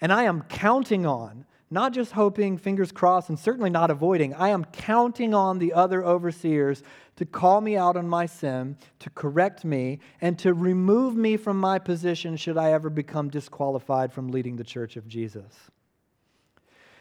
And 0.00 0.12
I 0.12 0.24
am 0.24 0.42
counting 0.42 1.06
on, 1.06 1.44
not 1.70 1.92
just 1.92 2.12
hoping, 2.12 2.58
fingers 2.58 2.90
crossed, 2.90 3.28
and 3.28 3.38
certainly 3.38 3.70
not 3.70 3.90
avoiding, 3.90 4.34
I 4.34 4.48
am 4.48 4.64
counting 4.64 5.32
on 5.32 5.58
the 5.58 5.74
other 5.74 6.04
overseers 6.04 6.82
to 7.18 7.26
call 7.26 7.60
me 7.60 7.76
out 7.76 7.96
on 7.96 8.08
my 8.08 8.26
sin, 8.26 8.76
to 9.00 9.10
correct 9.10 9.64
me, 9.64 9.98
and 10.20 10.38
to 10.38 10.54
remove 10.54 11.16
me 11.16 11.36
from 11.36 11.58
my 11.58 11.78
position 11.78 12.36
should 12.36 12.56
I 12.56 12.70
ever 12.70 12.88
become 12.88 13.28
disqualified 13.28 14.12
from 14.12 14.28
leading 14.28 14.54
the 14.54 14.62
church 14.64 14.96
of 14.96 15.08
Jesus. 15.08 15.52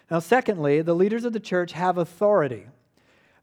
Now, 0.09 0.17
secondly, 0.17 0.81
the 0.81 0.95
leaders 0.95 1.23
of 1.23 1.33
the 1.33 1.39
church 1.39 1.73
have 1.73 1.99
authority. 1.99 2.65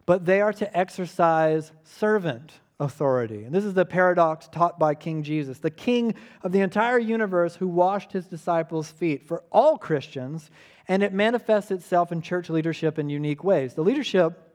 but 0.06 0.26
they 0.26 0.40
are 0.40 0.52
to 0.52 0.76
exercise 0.76 1.72
servant 1.82 2.52
authority. 2.80 3.44
And 3.44 3.54
this 3.54 3.64
is 3.64 3.74
the 3.74 3.86
paradox 3.86 4.48
taught 4.48 4.78
by 4.78 4.94
King 4.94 5.22
Jesus, 5.22 5.58
the 5.58 5.70
king 5.70 6.14
of 6.42 6.52
the 6.52 6.60
entire 6.60 6.98
universe 6.98 7.56
who 7.56 7.68
washed 7.68 8.12
his 8.12 8.26
disciples' 8.26 8.90
feet 8.90 9.26
for 9.26 9.44
all 9.52 9.78
Christians, 9.78 10.50
and 10.88 11.02
it 11.02 11.12
manifests 11.12 11.70
itself 11.70 12.12
in 12.12 12.20
church 12.20 12.50
leadership 12.50 12.98
in 12.98 13.08
unique 13.08 13.44
ways. 13.44 13.74
The 13.74 13.84
leadership 13.84 14.53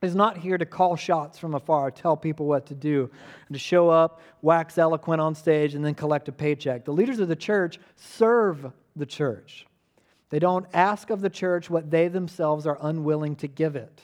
is 0.00 0.14
not 0.14 0.36
here 0.38 0.56
to 0.56 0.66
call 0.66 0.96
shots 0.96 1.38
from 1.38 1.54
afar, 1.54 1.90
tell 1.90 2.16
people 2.16 2.46
what 2.46 2.66
to 2.66 2.74
do, 2.74 3.10
and 3.48 3.54
to 3.54 3.58
show 3.58 3.88
up, 3.88 4.20
wax 4.42 4.78
eloquent 4.78 5.20
on 5.20 5.34
stage, 5.34 5.74
and 5.74 5.84
then 5.84 5.94
collect 5.94 6.28
a 6.28 6.32
paycheck. 6.32 6.84
The 6.84 6.92
leaders 6.92 7.18
of 7.18 7.28
the 7.28 7.36
church 7.36 7.78
serve 7.96 8.70
the 8.94 9.06
church. 9.06 9.66
They 10.30 10.38
don't 10.38 10.66
ask 10.72 11.10
of 11.10 11.20
the 11.20 11.30
church 11.30 11.70
what 11.70 11.90
they 11.90 12.08
themselves 12.08 12.66
are 12.66 12.78
unwilling 12.80 13.36
to 13.36 13.48
give 13.48 13.76
it. 13.76 14.02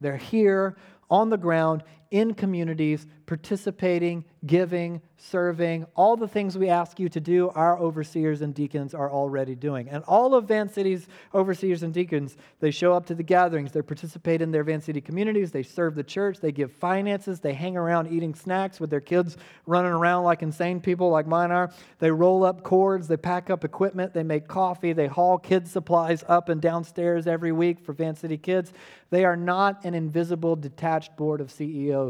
They're 0.00 0.16
here 0.16 0.76
on 1.10 1.30
the 1.30 1.38
ground 1.38 1.82
in 2.14 2.32
communities, 2.32 3.08
participating, 3.26 4.24
giving, 4.46 5.02
serving, 5.16 5.84
all 5.96 6.16
the 6.16 6.28
things 6.28 6.56
we 6.56 6.68
ask 6.68 7.00
you 7.00 7.08
to 7.08 7.18
do, 7.18 7.48
our 7.56 7.76
overseers 7.76 8.40
and 8.40 8.54
deacons 8.54 8.94
are 8.94 9.10
already 9.10 9.56
doing. 9.56 9.88
And 9.88 10.04
all 10.04 10.36
of 10.36 10.46
Van 10.46 10.68
City's 10.68 11.08
overseers 11.34 11.82
and 11.82 11.92
deacons, 11.92 12.36
they 12.60 12.70
show 12.70 12.92
up 12.92 13.04
to 13.06 13.16
the 13.16 13.24
gatherings, 13.24 13.72
they 13.72 13.82
participate 13.82 14.42
in 14.42 14.52
their 14.52 14.62
Van 14.62 14.80
City 14.80 15.00
communities, 15.00 15.50
they 15.50 15.64
serve 15.64 15.96
the 15.96 16.04
church, 16.04 16.38
they 16.38 16.52
give 16.52 16.70
finances, 16.70 17.40
they 17.40 17.52
hang 17.52 17.76
around 17.76 18.12
eating 18.12 18.32
snacks 18.32 18.78
with 18.78 18.90
their 18.90 19.00
kids 19.00 19.36
running 19.66 19.90
around 19.90 20.22
like 20.22 20.42
insane 20.42 20.80
people 20.80 21.10
like 21.10 21.26
mine 21.26 21.50
are. 21.50 21.72
They 21.98 22.12
roll 22.12 22.44
up 22.44 22.62
cords, 22.62 23.08
they 23.08 23.16
pack 23.16 23.50
up 23.50 23.64
equipment, 23.64 24.14
they 24.14 24.22
make 24.22 24.46
coffee, 24.46 24.92
they 24.92 25.08
haul 25.08 25.36
kids' 25.36 25.72
supplies 25.72 26.22
up 26.28 26.48
and 26.48 26.60
downstairs 26.60 27.26
every 27.26 27.50
week 27.50 27.80
for 27.80 27.92
Van 27.92 28.14
City 28.14 28.38
kids. 28.38 28.72
They 29.10 29.24
are 29.24 29.36
not 29.36 29.84
an 29.84 29.94
invisible, 29.94 30.54
detached 30.56 31.16
board 31.16 31.40
of 31.40 31.50
CEOs. 31.50 32.03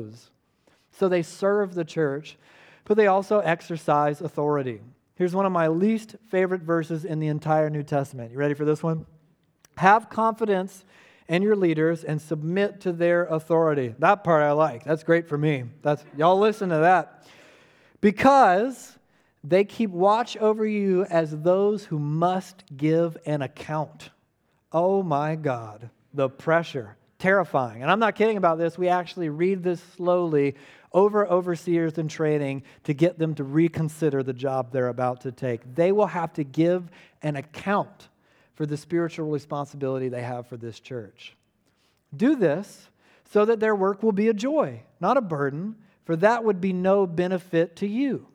So 0.93 1.09
they 1.09 1.23
serve 1.23 1.75
the 1.75 1.85
church, 1.85 2.37
but 2.85 2.97
they 2.97 3.07
also 3.07 3.41
exercise 3.41 4.21
authority. 4.21 4.81
Here's 5.17 5.35
one 5.35 5.47
of 5.47 5.53
my 5.53 5.69
least 5.69 6.17
favorite 6.29 6.63
verses 6.63 7.05
in 7.05 7.21
the 7.21 7.29
entire 7.29 7.71
New 7.71 7.83
Testament. 7.83 8.33
You 8.33 8.39
ready 8.39 8.55
for 8.55 8.65
this 8.65 8.83
one? 8.83 9.07
Have 9.77 10.09
confidence 10.09 10.85
in 11.29 11.43
your 11.43 11.57
leaders 11.57 12.05
and 12.05 12.21
submit 12.21 12.81
to 12.83 12.93
their 12.93 13.25
authority. 13.27 13.95
That 13.99 14.25
part 14.25 14.43
I 14.43 14.53
like. 14.53 14.85
That's 14.85 15.03
great 15.03 15.29
for 15.29 15.39
me. 15.39 15.65
That's 15.83 16.05
y'all 16.17 16.39
listen 16.39 16.69
to 16.69 16.79
that. 16.79 17.27
Because 18.01 18.99
they 19.43 19.65
keep 19.65 19.91
watch 19.91 20.37
over 20.37 20.67
you 20.67 21.05
as 21.05 21.31
those 21.31 21.85
who 21.85 21.99
must 21.99 22.65
give 22.77 23.17
an 23.27 23.43
account. 23.43 24.11
Oh 24.73 25.03
my 25.03 25.35
God, 25.37 25.91
the 26.13 26.29
pressure 26.29 26.97
terrifying. 27.25 27.81
And 27.81 27.91
I'm 27.91 27.99
not 27.99 28.17
kidding 28.17 28.37
about 28.37 28.59
this. 28.59 28.77
We 28.77 28.89
actually 28.89 29.31
read 29.31 29.63
this 29.63 29.81
slowly 29.97 30.57
over 30.93 31.27
overseers 31.27 31.97
in 31.97 32.07
training 32.07 32.65
to 32.83 32.93
get 32.93 33.19
them 33.19 33.35
to 33.37 33.45
reconsider 33.45 34.23
the 34.23 34.35
job 34.35 34.71
they're 34.71 34.89
about 34.89 35.23
to 35.23 35.33
take. 35.33 35.75
They 35.75 35.91
will 35.91 36.07
have 36.07 36.35
to 36.35 36.45
give 36.45 36.91
an 37.23 37.37
account 37.37 38.09
for 38.57 38.67
the 38.67 38.77
spiritual 38.77 39.31
responsibility 39.31 40.11
they 40.11 40.21
have 40.21 40.47
for 40.49 40.59
this 40.59 40.79
church. 40.79 41.35
Do 42.15 42.37
this 42.37 42.91
so 43.33 43.47
that 43.47 43.59
their 43.59 43.75
work 43.75 44.03
will 44.03 44.13
be 44.13 44.29
a 44.29 44.35
joy, 44.35 44.83
not 45.01 45.17
a 45.17 45.23
burden, 45.23 45.77
for 46.05 46.17
that 46.17 46.45
would 46.45 46.61
be 46.61 46.75
no 46.75 47.07
benefit 47.07 47.77
to 47.77 47.87
you. 47.87 48.27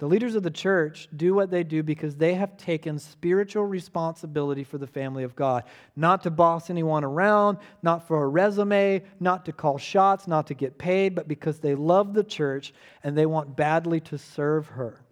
The 0.00 0.06
leaders 0.06 0.34
of 0.34 0.42
the 0.42 0.50
church 0.50 1.08
do 1.14 1.34
what 1.34 1.50
they 1.50 1.62
do 1.62 1.82
because 1.82 2.16
they 2.16 2.32
have 2.32 2.56
taken 2.56 2.98
spiritual 2.98 3.66
responsibility 3.66 4.64
for 4.64 4.78
the 4.78 4.86
family 4.86 5.24
of 5.24 5.36
God. 5.36 5.64
Not 5.94 6.22
to 6.22 6.30
boss 6.30 6.70
anyone 6.70 7.04
around, 7.04 7.58
not 7.82 8.08
for 8.08 8.22
a 8.22 8.26
resume, 8.26 9.02
not 9.20 9.44
to 9.44 9.52
call 9.52 9.76
shots, 9.76 10.26
not 10.26 10.46
to 10.46 10.54
get 10.54 10.78
paid, 10.78 11.14
but 11.14 11.28
because 11.28 11.58
they 11.58 11.74
love 11.74 12.14
the 12.14 12.24
church 12.24 12.72
and 13.04 13.16
they 13.16 13.26
want 13.26 13.56
badly 13.56 14.00
to 14.00 14.16
serve 14.16 14.68
her. 14.68 15.02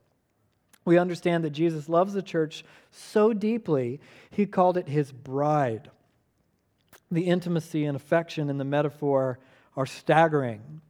We 0.87 0.97
understand 0.97 1.45
that 1.45 1.51
Jesus 1.51 1.91
loves 1.91 2.15
the 2.15 2.23
church 2.23 2.65
so 2.91 3.35
deeply, 3.35 4.01
he 4.31 4.47
called 4.47 4.79
it 4.79 4.89
his 4.89 5.13
bride. 5.13 5.91
The 7.11 7.27
intimacy 7.27 7.85
and 7.85 7.95
affection 7.95 8.49
in 8.49 8.57
the 8.57 8.65
metaphor 8.65 9.39
are 9.77 9.85
staggering. 9.85 10.81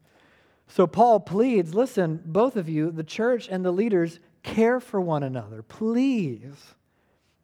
So 0.68 0.86
Paul 0.86 1.20
pleads 1.20 1.74
listen, 1.74 2.22
both 2.24 2.56
of 2.56 2.68
you, 2.68 2.90
the 2.90 3.02
church 3.02 3.48
and 3.50 3.64
the 3.64 3.72
leaders, 3.72 4.20
care 4.42 4.80
for 4.80 5.00
one 5.00 5.22
another. 5.22 5.62
Please. 5.62 6.74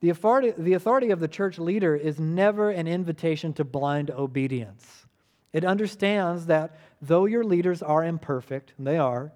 The 0.01 0.11
authority, 0.11 0.53
the 0.57 0.75
authority 0.75 1.11
of 1.11 1.21
the 1.21 1.29
church 1.29 1.59
leader 1.59 1.97
is 1.97 2.21
never 2.21 2.71
an 2.71 2.87
invitation 2.87 3.55
to 3.55 3.65
blind 3.65 4.11
obedience. 4.11 5.07
It 5.55 5.65
understands 5.65 6.47
that 6.47 6.79
though 7.01 7.25
your 7.25 7.45
leaders 7.45 7.83
are 7.83 8.05
imperfect, 8.05 8.75
and 8.77 8.87
they 8.87 8.99
are, 8.99 9.33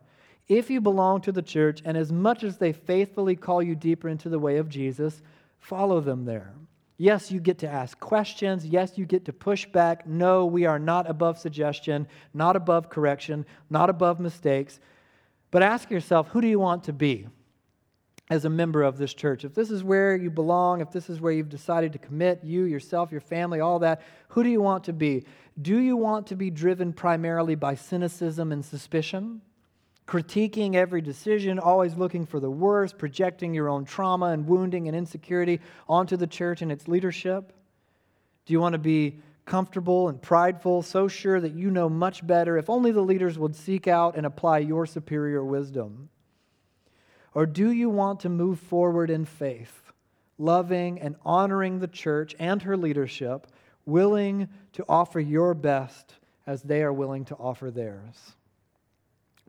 if 0.48 0.68
you 0.68 0.80
belong 0.80 1.20
to 1.22 1.32
the 1.32 1.42
church 1.42 1.80
and 1.84 1.96
as 1.96 2.12
much 2.12 2.42
as 2.42 2.58
they 2.58 2.72
faithfully 2.72 3.36
call 3.36 3.62
you 3.62 3.74
deeper 3.74 4.08
into 4.08 4.28
the 4.28 4.38
way 4.38 4.58
of 4.58 4.68
Jesus, 4.68 5.22
follow 5.58 6.00
them 6.00 6.24
there. 6.24 6.52
Yes, 7.00 7.30
you 7.30 7.38
get 7.38 7.58
to 7.58 7.68
ask 7.68 7.98
questions. 8.00 8.66
Yes, 8.66 8.98
you 8.98 9.06
get 9.06 9.24
to 9.26 9.32
push 9.32 9.66
back. 9.66 10.04
No, 10.06 10.46
we 10.46 10.66
are 10.66 10.80
not 10.80 11.08
above 11.08 11.38
suggestion, 11.38 12.08
not 12.34 12.56
above 12.56 12.90
correction, 12.90 13.46
not 13.70 13.88
above 13.88 14.18
mistakes. 14.18 14.80
But 15.52 15.62
ask 15.62 15.90
yourself 15.90 16.28
who 16.28 16.40
do 16.40 16.48
you 16.48 16.58
want 16.58 16.84
to 16.84 16.92
be 16.92 17.28
as 18.28 18.44
a 18.44 18.50
member 18.50 18.82
of 18.82 18.98
this 18.98 19.14
church? 19.14 19.44
If 19.44 19.54
this 19.54 19.70
is 19.70 19.84
where 19.84 20.16
you 20.16 20.28
belong, 20.28 20.80
if 20.80 20.90
this 20.90 21.08
is 21.08 21.20
where 21.20 21.32
you've 21.32 21.48
decided 21.48 21.92
to 21.92 22.00
commit, 22.00 22.40
you, 22.42 22.64
yourself, 22.64 23.12
your 23.12 23.20
family, 23.20 23.60
all 23.60 23.78
that, 23.78 24.02
who 24.30 24.42
do 24.42 24.50
you 24.50 24.60
want 24.60 24.82
to 24.84 24.92
be? 24.92 25.24
Do 25.62 25.78
you 25.78 25.96
want 25.96 26.26
to 26.26 26.36
be 26.36 26.50
driven 26.50 26.92
primarily 26.92 27.54
by 27.54 27.76
cynicism 27.76 28.50
and 28.50 28.64
suspicion? 28.64 29.40
Critiquing 30.08 30.74
every 30.74 31.02
decision, 31.02 31.58
always 31.58 31.94
looking 31.94 32.24
for 32.24 32.40
the 32.40 32.50
worst, 32.50 32.96
projecting 32.96 33.52
your 33.52 33.68
own 33.68 33.84
trauma 33.84 34.26
and 34.26 34.48
wounding 34.48 34.88
and 34.88 34.96
insecurity 34.96 35.60
onto 35.86 36.16
the 36.16 36.26
church 36.26 36.62
and 36.62 36.72
its 36.72 36.88
leadership? 36.88 37.52
Do 38.46 38.54
you 38.54 38.60
want 38.60 38.72
to 38.72 38.78
be 38.78 39.20
comfortable 39.44 40.08
and 40.08 40.20
prideful, 40.20 40.82
so 40.82 41.08
sure 41.08 41.40
that 41.40 41.52
you 41.52 41.70
know 41.70 41.88
much 41.88 42.26
better 42.26 42.56
if 42.56 42.70
only 42.70 42.90
the 42.90 43.02
leaders 43.02 43.38
would 43.38 43.54
seek 43.54 43.86
out 43.86 44.16
and 44.16 44.24
apply 44.24 44.58
your 44.58 44.86
superior 44.86 45.44
wisdom? 45.44 46.08
Or 47.34 47.44
do 47.44 47.70
you 47.70 47.90
want 47.90 48.20
to 48.20 48.30
move 48.30 48.58
forward 48.58 49.10
in 49.10 49.26
faith, 49.26 49.92
loving 50.38 51.00
and 51.00 51.16
honoring 51.24 51.78
the 51.78 51.88
church 51.88 52.34
and 52.38 52.62
her 52.62 52.76
leadership, 52.76 53.46
willing 53.84 54.48
to 54.72 54.84
offer 54.88 55.20
your 55.20 55.54
best 55.54 56.14
as 56.46 56.62
they 56.62 56.82
are 56.82 56.92
willing 56.92 57.26
to 57.26 57.36
offer 57.36 57.70
theirs? 57.70 58.34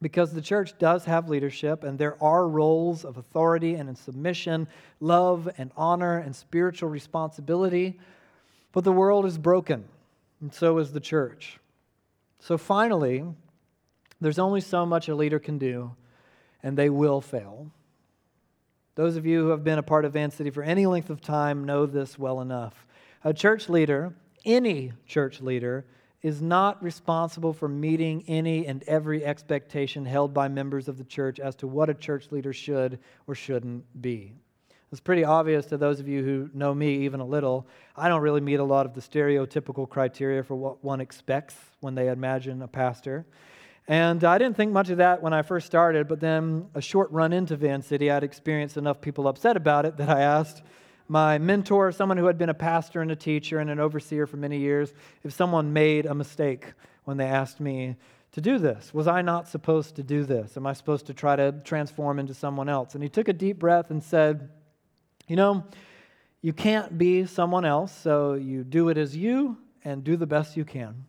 Because 0.02 0.32
the 0.32 0.42
church 0.42 0.78
does 0.78 1.06
have 1.06 1.30
leadership 1.30 1.84
and 1.84 1.98
there 1.98 2.22
are 2.24 2.48
roles 2.48 3.04
of 3.04 3.18
authority 3.18 3.76
and 3.76 3.98
submission, 3.98 4.68
love 5.00 5.50
and 5.58 5.72
honor 5.76 6.18
and 6.18 6.36
spiritual 6.36 6.90
responsibility, 6.90 8.00
but 8.72 8.84
the 8.84 8.92
world 8.92 9.26
is 9.26 9.38
broken, 9.38 9.84
and 10.42 10.54
so 10.54 10.78
is 10.78 10.92
the 10.92 11.00
church. 11.00 11.60
So 12.40 12.58
finally, 12.58 13.26
there's 14.22 14.40
only 14.40 14.62
so 14.62 14.86
much 14.86 15.10
a 15.10 15.16
leader 15.16 15.40
can 15.40 15.58
do, 15.58 15.92
and 16.64 16.78
they 16.78 16.90
will 16.90 17.22
fail. 17.22 17.72
Those 18.96 19.16
of 19.16 19.26
you 19.26 19.44
who 19.44 19.50
have 19.50 19.64
been 19.64 19.80
a 19.80 19.84
part 19.84 20.06
of 20.06 20.14
Van 20.14 20.32
City 20.32 20.50
for 20.50 20.64
any 20.64 20.86
length 20.86 21.10
of 21.10 21.22
time 21.22 21.64
know 21.64 21.86
this 21.86 22.20
well 22.20 22.42
enough. 22.42 22.86
A 23.24 23.34
church 23.34 23.70
leader, 23.70 24.14
any 24.46 24.94
church 25.08 25.42
leader, 25.42 25.86
is 26.22 26.42
not 26.42 26.82
responsible 26.84 27.54
for 27.54 27.68
meeting 27.68 28.24
any 28.28 28.68
and 28.68 28.84
every 28.84 29.24
expectation 29.24 30.06
held 30.06 30.34
by 30.34 30.48
members 30.48 30.88
of 30.88 30.98
the 30.98 31.04
church 31.04 31.40
as 31.40 31.56
to 31.56 31.68
what 31.68 31.90
a 31.90 31.94
church 31.94 32.32
leader 32.32 32.52
should 32.52 33.00
or 33.28 33.36
shouldn't 33.36 34.02
be. 34.02 34.34
It's 34.92 35.00
pretty 35.00 35.24
obvious 35.24 35.68
to 35.68 35.78
those 35.78 36.00
of 36.00 36.08
you 36.08 36.24
who 36.24 36.50
know 36.54 36.74
me 36.74 37.06
even 37.06 37.20
a 37.20 37.26
little. 37.26 37.68
I 37.96 38.10
don't 38.10 38.22
really 38.22 38.42
meet 38.42 38.60
a 38.60 38.64
lot 38.64 38.86
of 38.86 38.96
the 38.96 39.02
stereotypical 39.02 39.88
criteria 39.88 40.44
for 40.44 40.56
what 40.56 40.84
one 40.84 41.00
expects 41.00 41.56
when 41.80 41.94
they 41.94 42.10
imagine 42.10 42.62
a 42.64 42.68
pastor. 42.68 43.26
And 43.88 44.24
I 44.24 44.38
didn't 44.38 44.58
think 44.58 44.72
much 44.72 44.90
of 44.90 44.98
that 44.98 45.22
when 45.22 45.32
I 45.32 45.42
first 45.42 45.68
started, 45.68 46.08
but 46.08 46.20
then 46.20 46.68
a 46.76 46.82
short 46.82 47.12
run 47.12 47.34
into 47.34 47.56
Van 47.56 47.82
City, 47.82 48.12
I'd 48.12 48.24
experienced 48.24 48.78
enough 48.78 49.00
people 49.00 49.28
upset 49.28 49.56
about 49.56 49.86
it 49.86 49.98
that 49.98 50.10
I 50.10 50.22
asked 50.22 50.64
my 51.10 51.40
mentor, 51.40 51.92
someone 51.92 52.18
who 52.18 52.28
had 52.28 52.38
been 52.38 52.50
a 52.50 52.54
pastor 52.54 53.02
and 53.02 53.12
a 53.12 53.16
teacher 53.16 53.60
and 53.60 53.70
an 53.70 53.80
overseer 53.80 54.28
for 54.28 54.38
many 54.38 54.60
years, 54.60 54.94
if 55.24 55.34
someone 55.34 55.74
made 55.74 56.06
a 56.06 56.14
mistake 56.14 56.66
when 57.04 57.18
they 57.18 57.26
asked 57.26 57.60
me 57.60 57.96
to 58.34 58.42
do 58.42 58.60
this. 58.60 58.94
Was 58.94 59.08
I 59.08 59.24
not 59.24 59.48
supposed 59.48 59.96
to 59.96 60.04
do 60.04 60.24
this? 60.24 60.56
Am 60.56 60.68
I 60.68 60.74
supposed 60.74 61.08
to 61.08 61.14
try 61.16 61.36
to 61.36 61.52
transform 61.64 62.20
into 62.20 62.36
someone 62.36 62.70
else? 62.70 62.94
And 62.94 63.02
he 63.02 63.10
took 63.10 63.28
a 63.28 63.34
deep 63.34 63.58
breath 63.58 63.90
and 63.90 64.04
said, 64.04 64.50
You 65.28 65.36
know, 65.36 65.66
you 66.42 66.54
can't 66.54 66.98
be 66.98 67.26
someone 67.26 67.66
else, 67.66 67.92
so 67.92 68.36
you 68.36 68.64
do 68.64 68.90
it 68.90 68.98
as 68.98 69.16
you 69.16 69.58
and 69.84 70.04
do 70.04 70.16
the 70.16 70.28
best 70.28 70.56
you 70.56 70.64
can. 70.64 71.06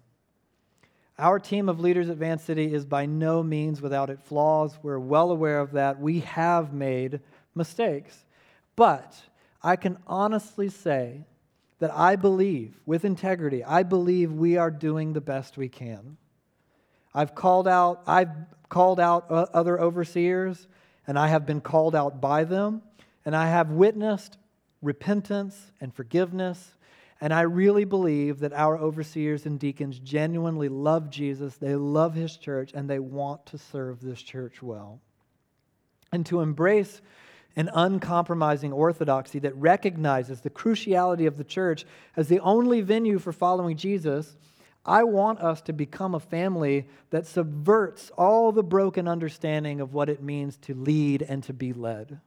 Our 1.19 1.39
team 1.39 1.69
of 1.69 1.79
leaders 1.79 2.09
at 2.09 2.17
Van 2.17 2.39
City 2.39 2.73
is 2.73 2.87
by 2.87 3.05
no 3.05 3.43
means 3.43 3.83
without 3.83 4.09
its 4.09 4.27
flaws. 4.27 4.79
We're 4.83 4.99
well 4.99 5.31
aware 5.31 5.61
of 5.61 5.73
that. 5.73 6.01
We 6.01 6.21
have 6.21 6.73
made 6.73 7.21
mistakes. 7.55 8.25
But 8.75 9.15
I 9.63 9.77
can 9.77 9.99
honestly 10.07 10.69
say 10.69 11.25
that 11.79 11.93
I 11.93 12.17
believe, 12.17 12.79
with 12.87 13.05
integrity, 13.05 13.65
I 13.65 13.83
believe 13.83 14.33
we 14.33 14.57
are 14.57 14.71
doing 14.71 15.13
the 15.13 15.21
best 15.21 15.57
we 15.57 15.69
can. 15.69 16.17
I've 17.15 17.35
called 17.35 17.67
out, 17.67 18.03
I've 18.07 18.31
called 18.69 19.01
out 19.01 19.31
other 19.31 19.81
overseers, 19.81 20.69
and 21.07 21.19
I 21.19 21.29
have 21.29 21.47
been 21.47 21.61
called 21.61 21.97
out 21.97 22.21
by 22.21 22.45
them, 22.45 22.83
and 23.25 23.35
I 23.35 23.49
have 23.49 23.71
witnessed 23.71 24.37
repentance 24.83 25.73
and 25.81 25.95
forgiveness. 25.95 26.75
And 27.21 27.35
I 27.35 27.43
really 27.43 27.85
believe 27.85 28.41
that 28.41 28.55
our 28.55 28.79
overseers 28.79 29.45
and 29.45 29.61
deacons 29.61 29.99
genuinely 29.99 30.69
love 30.69 31.11
Jesus, 31.11 31.57
they 31.57 31.75
love 31.75 32.15
his 32.15 32.37
church, 32.37 32.71
and 32.75 32.89
they 32.89 32.99
want 32.99 33.45
to 33.47 33.59
serve 33.59 34.01
this 34.01 34.23
church 34.23 34.63
well. 34.63 35.01
And 36.13 36.25
to 36.27 36.41
embrace 36.41 37.03
an 37.57 37.71
uncompromising 37.75 38.73
orthodoxy 38.73 39.39
that 39.41 39.57
recognizes 39.57 40.41
the 40.41 40.51
cruciality 40.51 41.27
of 41.27 41.37
the 41.37 41.45
church 41.45 41.85
as 42.17 42.29
the 42.29 42.41
only 42.41 42.81
venue 42.81 43.19
for 43.19 43.33
following 43.33 43.77
Jesus, 43.77 44.37
I 44.85 45.05
want 45.05 45.41
us 45.41 45.61
to 45.63 45.73
become 45.73 46.15
a 46.15 46.21
family 46.21 46.87
that 47.11 47.27
subverts 47.27 48.11
all 48.17 48.53
the 48.53 48.63
broken 48.63 49.07
understanding 49.09 49.81
of 49.81 49.93
what 49.93 50.09
it 50.09 50.23
means 50.23 50.57
to 50.59 50.75
lead 50.75 51.23
and 51.23 51.43
to 51.45 51.53
be 51.53 51.73
led. 51.73 52.21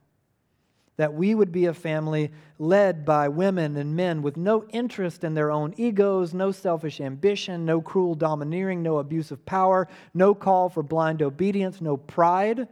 That 0.97 1.15
we 1.15 1.33
would 1.33 1.51
be 1.51 1.65
a 1.65 1.73
family 1.73 2.31
led 2.59 3.03
by 3.03 3.27
women 3.29 3.77
and 3.77 3.95
men 3.95 4.21
with 4.21 4.37
no 4.37 4.65
interest 4.65 5.23
in 5.23 5.33
their 5.33 5.49
own 5.49 5.73
egos, 5.77 6.35
no 6.35 6.51
selfish 6.51 7.01
ambition, 7.01 7.65
no 7.65 7.81
cruel 7.81 8.13
domineering, 8.13 8.83
no 8.83 8.99
abuse 8.99 9.31
of 9.31 9.43
power, 9.43 9.87
no 10.13 10.35
call 10.35 10.69
for 10.69 10.83
blind 10.83 11.23
obedience, 11.23 11.81
no 11.81 11.97
pride, 11.97 12.67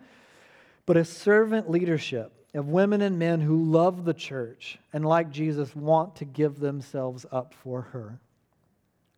but 0.86 0.98
a 0.98 1.06
servant 1.06 1.68
leadership 1.68 2.41
of 2.54 2.68
women 2.68 3.02
and 3.02 3.18
men 3.18 3.40
who 3.42 3.64
love 3.64 4.04
the 4.04 4.14
church 4.14 4.78
and, 4.92 5.06
like 5.06 5.32
Jesus, 5.32 5.76
want 5.76 6.18
to 6.18 6.26
give 6.26 6.60
themselves 6.60 7.26
up 7.32 7.54
for 7.54 7.82
her. 7.82 8.20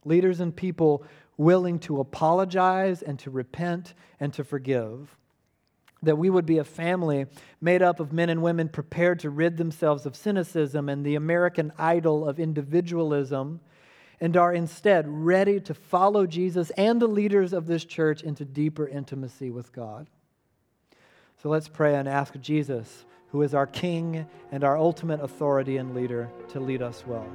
Leaders 0.05 0.39
and 0.39 0.55
people 0.55 1.03
willing 1.37 1.79
to 1.79 1.99
apologize 1.99 3.01
and 3.01 3.17
to 3.19 3.31
repent 3.31 3.93
and 4.19 4.33
to 4.33 4.43
forgive. 4.43 5.17
That 6.03 6.17
we 6.17 6.29
would 6.29 6.45
be 6.45 6.59
a 6.59 6.63
family 6.63 7.25
made 7.59 7.81
up 7.81 7.99
of 7.99 8.13
men 8.13 8.29
and 8.29 8.43
women 8.43 8.69
prepared 8.69 9.19
to 9.21 9.29
rid 9.29 9.57
themselves 9.57 10.05
of 10.05 10.15
cynicism 10.15 10.89
and 10.89 11.03
the 11.03 11.15
American 11.15 11.71
idol 11.77 12.27
of 12.27 12.39
individualism 12.39 13.61
and 14.19 14.37
are 14.37 14.53
instead 14.53 15.05
ready 15.07 15.59
to 15.61 15.73
follow 15.73 16.27
Jesus 16.27 16.69
and 16.71 17.01
the 17.01 17.07
leaders 17.07 17.51
of 17.51 17.65
this 17.65 17.83
church 17.83 18.21
into 18.21 18.45
deeper 18.45 18.87
intimacy 18.87 19.49
with 19.49 19.73
God. 19.73 20.07
So 21.41 21.49
let's 21.49 21.67
pray 21.67 21.95
and 21.95 22.07
ask 22.07 22.39
Jesus 22.39 23.05
who 23.33 23.41
is 23.41 23.53
our 23.53 23.67
King 23.67 24.25
and 24.53 24.63
our 24.63 24.77
ultimate 24.77 25.21
authority 25.21 25.75
and 25.75 25.93
leader, 25.93 26.29
to 26.47 26.61
lead 26.61 26.81
us 26.81 27.03
well. 27.05 27.27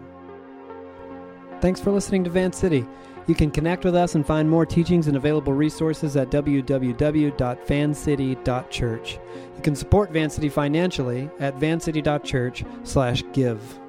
Thanks 1.60 1.80
for 1.80 1.90
listening 1.90 2.22
to 2.24 2.30
Van 2.30 2.52
City. 2.52 2.86
You 3.26 3.34
can 3.34 3.50
connect 3.50 3.84
with 3.84 3.96
us 3.96 4.14
and 4.14 4.24
find 4.24 4.48
more 4.48 4.64
teachings 4.64 5.08
and 5.08 5.16
available 5.16 5.52
resources 5.52 6.16
at 6.16 6.30
www.vancity.church. 6.30 9.18
You 9.56 9.62
can 9.62 9.74
support 9.74 10.12
Van 10.12 10.30
City 10.30 10.48
financially 10.48 11.28
at 11.40 11.56
vancity.church/give. 11.56 13.80